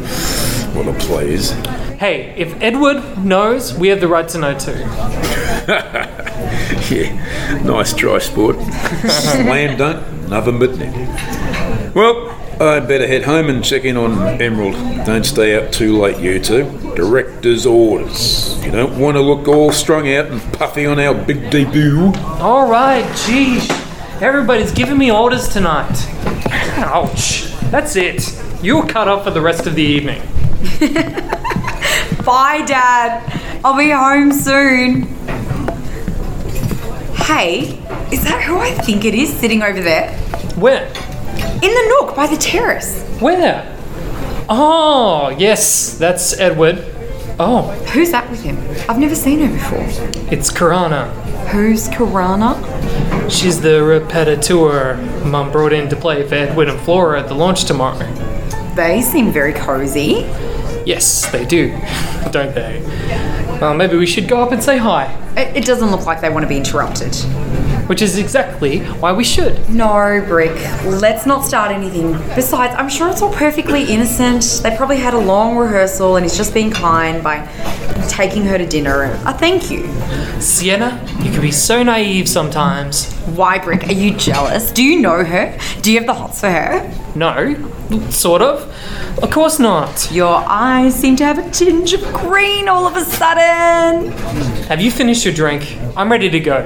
what 0.73 0.87
a 0.87 0.93
play 0.97 1.33
is. 1.33 1.53
Hey, 1.97 2.35
if 2.37 2.53
Edward 2.61 3.17
knows, 3.17 3.73
we 3.73 3.87
have 3.87 3.99
the 3.99 4.07
right 4.07 4.29
to 4.29 4.37
know 4.37 4.55
too. 4.55 4.71
yeah, 6.93 7.63
nice 7.63 7.91
try, 7.91 8.19
sport. 8.19 8.57
Slam 9.09 9.79
dunk, 9.79 10.29
nothing 10.29 10.59
but 10.59 10.77
net. 10.77 11.95
Well, 11.95 12.29
I'd 12.61 12.87
better 12.87 13.07
head 13.07 13.23
home 13.23 13.49
and 13.49 13.63
check 13.63 13.83
in 13.83 13.97
on 13.97 14.39
Emerald. 14.39 14.75
Don't 15.07 15.23
stay 15.23 15.57
out 15.57 15.73
too 15.73 15.97
late, 15.97 16.19
you 16.19 16.39
two. 16.39 16.65
Director's 16.95 17.65
orders. 17.65 18.63
You 18.63 18.69
don't 18.69 18.99
want 18.99 19.17
to 19.17 19.21
look 19.21 19.47
all 19.47 19.71
strung 19.71 20.07
out 20.13 20.27
and 20.27 20.39
puffy 20.53 20.85
on 20.85 20.99
our 20.99 21.15
big 21.15 21.49
debut. 21.49 22.13
All 22.39 22.69
right, 22.69 23.07
geez. 23.25 23.67
Everybody's 24.21 24.71
giving 24.71 24.99
me 24.99 25.11
orders 25.11 25.49
tonight. 25.49 25.97
Ouch. 26.77 27.51
That's 27.71 27.95
it. 27.95 28.39
You're 28.61 28.85
cut 28.85 29.07
off 29.07 29.23
for 29.23 29.31
the 29.31 29.41
rest 29.41 29.65
of 29.65 29.73
the 29.73 29.81
evening. 29.81 30.21
Bye, 32.27 32.61
Dad. 32.65 33.23
I'll 33.63 33.77
be 33.77 33.89
home 33.91 34.33
soon. 34.33 35.03
Hey, 37.15 37.81
is 38.11 38.21
that 38.25 38.43
who 38.45 38.57
I 38.57 38.71
think 38.71 39.05
it 39.05 39.15
is 39.15 39.31
sitting 39.31 39.63
over 39.63 39.81
there? 39.81 40.11
Where? 40.57 40.87
In 41.37 41.61
the 41.61 41.95
nook 42.01 42.17
by 42.17 42.27
the 42.27 42.35
terrace. 42.35 43.01
Where? 43.21 43.73
Oh, 44.49 45.33
yes, 45.39 45.97
that's 45.97 46.37
Edward. 46.37 46.83
Oh. 47.39 47.71
Who's 47.93 48.11
that 48.11 48.29
with 48.29 48.43
him? 48.43 48.57
I've 48.89 48.99
never 48.99 49.15
seen 49.15 49.39
her 49.39 49.53
before. 49.53 49.85
It's 50.29 50.51
Karana. 50.51 51.09
Who's 51.51 51.87
Karana? 51.87 52.59
She's 53.31 53.61
the 53.61 53.79
repetiteur 53.79 54.97
Mum 55.25 55.49
brought 55.49 55.71
in 55.71 55.87
to 55.87 55.95
play 55.95 56.27
for 56.27 56.35
Edward 56.35 56.67
and 56.67 56.79
Flora 56.81 57.21
at 57.21 57.29
the 57.29 57.35
launch 57.35 57.63
tomorrow. 57.63 58.05
They 58.75 59.01
seem 59.01 59.31
very 59.31 59.53
cozy. 59.53 60.25
Yes, 60.87 61.29
they 61.33 61.43
do, 61.43 61.71
don't 62.31 62.55
they? 62.55 62.81
Well, 63.59 63.73
maybe 63.73 63.97
we 63.97 64.05
should 64.05 64.29
go 64.29 64.41
up 64.41 64.53
and 64.53 64.63
say 64.63 64.77
hi. 64.77 65.13
It, 65.35 65.57
it 65.57 65.65
doesn't 65.65 65.91
look 65.91 66.05
like 66.05 66.21
they 66.21 66.29
want 66.29 66.43
to 66.43 66.47
be 66.47 66.55
interrupted. 66.55 67.13
Which 67.89 68.01
is 68.01 68.17
exactly 68.17 68.79
why 69.01 69.11
we 69.11 69.25
should. 69.25 69.69
No, 69.69 70.23
Brick. 70.25 70.53
Let's 70.85 71.25
not 71.25 71.43
start 71.43 71.73
anything. 71.73 72.13
Besides, 72.35 72.73
I'm 72.77 72.87
sure 72.87 73.09
it's 73.09 73.21
all 73.21 73.33
perfectly 73.33 73.83
innocent. 73.83 74.61
They 74.63 74.77
probably 74.77 74.95
had 74.95 75.13
a 75.13 75.19
long 75.19 75.57
rehearsal 75.57 76.15
and 76.15 76.23
he's 76.23 76.37
just 76.37 76.53
being 76.53 76.71
kind 76.71 77.21
by 77.21 77.45
taking 78.07 78.43
her 78.43 78.57
to 78.57 78.65
dinner. 78.65 79.19
A 79.25 79.33
thank 79.33 79.69
you. 79.69 79.87
Sienna, 80.39 81.05
you 81.21 81.31
can 81.31 81.41
be 81.41 81.51
so 81.51 81.83
naive 81.83 82.29
sometimes. 82.29 83.11
Why, 83.25 83.59
Brick? 83.59 83.89
Are 83.89 83.91
you 83.93 84.15
jealous? 84.15 84.71
Do 84.71 84.85
you 84.85 85.01
know 85.01 85.25
her? 85.25 85.59
Do 85.81 85.91
you 85.91 85.97
have 85.97 86.07
the 86.07 86.13
hots 86.13 86.39
for 86.39 86.49
her? 86.49 86.93
No, 87.13 87.55
sort 88.11 88.41
of. 88.41 88.63
Of 89.23 89.31
course 89.31 89.59
not. 89.59 90.11
Your 90.11 90.43
eyes 90.47 90.93
seem 90.95 91.15
to 91.17 91.25
have 91.25 91.37
a 91.37 91.49
tinge 91.51 91.93
of 91.93 92.01
green 92.13 92.67
all 92.67 92.85
of 92.85 92.95
a 92.95 93.03
sudden. 93.03 94.11
Have 94.67 94.81
you 94.81 94.91
finished 94.91 95.25
your 95.25 95.33
drink? 95.33 95.77
I'm 95.95 96.11
ready 96.11 96.29
to 96.29 96.39
go. 96.39 96.63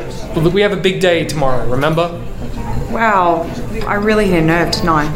We 0.54 0.62
have 0.62 0.72
a 0.72 0.78
big 0.78 1.00
day 1.00 1.26
tomorrow, 1.26 1.70
remember? 1.70 2.10
Wow, 2.92 3.44
I 3.88 3.96
really 3.96 4.28
hit 4.28 4.44
a 4.44 4.46
nerve 4.46 4.72
tonight. 4.72 5.10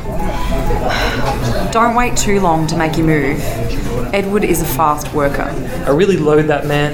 Don't 1.72 1.96
wait 1.96 2.16
too 2.16 2.40
long 2.40 2.68
to 2.68 2.78
make 2.78 2.96
your 2.98 3.06
move. 3.06 3.42
Edward 4.14 4.46
is 4.46 4.62
a 4.62 4.66
fast 4.66 5.14
worker. 5.14 5.52
I 5.86 5.90
really 5.90 6.16
loathe 6.16 6.48
that 6.48 6.66
man. 6.66 6.94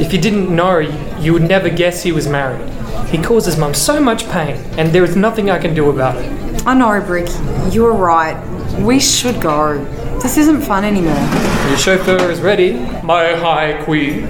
If 0.00 0.12
you 0.12 0.20
didn't 0.20 0.54
know, 0.54 0.78
you 1.20 1.32
would 1.32 1.42
never 1.42 1.68
guess 1.68 2.02
he 2.02 2.10
was 2.10 2.26
married. 2.26 2.68
He 3.08 3.18
causes 3.22 3.56
mum 3.56 3.74
so 3.74 4.00
much 4.00 4.28
pain, 4.30 4.56
and 4.78 4.90
there 4.90 5.04
is 5.04 5.14
nothing 5.14 5.50
I 5.50 5.58
can 5.58 5.74
do 5.74 5.90
about 5.90 6.16
it. 6.16 6.49
I 6.70 6.74
know, 6.74 7.04
Brick. 7.04 7.28
You're 7.72 7.94
right. 7.94 8.36
We 8.78 9.00
should 9.00 9.40
go. 9.40 9.84
This 10.22 10.36
isn't 10.36 10.62
fun 10.62 10.84
anymore. 10.84 11.18
Your 11.68 11.76
chauffeur 11.76 12.30
is 12.30 12.40
ready, 12.40 12.74
my 13.02 13.32
high 13.32 13.82
queen. 13.82 14.28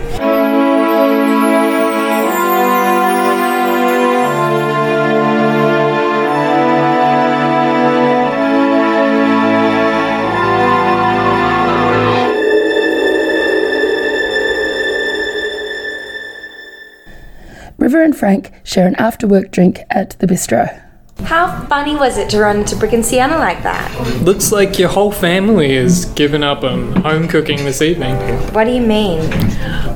River 17.76 18.02
and 18.02 18.16
Frank 18.16 18.54
share 18.64 18.86
an 18.86 18.94
after 18.94 19.26
work 19.26 19.50
drink 19.50 19.80
at 19.90 20.18
the 20.20 20.26
bistro. 20.26 20.89
How 21.24 21.64
funny 21.66 21.94
was 21.94 22.18
it 22.18 22.28
to 22.30 22.40
run 22.40 22.58
into 22.58 22.76
Brick 22.76 22.92
and 22.92 23.04
Sienna 23.04 23.38
like 23.38 23.62
that? 23.62 24.22
Looks 24.22 24.50
like 24.52 24.78
your 24.78 24.88
whole 24.88 25.12
family 25.12 25.76
has 25.76 26.06
given 26.06 26.42
up 26.42 26.64
on 26.64 26.92
home 27.02 27.28
cooking 27.28 27.58
this 27.58 27.82
evening. 27.82 28.16
What 28.52 28.64
do 28.64 28.72
you 28.72 28.80
mean? 28.82 29.20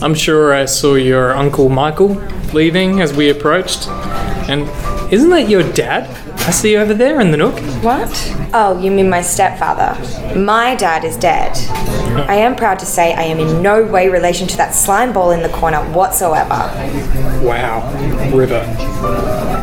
I'm 0.03 0.15
sure 0.15 0.55
I 0.55 0.67
saw 0.67 0.95
your 0.95 1.33
Uncle 1.33 1.69
Michael 1.69 2.15
leaving 2.53 3.01
as 3.01 3.13
we 3.13 3.31
approached. 3.31 3.89
And 4.49 4.69
isn't 5.13 5.31
that 5.31 5.49
your 5.49 5.63
dad? 5.73 6.09
I 6.47 6.51
see 6.51 6.73
you 6.73 6.79
over 6.79 6.93
there 6.93 7.23
in 7.23 7.31
the 7.31 7.39
nook. 7.39 7.59
What? 7.83 8.11
Oh, 8.53 8.79
you 8.79 8.91
mean 8.91 9.09
my 9.09 9.23
stepfather? 9.23 9.97
My 10.39 10.75
dad 10.75 11.03
is 11.03 11.17
dead. 11.17 11.57
I 12.29 12.35
am 12.35 12.55
proud 12.55 12.79
to 12.81 12.87
say 12.87 13.15
I 13.15 13.23
am 13.23 13.39
in 13.39 13.63
no 13.63 13.83
way 13.83 14.11
relation 14.11 14.47
to 14.49 14.57
that 14.59 14.75
slime 14.75 15.15
ball 15.15 15.31
in 15.31 15.43
the 15.43 15.49
corner 15.49 15.79
whatsoever. 15.93 16.71
Wow, 17.43 17.91
River. 18.31 18.61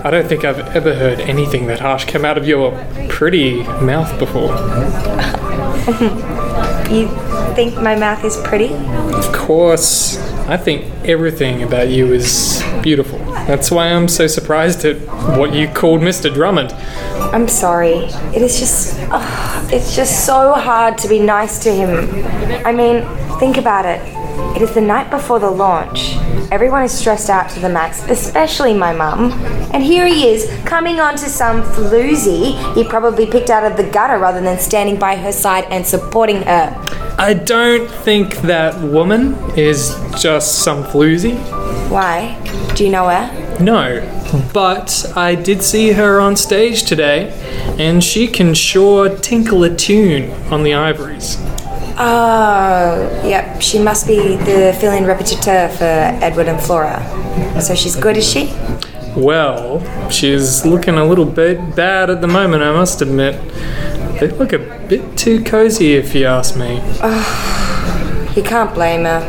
I 0.04 0.10
don't 0.10 0.28
think 0.28 0.44
I've 0.44 0.76
ever 0.76 0.96
heard 0.96 1.20
anything 1.20 1.68
that 1.68 1.80
harsh 1.80 2.06
come 2.06 2.26
out 2.26 2.40
of 2.40 2.48
your 2.48 2.72
pretty 3.10 3.62
mouth 3.64 4.18
before. 4.18 4.50
you 6.92 7.08
think 7.54 7.76
my 7.76 7.96
mouth 7.96 8.24
is 8.24 8.38
pretty? 8.44 8.74
Of 8.74 9.32
course, 9.34 10.18
I 10.48 10.58
think 10.58 10.86
everything 11.06 11.64
about 11.64 11.90
you 11.90 12.14
is 12.14 12.64
beautiful. 12.82 13.20
That's 13.48 13.72
why 13.72 13.88
I'm 13.88 14.08
so 14.08 14.28
surprised 14.28 14.86
at 14.86 14.98
what 15.38 15.54
you 15.54 15.68
called 15.68 16.02
Mr. 16.02 16.34
Drummond. 16.34 16.72
I'm 17.34 17.48
sorry. 17.48 18.06
It 18.36 18.42
is 18.42 18.60
just. 18.60 18.98
ugh, 19.10 19.74
it's 19.74 19.96
just 19.96 20.26
so 20.26 20.54
hard 20.54 20.98
to 21.00 21.08
be 21.08 21.20
nice 21.20 21.60
to 21.64 21.72
him. 21.72 22.26
I 22.66 22.72
mean, 22.72 23.06
think 23.40 23.58
about 23.58 23.86
it. 23.86 24.02
It 24.56 24.62
is 24.62 24.74
the 24.74 24.82
night 24.82 25.10
before 25.10 25.40
the 25.40 25.50
launch. 25.50 26.16
Everyone 26.52 26.84
is 26.84 26.92
stressed 26.92 27.30
out 27.30 27.50
to 27.52 27.60
the 27.60 27.70
max, 27.70 28.04
especially 28.10 28.74
my 28.74 28.94
mum. 28.94 29.32
And 29.74 29.82
here 29.82 30.06
he 30.06 30.28
is, 30.28 30.52
coming 30.66 31.00
onto 31.00 31.28
some 31.28 31.64
floozy 31.64 32.76
he 32.76 32.84
probably 32.84 33.26
picked 33.26 33.50
out 33.50 33.64
of 33.64 33.78
the 33.78 33.90
gutter 33.90 34.20
rather 34.20 34.42
than 34.42 34.60
standing 34.60 35.00
by 35.00 35.16
her 35.16 35.32
side 35.32 35.64
and 35.70 35.88
supporting 35.88 36.42
her. 36.44 37.11
I 37.22 37.36
don't 37.36 37.88
think 37.88 38.38
that 38.38 38.82
woman 38.82 39.36
is 39.56 39.96
just 40.20 40.64
some 40.64 40.84
floozy. 40.84 41.36
Why? 41.88 42.36
Do 42.74 42.84
you 42.84 42.90
know 42.90 43.08
her? 43.10 43.58
No, 43.60 44.02
but 44.52 45.06
I 45.16 45.36
did 45.36 45.62
see 45.62 45.92
her 45.92 46.20
on 46.20 46.36
stage 46.36 46.82
today, 46.82 47.30
and 47.78 48.04
she 48.04 48.28
can 48.28 48.56
sure 48.56 49.16
tinkle 49.16 49.64
a 49.64 49.70
tune 49.70 50.32
on 50.52 50.64
the 50.64 50.74
ivories. 50.74 51.38
Oh, 52.00 53.22
yep. 53.24 53.62
She 53.62 53.78
must 53.78 54.08
be 54.08 54.38
the 54.38 54.76
fill-in 54.80 55.04
repetiteur 55.04 55.70
for 55.78 56.26
Edward 56.26 56.48
and 56.48 56.60
Flora. 56.60 57.04
So 57.62 57.76
she's 57.76 57.96
good, 57.96 58.18
is 58.18 58.28
she? 58.28 58.52
Well, 59.16 60.10
she's 60.10 60.66
looking 60.66 60.96
a 60.96 61.06
little 61.06 61.26
bit 61.26 61.76
bad 61.76 62.10
at 62.10 62.20
the 62.22 62.28
moment, 62.28 62.64
I 62.64 62.72
must 62.74 63.04
admit. 63.04 63.36
They 64.22 64.28
look 64.30 64.54
a 64.54 64.60
bit 64.88 65.18
too 65.18 65.44
cozy, 65.44 65.96
if 65.96 66.14
you 66.14 66.28
ask 66.28 66.56
me. 66.56 66.80
You 68.36 68.44
can't 68.44 68.74
blame 68.74 69.04
her. 69.04 69.20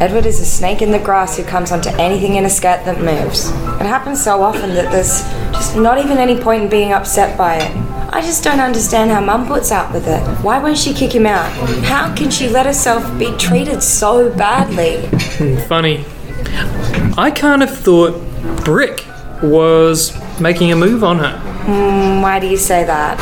Edward 0.00 0.26
is 0.26 0.40
a 0.40 0.44
snake 0.44 0.82
in 0.82 0.90
the 0.90 0.98
grass 0.98 1.36
who 1.36 1.44
comes 1.44 1.70
onto 1.70 1.90
anything 1.90 2.34
in 2.34 2.44
a 2.44 2.50
skirt 2.50 2.84
that 2.84 2.98
moves. 2.98 3.50
It 3.50 3.86
happens 3.86 4.20
so 4.20 4.42
often 4.42 4.70
that 4.74 4.90
there's 4.90 5.22
just 5.52 5.76
not 5.76 5.96
even 5.98 6.18
any 6.18 6.36
point 6.36 6.64
in 6.64 6.68
being 6.68 6.92
upset 6.92 7.38
by 7.38 7.58
it. 7.58 7.70
I 8.12 8.20
just 8.20 8.42
don't 8.42 8.58
understand 8.58 9.12
how 9.12 9.20
Mum 9.20 9.46
puts 9.46 9.70
up 9.70 9.92
with 9.92 10.08
it. 10.08 10.20
Why 10.42 10.58
won't 10.58 10.76
she 10.76 10.92
kick 10.92 11.14
him 11.14 11.24
out? 11.24 11.48
How 11.84 12.12
can 12.16 12.32
she 12.32 12.48
let 12.48 12.66
herself 12.66 13.16
be 13.16 13.30
treated 13.36 13.80
so 13.80 14.28
badly? 14.36 15.06
Hmm, 15.36 15.56
Funny. 15.68 16.04
I 17.16 17.30
kind 17.30 17.62
of 17.62 17.70
thought 17.70 18.20
Brick 18.64 19.06
was 19.40 20.12
making 20.40 20.72
a 20.72 20.76
move 20.76 21.04
on 21.04 21.18
her. 21.20 21.49
Hmm, 21.64 22.22
why 22.22 22.38
do 22.40 22.46
you 22.46 22.56
say 22.56 22.84
that? 22.84 23.18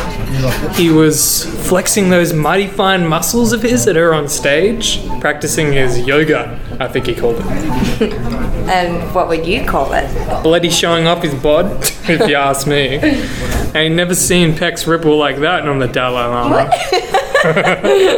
He 0.76 0.91
was 0.91 1.45
flexing 1.68 2.11
those 2.11 2.32
mighty 2.32 2.66
fine 2.66 3.07
muscles 3.07 3.53
of 3.53 3.62
his 3.62 3.86
at 3.89 3.97
her 3.97 4.14
on 4.14 4.28
stage, 4.28 5.01
practicing 5.20 5.72
his 5.72 5.99
yoga, 6.01 6.59
I 6.78 6.89
think 6.89 7.07
he 7.07 7.14
called 7.14 7.36
it. 7.41 8.12
And 8.68 9.14
what 9.14 9.28
would 9.28 9.47
you 9.47 9.64
call 9.64 9.95
it? 9.95 10.07
Bloody 10.43 10.68
showing 10.68 11.07
off 11.07 11.22
his 11.22 11.34
bod, 11.34 11.72
if 12.07 12.28
you 12.28 12.34
ask 12.36 12.66
me. 12.66 12.99
I 12.99 13.72
ain't 13.78 13.95
never 13.95 14.14
seen 14.14 14.53
pecs 14.53 14.86
ripple 14.86 15.16
like 15.16 15.39
that 15.39 15.66
on 15.66 15.78
the 15.78 15.89
Dalai 15.89 16.26
Lama. 16.26 16.70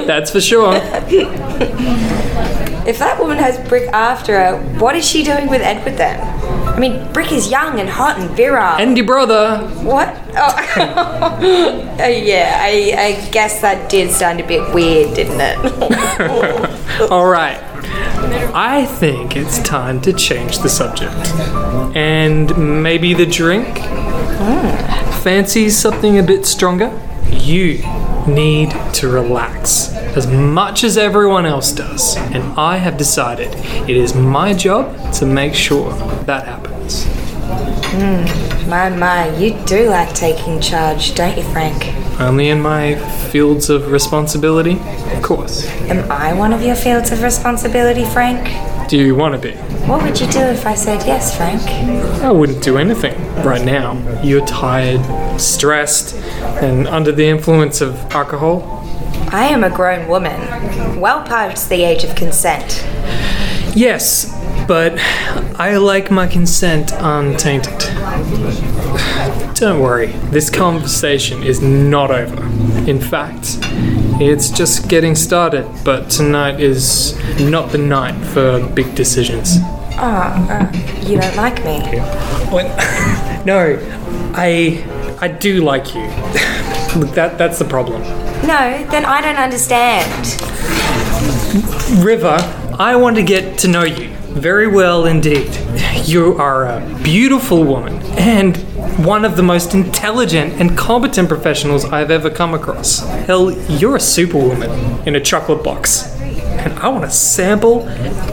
That's 0.09 0.33
for 0.33 0.41
sure. 0.41 0.75
If 2.85 2.99
that 2.99 3.21
woman 3.21 3.39
has 3.39 3.59
Brick 3.69 3.89
after 3.93 4.37
her, 4.37 4.59
what 4.81 4.97
is 4.97 5.09
she 5.09 5.23
doing 5.23 5.47
with 5.47 5.63
Edward 5.63 5.97
then? 5.97 6.40
I 6.81 6.89
mean, 6.89 7.13
Brick 7.13 7.31
is 7.31 7.51
young 7.51 7.79
and 7.79 7.91
hot 7.91 8.19
and 8.19 8.31
virile. 8.31 8.79
And 8.81 8.97
your 8.97 9.05
brother. 9.05 9.59
What? 9.83 10.17
Oh, 10.35 11.87
Uh, 12.01 12.07
yeah, 12.07 12.59
I, 12.63 12.95
I 12.97 13.31
guess 13.31 13.61
that 13.61 13.91
did 13.91 14.11
sound 14.11 14.41
a 14.41 14.47
bit 14.47 14.75
weird, 14.75 15.15
didn't 15.15 15.39
it? 15.39 17.11
All 17.11 17.27
right. 17.27 17.59
I 18.55 18.87
think 18.87 19.37
it's 19.37 19.59
time 19.59 20.01
to 20.01 20.15
change 20.15 20.61
the 20.61 20.71
subject. 20.71 21.15
And 21.95 22.83
maybe 22.83 23.13
the 23.13 23.27
drink? 23.27 23.77
Fancy 25.23 25.69
something 25.69 26.19
a 26.19 26.23
bit 26.23 26.47
stronger? 26.47 26.99
You 27.29 27.83
need 28.27 28.71
to 28.95 29.09
relax 29.09 29.93
as 30.17 30.27
much 30.27 30.85
as 30.85 30.97
everyone 30.97 31.45
else 31.45 31.73
does. 31.73 32.17
And 32.17 32.43
I 32.59 32.79
have 32.79 32.97
decided 32.97 33.55
it 33.89 33.97
is 33.97 34.15
my 34.15 34.55
job 34.55 35.13
to 35.15 35.27
make 35.27 35.53
sure 35.55 35.93
that 36.25 36.47
happens. 36.47 36.70
Hmm, 36.93 38.69
my, 38.69 38.89
my, 38.91 39.37
you 39.37 39.55
do 39.67 39.89
like 39.89 40.15
taking 40.15 40.61
charge, 40.61 41.15
don't 41.15 41.37
you, 41.37 41.45
Frank? 41.45 41.95
Only 42.21 42.51
in 42.51 42.61
my 42.61 42.97
fields 43.31 43.71
of 43.71 43.91
responsibility? 43.91 44.79
Of 45.17 45.23
course. 45.23 45.67
Am 45.89 46.11
I 46.11 46.33
one 46.33 46.53
of 46.53 46.63
your 46.63 46.77
fields 46.77 47.13
of 47.13 47.23
responsibility, 47.23 48.05
Frank? 48.05 48.89
Do 48.89 48.97
you 48.97 49.15
want 49.15 49.41
to 49.41 49.41
be? 49.41 49.57
What 49.87 50.03
would 50.03 50.21
you 50.21 50.27
do 50.29 50.41
if 50.41 50.67
I 50.67 50.75
said 50.75 51.07
yes, 51.07 51.37
Frank? 51.37 51.63
I 52.23 52.31
wouldn't 52.31 52.63
do 52.63 52.77
anything 52.77 53.17
right 53.43 53.65
now. 53.65 53.95
You're 54.23 54.45
tired, 54.47 55.41
stressed, 55.41 56.17
and 56.63 56.87
under 56.89 57.13
the 57.13 57.25
influence 57.25 57.81
of 57.81 57.95
alcohol. 58.13 58.85
I 59.33 59.47
am 59.47 59.65
a 59.65 59.71
grown 59.71 60.09
woman, 60.09 61.01
well 61.01 61.23
past 61.23 61.69
the 61.69 61.83
age 61.85 62.05
of 62.05 62.17
consent. 62.17 62.85
Yes, 63.77 64.35
but 64.71 64.97
I 65.59 65.79
like 65.79 66.13
my 66.13 66.29
consent 66.29 66.93
untainted. 66.95 67.77
Don't 69.57 69.81
worry, 69.81 70.13
this 70.31 70.49
conversation 70.49 71.43
is 71.43 71.61
not 71.61 72.13
over. 72.13 72.45
In 72.89 73.01
fact, 73.01 73.59
it's 74.21 74.49
just 74.49 74.89
getting 74.89 75.17
started, 75.17 75.67
but 75.85 76.09
tonight 76.09 76.61
is 76.61 77.19
not 77.41 77.73
the 77.73 77.79
night 77.79 78.15
for 78.27 78.65
big 78.69 78.95
decisions. 78.95 79.57
Ah, 79.99 80.39
uh, 80.49 80.73
you 81.01 81.21
don't 81.21 81.35
like 81.35 81.65
me? 81.65 81.81
No, 83.45 83.77
I 84.35 84.85
I 85.21 85.27
do 85.27 85.65
like 85.65 85.97
you. 85.97 86.07
Look, 86.95 87.13
that 87.17 87.39
that's 87.39 87.59
the 87.59 87.65
problem. 87.65 88.03
No, 88.47 88.87
then 88.93 89.05
I 89.05 89.21
don't 89.21 89.43
understand. 89.49 90.23
River, 92.05 92.39
I 92.79 92.95
want 92.95 93.17
to 93.17 93.25
get 93.25 93.59
to 93.61 93.69
know 93.69 93.83
you 93.83 94.20
very 94.33 94.67
well 94.67 95.07
indeed. 95.07 95.51
You 96.05 96.37
are 96.39 96.67
a 96.67 97.01
beautiful 97.03 97.65
woman 97.65 97.95
and 98.19 98.57
one 99.05 99.25
of 99.25 99.37
the 99.37 99.43
most 99.43 99.75
intelligent 99.75 100.61
and 100.61 100.77
competent 100.77 101.29
professionals 101.29 101.85
I've 101.85 102.11
ever 102.11 102.31
come 102.31 102.55
across. 102.55 103.01
Hell, 103.27 103.51
you're 103.69 103.97
a 103.97 104.01
superwoman 104.01 104.71
in 105.07 105.17
a 105.17 105.21
chocolate 105.21 105.65
box. 105.65 106.17
And 106.21 106.73
I 106.79 106.89
want 106.89 107.05
to 107.05 107.11
sample 107.11 107.89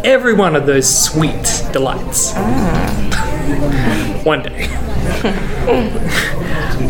every 0.05 0.33
one 0.33 0.55
of 0.55 0.65
those 0.65 0.87
sweet 0.87 1.63
delights. 1.71 2.33
Ah. 2.35 4.21
one 4.23 4.43
day. 4.43 4.67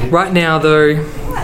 right 0.10 0.34
now, 0.34 0.58
though, 0.58 0.96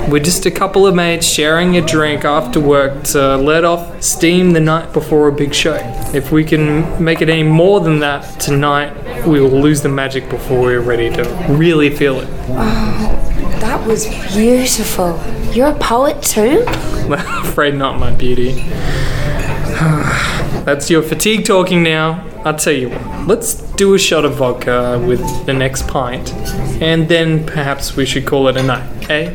we're 0.10 0.24
just 0.24 0.46
a 0.46 0.52
couple 0.52 0.86
of 0.86 0.96
mates 0.96 1.26
sharing 1.26 1.78
a 1.78 1.82
drink 1.82 2.26
after 2.26 2.60
work 2.60 3.04
to 3.04 3.38
let 3.38 3.64
off 3.64 4.02
steam 4.02 4.52
the 4.52 4.60
night 4.60 4.94
before 4.94 5.28
a 5.28 5.32
big 5.32 5.54
show. 5.54 5.78
If 6.14 6.32
we 6.32 6.44
can 6.44 7.04
make 7.04 7.22
it 7.22 7.30
any 7.30 7.44
more 7.44 7.80
than 7.80 8.00
that 8.00 8.40
tonight, 8.40 9.26
we 9.26 9.40
will 9.40 9.62
lose 9.62 9.82
the 9.82 9.90
magic 9.90 10.30
before 10.30 10.62
we're 10.62 10.82
ready 10.82 11.10
to 11.12 11.24
really 11.50 11.90
feel 11.90 12.20
it. 12.20 12.28
Oh, 12.50 13.58
that 13.60 13.86
was 13.88 14.08
beautiful. 14.34 15.20
You're 15.54 15.70
a 15.70 15.80
poet 15.80 16.22
too? 16.22 16.64
I'm 16.68 17.14
Afraid 17.46 17.76
not, 17.76 18.00
my 18.00 18.12
beauty. 18.12 18.64
That's 20.66 20.90
your 20.90 21.02
fatigue 21.02 21.46
talking 21.46 21.84
now. 21.84 22.26
I'll 22.46 22.56
tell 22.56 22.74
you 22.74 22.90
what, 22.90 23.28
let's 23.28 23.56
do 23.76 23.94
a 23.94 24.00
shot 24.00 24.26
of 24.26 24.36
vodka 24.36 25.02
with 25.06 25.22
the 25.46 25.54
next 25.54 25.88
pint, 25.88 26.34
and 26.82 27.08
then 27.08 27.46
perhaps 27.46 27.96
we 27.96 28.06
should 28.06 28.26
call 28.26 28.48
it 28.50 28.58
a 28.58 28.64
night, 28.64 28.90
okay? 29.04 29.34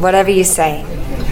Whatever 0.00 0.30
you 0.30 0.44
say. 0.44 0.84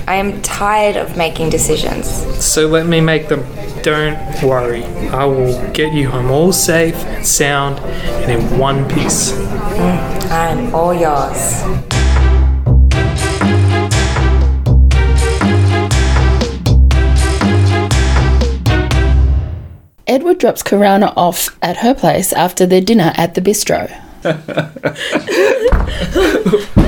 I 0.06 0.14
am 0.14 0.40
tired 0.42 0.96
of 0.96 1.16
making 1.16 1.50
decisions. 1.50 2.06
So 2.42 2.66
let 2.66 2.86
me 2.86 3.00
make 3.00 3.28
them. 3.28 3.44
Don't 3.82 4.18
worry, 4.42 4.84
I 5.10 5.24
will 5.24 5.70
get 5.72 5.92
you 5.92 6.08
home 6.08 6.30
all 6.30 6.52
safe 6.52 6.96
and 6.96 7.26
sound 7.26 7.78
and 7.80 8.32
in 8.32 8.58
one 8.58 8.88
piece. 8.88 9.32
Mm, 9.32 10.30
I'm 10.30 10.74
all 10.74 10.94
yours. 10.94 11.97
Edward 20.08 20.38
drops 20.38 20.62
Karana 20.62 21.12
off 21.16 21.56
at 21.62 21.76
her 21.78 21.94
place 21.94 22.32
after 22.32 22.64
their 22.64 22.80
dinner 22.80 23.12
at 23.16 23.34
the 23.34 23.42
bistro. 23.42 23.88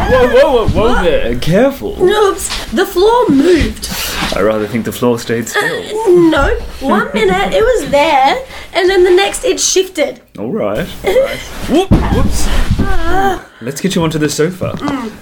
Whoa, 0.01 0.27
whoa, 0.29 0.67
whoa, 0.67 0.69
whoa 0.69 1.03
there. 1.03 1.39
Careful. 1.39 2.03
Oops, 2.03 2.73
the 2.73 2.85
floor 2.85 3.29
moved. 3.29 3.89
I 4.35 4.41
rather 4.43 4.67
think 4.67 4.85
the 4.85 4.93
floor 4.93 5.19
stayed 5.19 5.45
uh, 5.45 5.47
still. 5.47 6.31
No, 6.31 6.59
one 6.81 7.13
minute 7.15 7.53
it 7.53 7.63
was 7.63 7.91
there, 7.91 8.45
and 8.73 8.91
then 8.91 9.05
the 9.05 9.11
next 9.11 9.45
it 9.45 9.61
shifted. 9.61 10.21
All 10.39 10.51
right. 10.53 10.87
All 11.05 11.23
right. 11.25 11.39
Whoop, 11.69 11.91
whoops. 11.91 12.47
Let's 13.63 13.81
get 13.81 13.95
you 13.95 14.03
onto 14.03 14.19
the 14.19 14.29
sofa. 14.29 14.77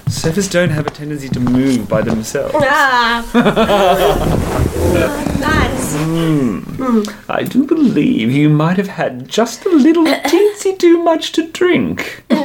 Sofas 0.09 0.47
don't 0.47 0.69
have 0.69 0.87
a 0.87 0.91
tendency 0.91 1.27
to 1.29 1.39
move 1.39 1.87
by 1.89 2.01
themselves. 2.01 2.55
ah. 2.57 3.25
nice. 5.39 5.95
Hmm. 5.97 7.03
I 7.29 7.43
do 7.43 7.65
believe 7.65 8.31
you 8.31 8.49
might 8.49 8.77
have 8.77 8.87
had 8.87 9.27
just 9.27 9.65
a 9.65 9.69
little 9.69 10.05
teensy 10.05 10.77
too 10.77 11.03
much 11.03 11.31
to 11.33 11.47
drink. 11.51 12.23
I 12.31 12.35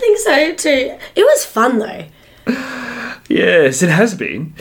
think 0.00 0.18
so 0.18 0.54
too. 0.54 0.96
It 1.16 1.22
was 1.22 1.44
fun 1.44 1.78
though. 1.78 2.04
Yes, 3.28 3.82
it 3.82 3.90
has 3.90 4.14
been. 4.14 4.54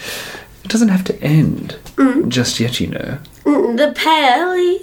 It 0.64 0.70
doesn't 0.72 0.90
have 0.90 1.04
to 1.06 1.22
end 1.22 1.78
Mm. 1.96 2.30
just 2.30 2.60
yet, 2.60 2.80
you 2.80 2.88
know. 2.88 3.18
Mm, 3.48 3.78
The 3.78 3.92
pay, 3.94 4.76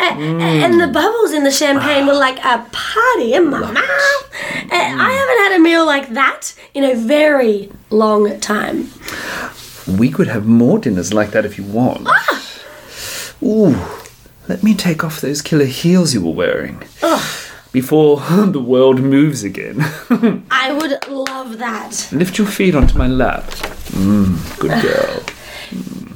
A- 0.00 0.64
and 0.64 0.80
the 0.80 0.88
bubbles 0.88 1.32
in 1.32 1.44
the 1.44 1.50
champagne 1.50 2.06
were 2.06 2.14
like 2.14 2.38
a 2.44 2.66
party 2.72 3.34
in 3.34 3.48
my 3.50 3.60
mouth. 3.60 4.30
And 4.72 5.00
I 5.00 5.10
haven't 5.12 5.38
had 5.44 5.52
a 5.56 5.58
meal 5.60 5.84
like 5.86 6.10
that 6.10 6.54
in 6.74 6.84
a 6.84 6.94
very 6.94 7.70
long 7.90 8.38
time. 8.40 8.90
We 9.86 10.10
could 10.10 10.28
have 10.28 10.46
more 10.46 10.78
dinners 10.78 11.12
like 11.12 11.30
that 11.32 11.44
if 11.44 11.56
you 11.58 11.64
want. 11.64 12.06
Ah! 12.08 12.46
Ooh, 13.42 13.76
let 14.48 14.62
me 14.62 14.74
take 14.74 15.02
off 15.04 15.20
those 15.20 15.42
killer 15.42 15.64
heels 15.64 16.12
you 16.12 16.22
were 16.24 16.32
wearing 16.32 16.82
Ugh, 17.02 17.22
before 17.72 18.20
the 18.46 18.60
world 18.60 19.00
moves 19.00 19.42
again. 19.44 19.80
I 20.50 20.72
would 20.72 21.08
love 21.08 21.58
that. 21.58 22.08
Lift 22.12 22.38
your 22.38 22.46
feet 22.46 22.74
onto 22.74 22.96
my 22.98 23.06
lap. 23.06 23.44
Mmm, 23.92 24.58
good 24.58 24.82
girl. 24.82 25.22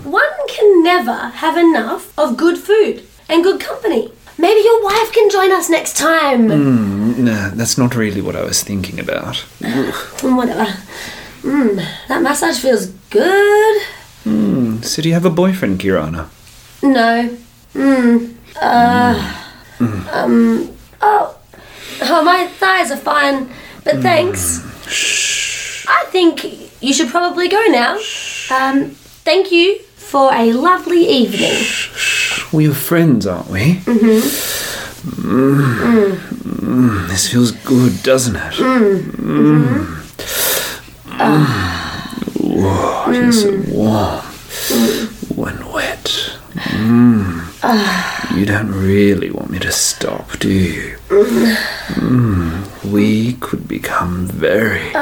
One 0.10 0.48
can 0.48 0.82
never 0.82 1.14
have 1.14 1.56
enough 1.56 2.16
of 2.18 2.36
good 2.36 2.58
food 2.58 3.02
and 3.28 3.42
good 3.42 3.60
company. 3.60 4.12
Maybe 4.36 4.60
your 4.60 4.82
wife 4.82 5.12
can 5.12 5.30
join 5.30 5.52
us 5.52 5.70
next 5.70 5.96
time. 5.96 6.48
Mm, 6.48 7.18
nah, 7.18 7.50
that's 7.54 7.78
not 7.78 7.94
really 7.94 8.20
what 8.20 8.34
I 8.36 8.42
was 8.44 8.62
thinking 8.62 8.98
about. 9.00 9.44
Mm, 9.60 10.36
Whatever. 10.36 10.66
Mm, 11.42 11.76
that 12.08 12.22
massage 12.22 12.58
feels 12.58 12.86
good. 13.10 13.82
Hmm, 14.24 14.80
so 14.82 15.02
do 15.02 15.08
you 15.08 15.14
have 15.14 15.26
a 15.26 15.30
boyfriend, 15.30 15.78
Karana? 15.80 16.28
No. 16.82 17.36
Mm. 17.74 18.34
Uh. 18.60 19.44
Um. 20.12 20.72
Oh. 21.02 21.36
Oh, 22.02 22.22
my 22.24 22.46
thighs 22.46 22.90
are 22.90 22.96
fine, 22.96 23.48
but 23.84 24.00
thanks. 24.00 24.60
I 25.88 26.04
think 26.10 26.44
you 26.82 26.92
should 26.92 27.08
probably 27.08 27.48
go 27.48 27.62
now. 27.68 27.96
Um. 28.50 28.96
Thank 29.24 29.50
you 29.50 29.78
for 29.96 30.30
a 30.34 30.52
lovely 30.52 31.06
evening. 31.08 31.64
We're 32.52 32.74
friends, 32.74 33.26
aren't 33.26 33.48
we? 33.48 33.76
Mm-hmm. 33.86 34.20
Mm. 35.28 36.16
Mm, 36.16 37.08
this 37.08 37.28
feels 37.32 37.52
good, 37.52 38.02
doesn't 38.02 38.36
it? 38.36 38.54
Mm. 38.54 39.02
Mm. 39.12 40.00
Ooh, 42.44 43.12
you're 43.14 43.32
so 43.32 43.62
warm. 43.72 44.20
When 45.36 45.72
wet. 45.72 46.30
You 48.34 48.46
don't 48.46 48.72
really 48.72 49.30
want 49.30 49.50
me 49.50 49.58
to 49.60 49.70
stop, 49.70 50.38
do 50.38 50.48
you? 50.50 50.96
Mm. 51.08 52.90
We 52.90 53.34
could 53.34 53.68
become 53.68 54.26
very 54.26 54.90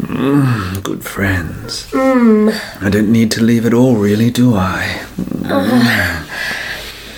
mm, 0.00 0.82
good 0.82 1.04
friends. 1.04 1.86
Mm. 1.92 2.52
I 2.82 2.88
don't 2.90 3.12
need 3.12 3.30
to 3.32 3.42
leave 3.42 3.66
at 3.66 3.74
all, 3.74 3.96
really, 3.96 4.30
do 4.30 4.54
I? 4.56 5.00
Mm. 5.18 6.26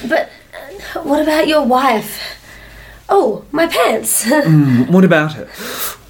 But 0.08 0.30
uh, 0.96 1.00
what 1.02 1.22
about 1.22 1.46
your 1.46 1.62
wife? 1.64 2.18
Oh, 3.08 3.44
my 3.52 3.66
pants. 3.66 4.24
Mm, 4.30 4.90
what 4.90 5.04
about 5.04 5.34
her? 5.34 5.46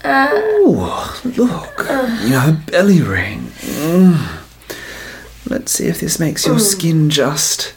uh, 0.05 0.28
Oh, 0.64 1.20
look. 1.24 1.86
You 2.22 2.30
know, 2.30 2.40
her 2.40 2.53
belly 2.70 3.03
ring. 3.03 3.53
Mm. 3.61 4.41
Let's 5.49 5.72
see 5.72 5.86
if 5.86 6.01
this 6.01 6.18
makes 6.18 6.47
your 6.47 6.59
skin 6.59 7.11
just 7.11 7.74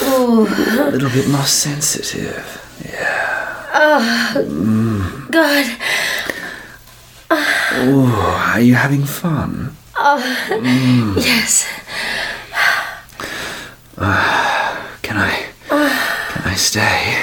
a 0.00 0.04
oh, 0.06 0.88
little 0.92 1.10
bit 1.10 1.28
more 1.28 1.42
sensitive. 1.44 2.44
Yeah. 2.84 3.70
oh, 3.74 4.44
Mm. 4.46 5.30
God. 5.30 5.66
Oh, 7.30 8.50
are 8.54 8.60
you 8.60 8.74
having 8.74 9.04
fun? 9.04 9.76
Oh, 9.96 10.20
Mm. 10.50 11.16
yes. 11.16 11.66
Uh, 13.98 14.86
can 15.02 15.16
I? 15.16 15.46
Can 15.68 16.42
I 16.44 16.54
stay? 16.54 17.18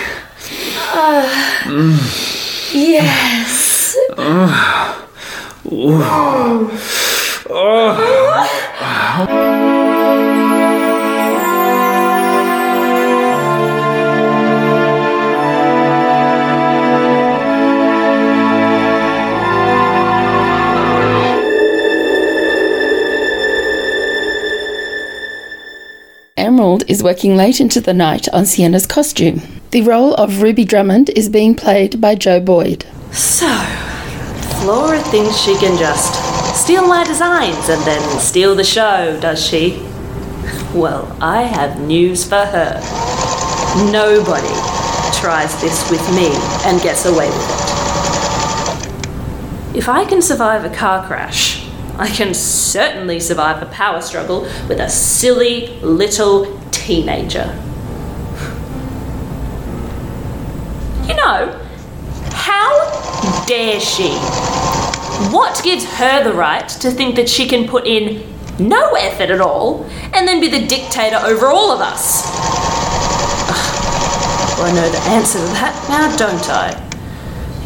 Uh, 0.93 1.25
Mm. 1.65 2.73
yes. 2.73 3.95
Ooh. 4.11 4.49
Oh. 5.71 6.69
Emerald 26.38 26.84
is 26.88 27.02
working 27.02 27.36
late 27.36 27.60
into 27.60 27.82
the 27.82 27.95
night 27.95 28.30
on 28.30 28.45
Sienna's 28.45 28.86
costume. 28.86 29.41
The 29.72 29.82
role 29.82 30.14
of 30.14 30.43
Ruby 30.43 30.66
Drummond 30.66 31.10
is 31.16 31.30
being 31.30 31.56
played 31.56 32.00
by 32.00 32.14
Joe 32.14 32.39
Boyd. 32.39 32.86
So, 33.12 33.47
Flora 34.62 35.00
thinks 35.00 35.38
she 35.38 35.56
can 35.58 35.78
just 35.78 36.16
steal 36.56 36.88
my 36.88 37.04
designs 37.04 37.70
and 37.70 37.82
then 37.84 38.20
steal 38.20 38.56
the 38.56 38.64
show, 38.64 39.20
does 39.20 39.45
she? 39.45 39.86
Well, 40.74 41.16
I 41.22 41.43
have 41.43 41.80
news 41.80 42.28
for 42.28 42.45
her. 42.45 42.82
Nobody 43.91 44.47
tries 45.20 45.60
this 45.62 45.89
with 45.89 46.02
me 46.16 46.32
and 46.66 46.82
gets 46.82 47.06
away 47.06 47.28
with 47.28 47.38
it. 47.38 47.70
If 49.78 49.88
I 49.88 50.06
can 50.06 50.22
survive 50.22 50.66
a 50.66 50.76
car 50.76 51.06
crash, 51.06 51.70
I 51.97 52.10
can 52.10 52.34
certainly 52.34 53.20
survive 53.20 53.62
a 53.62 53.68
power 53.68 54.02
struggle 54.02 54.41
with 54.68 54.80
a 54.80 54.89
silly 54.89 55.68
little 55.82 56.60
teenager. 56.72 57.56
You 61.08 61.16
know, 61.16 61.68
how 62.50 63.45
dare 63.45 63.80
she? 63.80 64.10
What 65.32 65.62
gives 65.64 65.86
her 65.86 66.24
the 66.24 66.34
right 66.34 66.68
to 66.68 66.89
think 66.89 67.16
that 67.16 67.30
she 67.30 67.47
can 67.47 67.68
put 67.68 67.86
in 67.86 68.24
no 68.58 68.95
effort 68.95 69.30
at 69.30 69.39
all 69.39 69.86
and 70.14 70.28
then 70.28 70.41
be 70.41 70.47
the 70.47 70.66
dictator 70.66 71.18
over 71.18 71.47
all 71.47 71.72
of 71.72 71.80
us? 71.80 72.24
Well, 74.58 74.66
I 74.66 74.72
know 74.74 74.89
the 74.89 74.97
answer 75.10 75.38
to 75.39 75.45
that 75.45 75.86
now, 75.89 76.16
don't 76.18 76.50
I? 76.50 76.86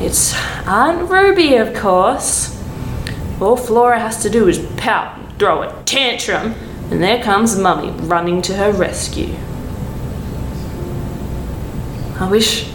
It's 0.05 0.33
Aunt 0.67 1.09
Ruby, 1.09 1.55
of 1.55 1.73
course. 1.73 2.61
All 3.39 3.55
Flora 3.55 3.99
has 3.99 4.21
to 4.23 4.29
do 4.29 4.47
is 4.47 4.59
pout, 4.77 5.17
and 5.17 5.39
throw 5.39 5.61
a 5.63 5.83
tantrum, 5.83 6.55
and 6.91 7.01
there 7.01 7.23
comes 7.23 7.57
Mummy 7.57 7.91
running 8.05 8.41
to 8.43 8.55
her 8.55 8.71
rescue. 8.71 9.35
I 12.19 12.29
wish 12.29 12.69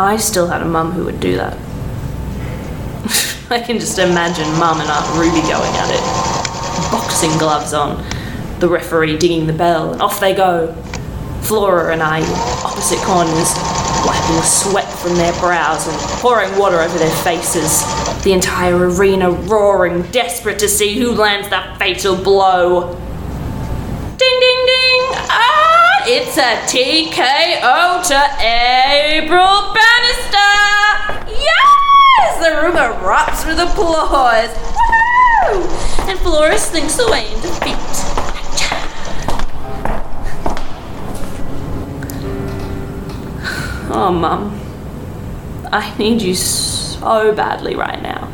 I 0.00 0.16
still 0.16 0.46
had 0.46 0.62
a 0.62 0.64
mum 0.64 0.92
who 0.92 1.04
would 1.04 1.20
do 1.20 1.36
that. 1.36 1.52
I 3.50 3.60
can 3.60 3.78
just 3.78 3.98
imagine 3.98 4.48
Mum 4.58 4.80
and 4.80 4.88
Aunt 4.88 5.18
Ruby 5.18 5.42
going 5.42 5.74
at 5.76 5.90
it. 5.90 6.90
Boxing 6.90 7.36
gloves 7.38 7.74
on, 7.74 8.02
the 8.60 8.68
referee 8.68 9.18
dinging 9.18 9.46
the 9.46 9.52
bell, 9.52 9.92
and 9.92 10.00
off 10.00 10.18
they 10.18 10.34
go. 10.34 10.72
Flora 11.42 11.92
and 11.92 12.02
I 12.02 12.22
opposite 12.64 12.98
corners, 13.00 13.52
wiping 14.06 14.36
the 14.36 14.42
sweat 14.42 14.90
from 15.00 15.16
their 15.16 15.34
brows 15.38 15.86
and 15.86 15.96
pouring 16.22 16.56
water 16.58 16.80
over 16.80 16.96
their 16.96 17.14
faces. 17.22 17.82
The 18.24 18.32
entire 18.32 18.76
arena 18.76 19.30
roaring, 19.30 20.02
desperate 20.12 20.58
to 20.60 20.68
see 20.68 20.98
who 20.98 21.12
lands 21.12 21.50
that 21.50 21.78
fatal 21.78 22.16
blow. 22.16 22.94
Ding 24.16 24.40
ding 24.40 24.66
ding! 24.66 25.02
Ah! 25.28 25.79
It's 26.06 26.38
a 26.38 26.56
TKO 26.66 28.02
to 28.08 28.20
April 28.42 29.74
Bannister! 29.74 30.52
Yes! 31.28 32.38
The 32.42 32.50
room 32.62 32.76
erupts 32.76 33.46
with 33.46 33.58
applause. 33.58 34.48
Woohoo! 34.48 36.08
And 36.08 36.18
Flora 36.20 36.56
slinks 36.58 36.98
away 36.98 37.30
in 37.30 37.40
defeat. 37.42 37.76
Oh, 43.92 44.10
Mum. 44.10 44.58
I 45.70 45.94
need 45.98 46.22
you 46.22 46.34
so 46.34 47.34
badly 47.34 47.76
right 47.76 48.00
now. 48.02 48.32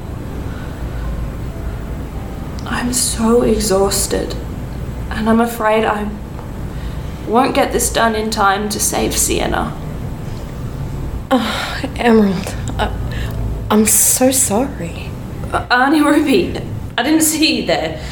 I'm 2.64 2.92
so 2.92 3.42
exhausted, 3.42 4.36
and 5.10 5.28
I'm 5.28 5.40
afraid 5.40 5.84
I 5.84 6.08
won't 7.26 7.54
get 7.54 7.72
this 7.72 7.92
done 7.92 8.14
in 8.14 8.30
time 8.30 8.68
to 8.70 8.80
save 8.80 9.16
Sienna. 9.16 9.76
Oh, 11.30 11.80
Emerald, 11.96 12.54
I, 12.78 13.66
I'm 13.70 13.86
so 13.86 14.30
sorry. 14.30 15.10
Uh, 15.52 15.66
Auntie 15.70 16.00
Ruby, 16.02 16.60
I 16.96 17.02
didn't 17.02 17.22
see 17.22 17.60
you 17.60 17.66
there. 17.66 18.02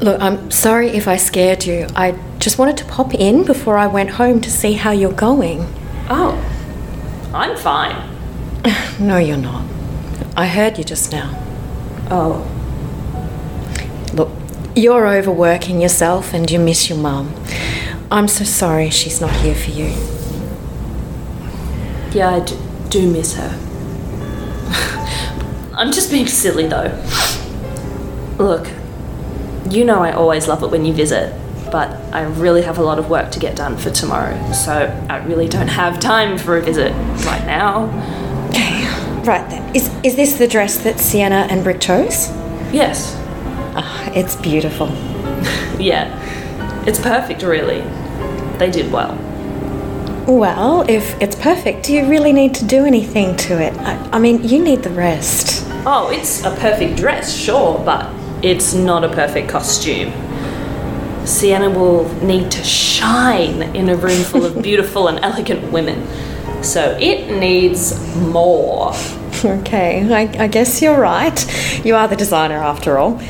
Look, 0.00 0.20
I'm 0.20 0.50
sorry 0.50 0.88
if 0.88 1.08
I 1.08 1.16
scared 1.16 1.64
you. 1.64 1.86
I 1.94 2.18
just 2.38 2.58
wanted 2.58 2.76
to 2.78 2.84
pop 2.84 3.14
in 3.14 3.44
before 3.44 3.76
I 3.78 3.86
went 3.86 4.10
home 4.10 4.40
to 4.42 4.50
see 4.50 4.74
how 4.74 4.90
you're 4.90 5.12
going. 5.12 5.66
Oh, 6.08 6.34
I'm 7.32 7.56
fine. 7.56 8.12
No, 8.98 9.18
you're 9.18 9.36
not. 9.36 9.62
I 10.36 10.46
heard 10.46 10.78
you 10.78 10.84
just 10.84 11.12
now. 11.12 11.34
Oh. 12.10 12.46
Look, 14.14 14.30
you're 14.74 15.06
overworking 15.06 15.82
yourself 15.82 16.32
and 16.32 16.50
you 16.50 16.58
miss 16.58 16.88
your 16.88 16.98
mum. 16.98 17.34
I'm 18.10 18.28
so 18.28 18.44
sorry 18.44 18.90
she's 18.90 19.20
not 19.20 19.30
here 19.32 19.54
for 19.54 19.70
you. 19.70 19.86
Yeah, 22.12 22.30
I 22.36 22.40
d- 22.40 22.56
do 22.88 23.10
miss 23.10 23.34
her. 23.34 23.50
I'm 25.74 25.92
just 25.92 26.10
being 26.10 26.26
silly 26.26 26.66
though. 26.66 26.92
Look, 28.38 28.68
you 29.70 29.84
know 29.84 30.00
I 30.02 30.12
always 30.12 30.46
love 30.46 30.62
it 30.62 30.70
when 30.70 30.84
you 30.84 30.92
visit, 30.92 31.34
but 31.72 31.90
I 32.14 32.22
really 32.22 32.62
have 32.62 32.78
a 32.78 32.82
lot 32.82 32.98
of 32.98 33.10
work 33.10 33.30
to 33.32 33.40
get 33.40 33.56
done 33.56 33.76
for 33.76 33.90
tomorrow, 33.90 34.52
so 34.52 34.72
I 35.10 35.18
really 35.24 35.48
don't 35.48 35.68
have 35.68 35.98
time 35.98 36.38
for 36.38 36.56
a 36.56 36.62
visit 36.62 36.92
right 37.26 37.44
now. 37.44 37.86
Okay, 38.50 38.84
right 39.22 39.48
then. 39.50 39.74
Is, 39.74 39.90
is 40.04 40.14
this 40.16 40.38
the 40.38 40.46
dress 40.46 40.78
that 40.84 41.00
Sienna 41.00 41.46
and 41.50 41.64
Brick 41.64 41.80
chose? 41.80 42.28
Yes. 42.72 43.14
Ah, 43.78 44.10
it's 44.14 44.36
beautiful. 44.36 44.86
Yeah, 45.78 46.08
it's 46.86 46.98
perfect, 46.98 47.42
really. 47.42 47.80
They 48.58 48.70
did 48.70 48.90
well. 48.90 49.16
Well, 50.26 50.84
if 50.88 51.20
it's 51.22 51.36
perfect, 51.36 51.84
do 51.86 51.92
you 51.92 52.08
really 52.08 52.32
need 52.32 52.54
to 52.56 52.64
do 52.64 52.84
anything 52.84 53.36
to 53.36 53.62
it? 53.62 53.76
I, 53.78 53.94
I 54.12 54.18
mean, 54.18 54.42
you 54.42 54.62
need 54.62 54.82
the 54.82 54.90
rest. 54.90 55.64
Oh, 55.86 56.10
it's 56.10 56.42
a 56.42 56.50
perfect 56.56 56.96
dress, 56.96 57.36
sure, 57.36 57.78
but 57.84 58.12
it's 58.42 58.74
not 58.74 59.04
a 59.04 59.08
perfect 59.08 59.48
costume. 59.48 60.12
Sienna 61.24 61.70
will 61.70 62.12
need 62.24 62.50
to 62.50 62.64
shine 62.64 63.62
in 63.76 63.88
a 63.88 63.96
room 63.96 64.22
full 64.24 64.44
of 64.44 64.62
beautiful 64.62 65.06
and 65.06 65.20
elegant 65.24 65.70
women. 65.70 66.06
So 66.62 66.96
it 67.00 67.38
needs 67.38 67.94
more. 68.16 68.92
Okay, 69.44 70.12
I, 70.12 70.44
I 70.44 70.48
guess 70.48 70.82
you're 70.82 70.98
right. 70.98 71.84
You 71.84 71.94
are 71.94 72.08
the 72.08 72.16
designer 72.16 72.56
after 72.56 72.98
all. 72.98 73.20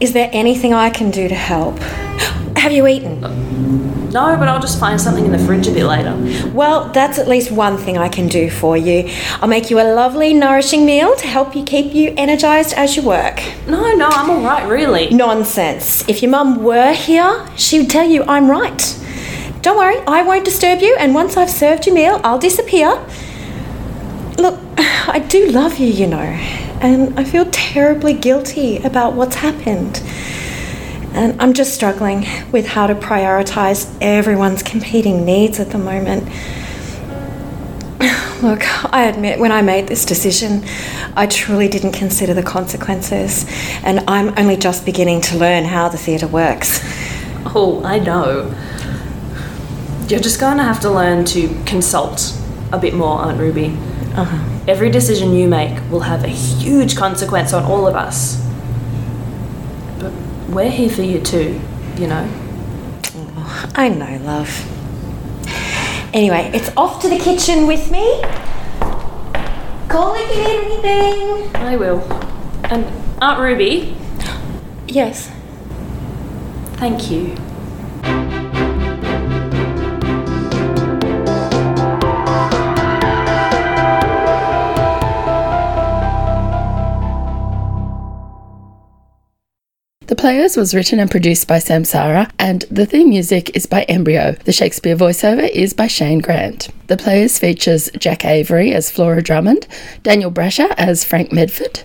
Is 0.00 0.12
there 0.14 0.30
anything 0.32 0.74
I 0.74 0.90
can 0.90 1.10
do 1.10 1.28
to 1.28 1.34
help? 1.34 1.78
Have 2.56 2.72
you 2.72 2.86
eaten? 2.88 3.22
Uh, 3.22 3.87
No, 4.10 4.36
but 4.38 4.48
I'll 4.48 4.60
just 4.60 4.80
find 4.80 4.98
something 4.98 5.26
in 5.26 5.32
the 5.32 5.38
fridge 5.38 5.66
a 5.66 5.70
bit 5.70 5.84
later. 5.84 6.16
Well, 6.54 6.88
that's 6.92 7.18
at 7.18 7.28
least 7.28 7.50
one 7.50 7.76
thing 7.76 7.98
I 7.98 8.08
can 8.08 8.26
do 8.26 8.48
for 8.48 8.76
you. 8.76 9.10
I'll 9.42 9.48
make 9.48 9.68
you 9.68 9.80
a 9.80 9.92
lovely, 9.92 10.32
nourishing 10.32 10.86
meal 10.86 11.14
to 11.16 11.26
help 11.26 11.54
you 11.54 11.62
keep 11.62 11.94
you 11.94 12.14
energized 12.16 12.72
as 12.72 12.96
you 12.96 13.02
work. 13.02 13.42
No, 13.66 13.94
no, 13.94 14.06
I'm 14.06 14.30
all 14.30 14.42
right, 14.42 14.66
really. 14.66 15.10
Nonsense. 15.10 16.08
If 16.08 16.22
your 16.22 16.30
mum 16.30 16.62
were 16.62 16.94
here, 16.94 17.46
she 17.56 17.80
would 17.80 17.90
tell 17.90 18.08
you 18.08 18.24
I'm 18.24 18.50
right. 18.50 18.98
Don't 19.60 19.76
worry, 19.76 19.98
I 20.06 20.22
won't 20.22 20.44
disturb 20.44 20.80
you, 20.80 20.96
and 20.98 21.14
once 21.14 21.36
I've 21.36 21.50
served 21.50 21.84
your 21.84 21.94
meal, 21.94 22.20
I'll 22.24 22.38
disappear. 22.38 23.04
Look, 24.38 24.58
I 24.78 25.22
do 25.28 25.50
love 25.50 25.78
you, 25.78 25.88
you 25.88 26.06
know, 26.06 26.18
and 26.80 27.18
I 27.18 27.24
feel 27.24 27.44
terribly 27.50 28.14
guilty 28.14 28.78
about 28.78 29.12
what's 29.12 29.36
happened. 29.36 30.02
And 31.18 31.42
I'm 31.42 31.52
just 31.52 31.74
struggling 31.74 32.26
with 32.52 32.64
how 32.64 32.86
to 32.86 32.94
prioritize 32.94 33.92
everyone's 34.00 34.62
competing 34.62 35.24
needs 35.24 35.58
at 35.58 35.70
the 35.70 35.78
moment. 35.78 36.22
Look, 38.40 38.62
I 38.94 39.06
admit 39.12 39.40
when 39.40 39.50
I 39.50 39.60
made 39.60 39.88
this 39.88 40.04
decision, 40.04 40.62
I 41.16 41.26
truly 41.26 41.66
didn't 41.66 41.90
consider 41.90 42.34
the 42.34 42.44
consequences, 42.44 43.46
and 43.82 44.04
I'm 44.06 44.32
only 44.38 44.56
just 44.56 44.86
beginning 44.86 45.20
to 45.22 45.36
learn 45.36 45.64
how 45.64 45.88
the 45.88 45.98
theatre 45.98 46.28
works. 46.28 46.78
Oh, 47.46 47.82
I 47.84 47.98
know. 47.98 48.54
You're 50.06 50.20
just 50.20 50.38
going 50.38 50.58
to 50.58 50.62
have 50.62 50.78
to 50.82 50.90
learn 50.90 51.24
to 51.24 51.48
consult 51.66 52.40
a 52.70 52.78
bit 52.78 52.94
more, 52.94 53.18
Aunt 53.22 53.40
Ruby. 53.40 53.76
Uh-huh. 54.14 54.62
Every 54.68 54.88
decision 54.88 55.32
you 55.32 55.48
make 55.48 55.82
will 55.90 56.06
have 56.06 56.22
a 56.22 56.28
huge 56.28 56.96
consequence 56.96 57.52
on 57.52 57.64
all 57.64 57.88
of 57.88 57.96
us. 57.96 58.47
We're 60.48 60.70
here 60.70 60.88
for 60.88 61.02
you 61.02 61.20
too, 61.20 61.60
you 61.98 62.06
know. 62.06 62.28
I 63.74 63.88
know, 63.90 64.18
love. 64.24 64.48
Anyway, 66.14 66.50
it's 66.54 66.70
off 66.76 67.02
to 67.02 67.08
the 67.08 67.18
kitchen 67.18 67.66
with 67.66 67.90
me. 67.90 68.20
Call 69.88 70.14
if 70.16 70.34
you 70.34 70.42
need 70.42 70.84
anything. 70.84 71.56
I 71.56 71.76
will. 71.76 72.00
And 72.64 72.86
Aunt 73.20 73.40
Ruby, 73.40 73.96
Yes. 74.86 75.30
thank 76.76 77.10
you. 77.10 77.36
Players 90.28 90.58
was 90.58 90.74
written 90.74 91.00
and 91.00 91.10
produced 91.10 91.48
by 91.48 91.56
Samsara, 91.56 92.30
and 92.38 92.66
the 92.70 92.84
theme 92.84 93.08
music 93.08 93.56
is 93.56 93.64
by 93.64 93.86
MBRYO. 93.88 94.38
The 94.42 94.52
Shakespeare 94.52 94.94
voiceover 94.94 95.48
is 95.48 95.72
by 95.72 95.86
Shane 95.86 96.18
Grant. 96.18 96.68
The 96.88 96.98
Players 96.98 97.38
features 97.38 97.88
Jaq 97.92 98.26
Avery 98.26 98.74
as 98.74 98.90
Flora 98.90 99.22
Drummond, 99.22 99.66
Daniel 100.02 100.30
Brasher 100.30 100.68
as 100.76 101.02
Frank 101.02 101.32
Medford, 101.32 101.80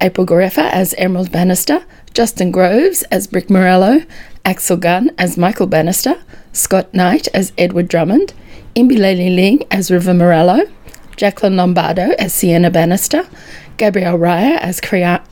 April 0.00 0.26
Garreffa 0.26 0.68
as 0.72 0.96
Emerald 0.98 1.30
Bannister, 1.30 1.84
Justin 2.12 2.50
Groves 2.50 3.04
as 3.12 3.28
Brick 3.28 3.48
Morello, 3.48 4.02
Axle 4.44 4.78
Gunn 4.78 5.12
as 5.16 5.38
Michael 5.38 5.68
Bannister, 5.68 6.20
Scott 6.52 6.92
Knight 6.92 7.28
as 7.28 7.52
Edward 7.56 7.86
Drummond, 7.86 8.34
Imbi 8.74 8.98
Leili 8.98 9.32
Ling 9.32 9.62
as 9.70 9.92
River 9.92 10.12
Morello, 10.12 10.62
Jaclyn 11.16 11.54
Lombardo 11.54 12.16
as 12.18 12.34
Sienna 12.34 12.72
Bannister, 12.72 13.28
Gabrielle 13.76 14.18
Reiher 14.18 14.58
as 14.58 14.80
Kria- 14.80 15.24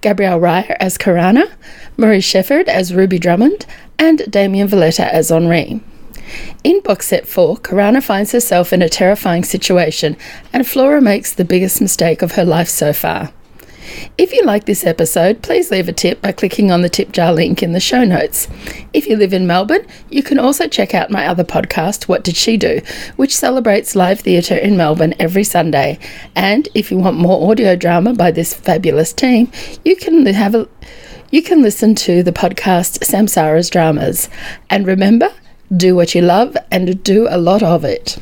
Gabrielle 0.00 0.40
Reiher 0.40 0.76
as 0.80 0.98
Karana, 0.98 1.50
Maree 1.96 2.18
Shefford 2.18 2.68
as 2.68 2.94
Ruby 2.94 3.18
Drummond, 3.18 3.66
and 3.98 4.30
Damian 4.30 4.68
Vuleta 4.68 5.08
as 5.08 5.30
Henri. 5.30 5.80
In 6.64 6.80
box 6.80 7.08
set 7.08 7.26
4, 7.26 7.56
Karana 7.58 8.02
finds 8.02 8.32
herself 8.32 8.72
in 8.72 8.82
a 8.82 8.88
terrifying 8.88 9.44
situation, 9.44 10.16
and 10.52 10.66
Flora 10.66 11.00
makes 11.00 11.32
the 11.32 11.44
biggest 11.44 11.80
mistake 11.80 12.22
of 12.22 12.32
her 12.32 12.44
life 12.44 12.68
so 12.68 12.92
far. 12.92 13.32
If 14.16 14.32
you 14.32 14.42
like 14.42 14.66
this 14.66 14.84
episode, 14.84 15.42
please 15.42 15.70
leave 15.70 15.88
a 15.88 15.92
tip 15.92 16.20
by 16.20 16.32
clicking 16.32 16.70
on 16.70 16.82
the 16.82 16.88
tip 16.88 17.12
jar 17.12 17.32
link 17.32 17.62
in 17.62 17.72
the 17.72 17.80
show 17.80 18.04
notes. 18.04 18.48
If 18.92 19.06
you 19.06 19.16
live 19.16 19.32
in 19.32 19.46
Melbourne, 19.46 19.86
you 20.10 20.22
can 20.22 20.38
also 20.38 20.68
check 20.68 20.94
out 20.94 21.10
my 21.10 21.26
other 21.26 21.44
podcast, 21.44 22.08
What 22.08 22.24
Did 22.24 22.36
She 22.36 22.56
Do, 22.56 22.80
which 23.16 23.36
celebrates 23.36 23.96
live 23.96 24.20
theatre 24.20 24.56
in 24.56 24.76
Melbourne 24.76 25.14
every 25.18 25.44
Sunday. 25.44 25.98
And 26.34 26.68
if 26.74 26.90
you 26.90 26.98
want 26.98 27.16
more 27.16 27.50
audio 27.50 27.76
drama 27.76 28.14
by 28.14 28.30
this 28.30 28.54
fabulous 28.54 29.12
team, 29.12 29.50
you 29.84 29.96
can 29.96 30.26
have 30.26 30.54
a 30.54 30.68
you 31.30 31.42
can 31.42 31.60
listen 31.60 31.94
to 31.94 32.22
the 32.22 32.32
podcast 32.32 33.00
Samsara's 33.00 33.68
Dramas. 33.68 34.30
And 34.70 34.86
remember, 34.86 35.30
do 35.76 35.94
what 35.94 36.14
you 36.14 36.22
love 36.22 36.56
and 36.70 37.02
do 37.02 37.26
a 37.28 37.36
lot 37.36 37.62
of 37.62 37.84
it. 37.84 38.18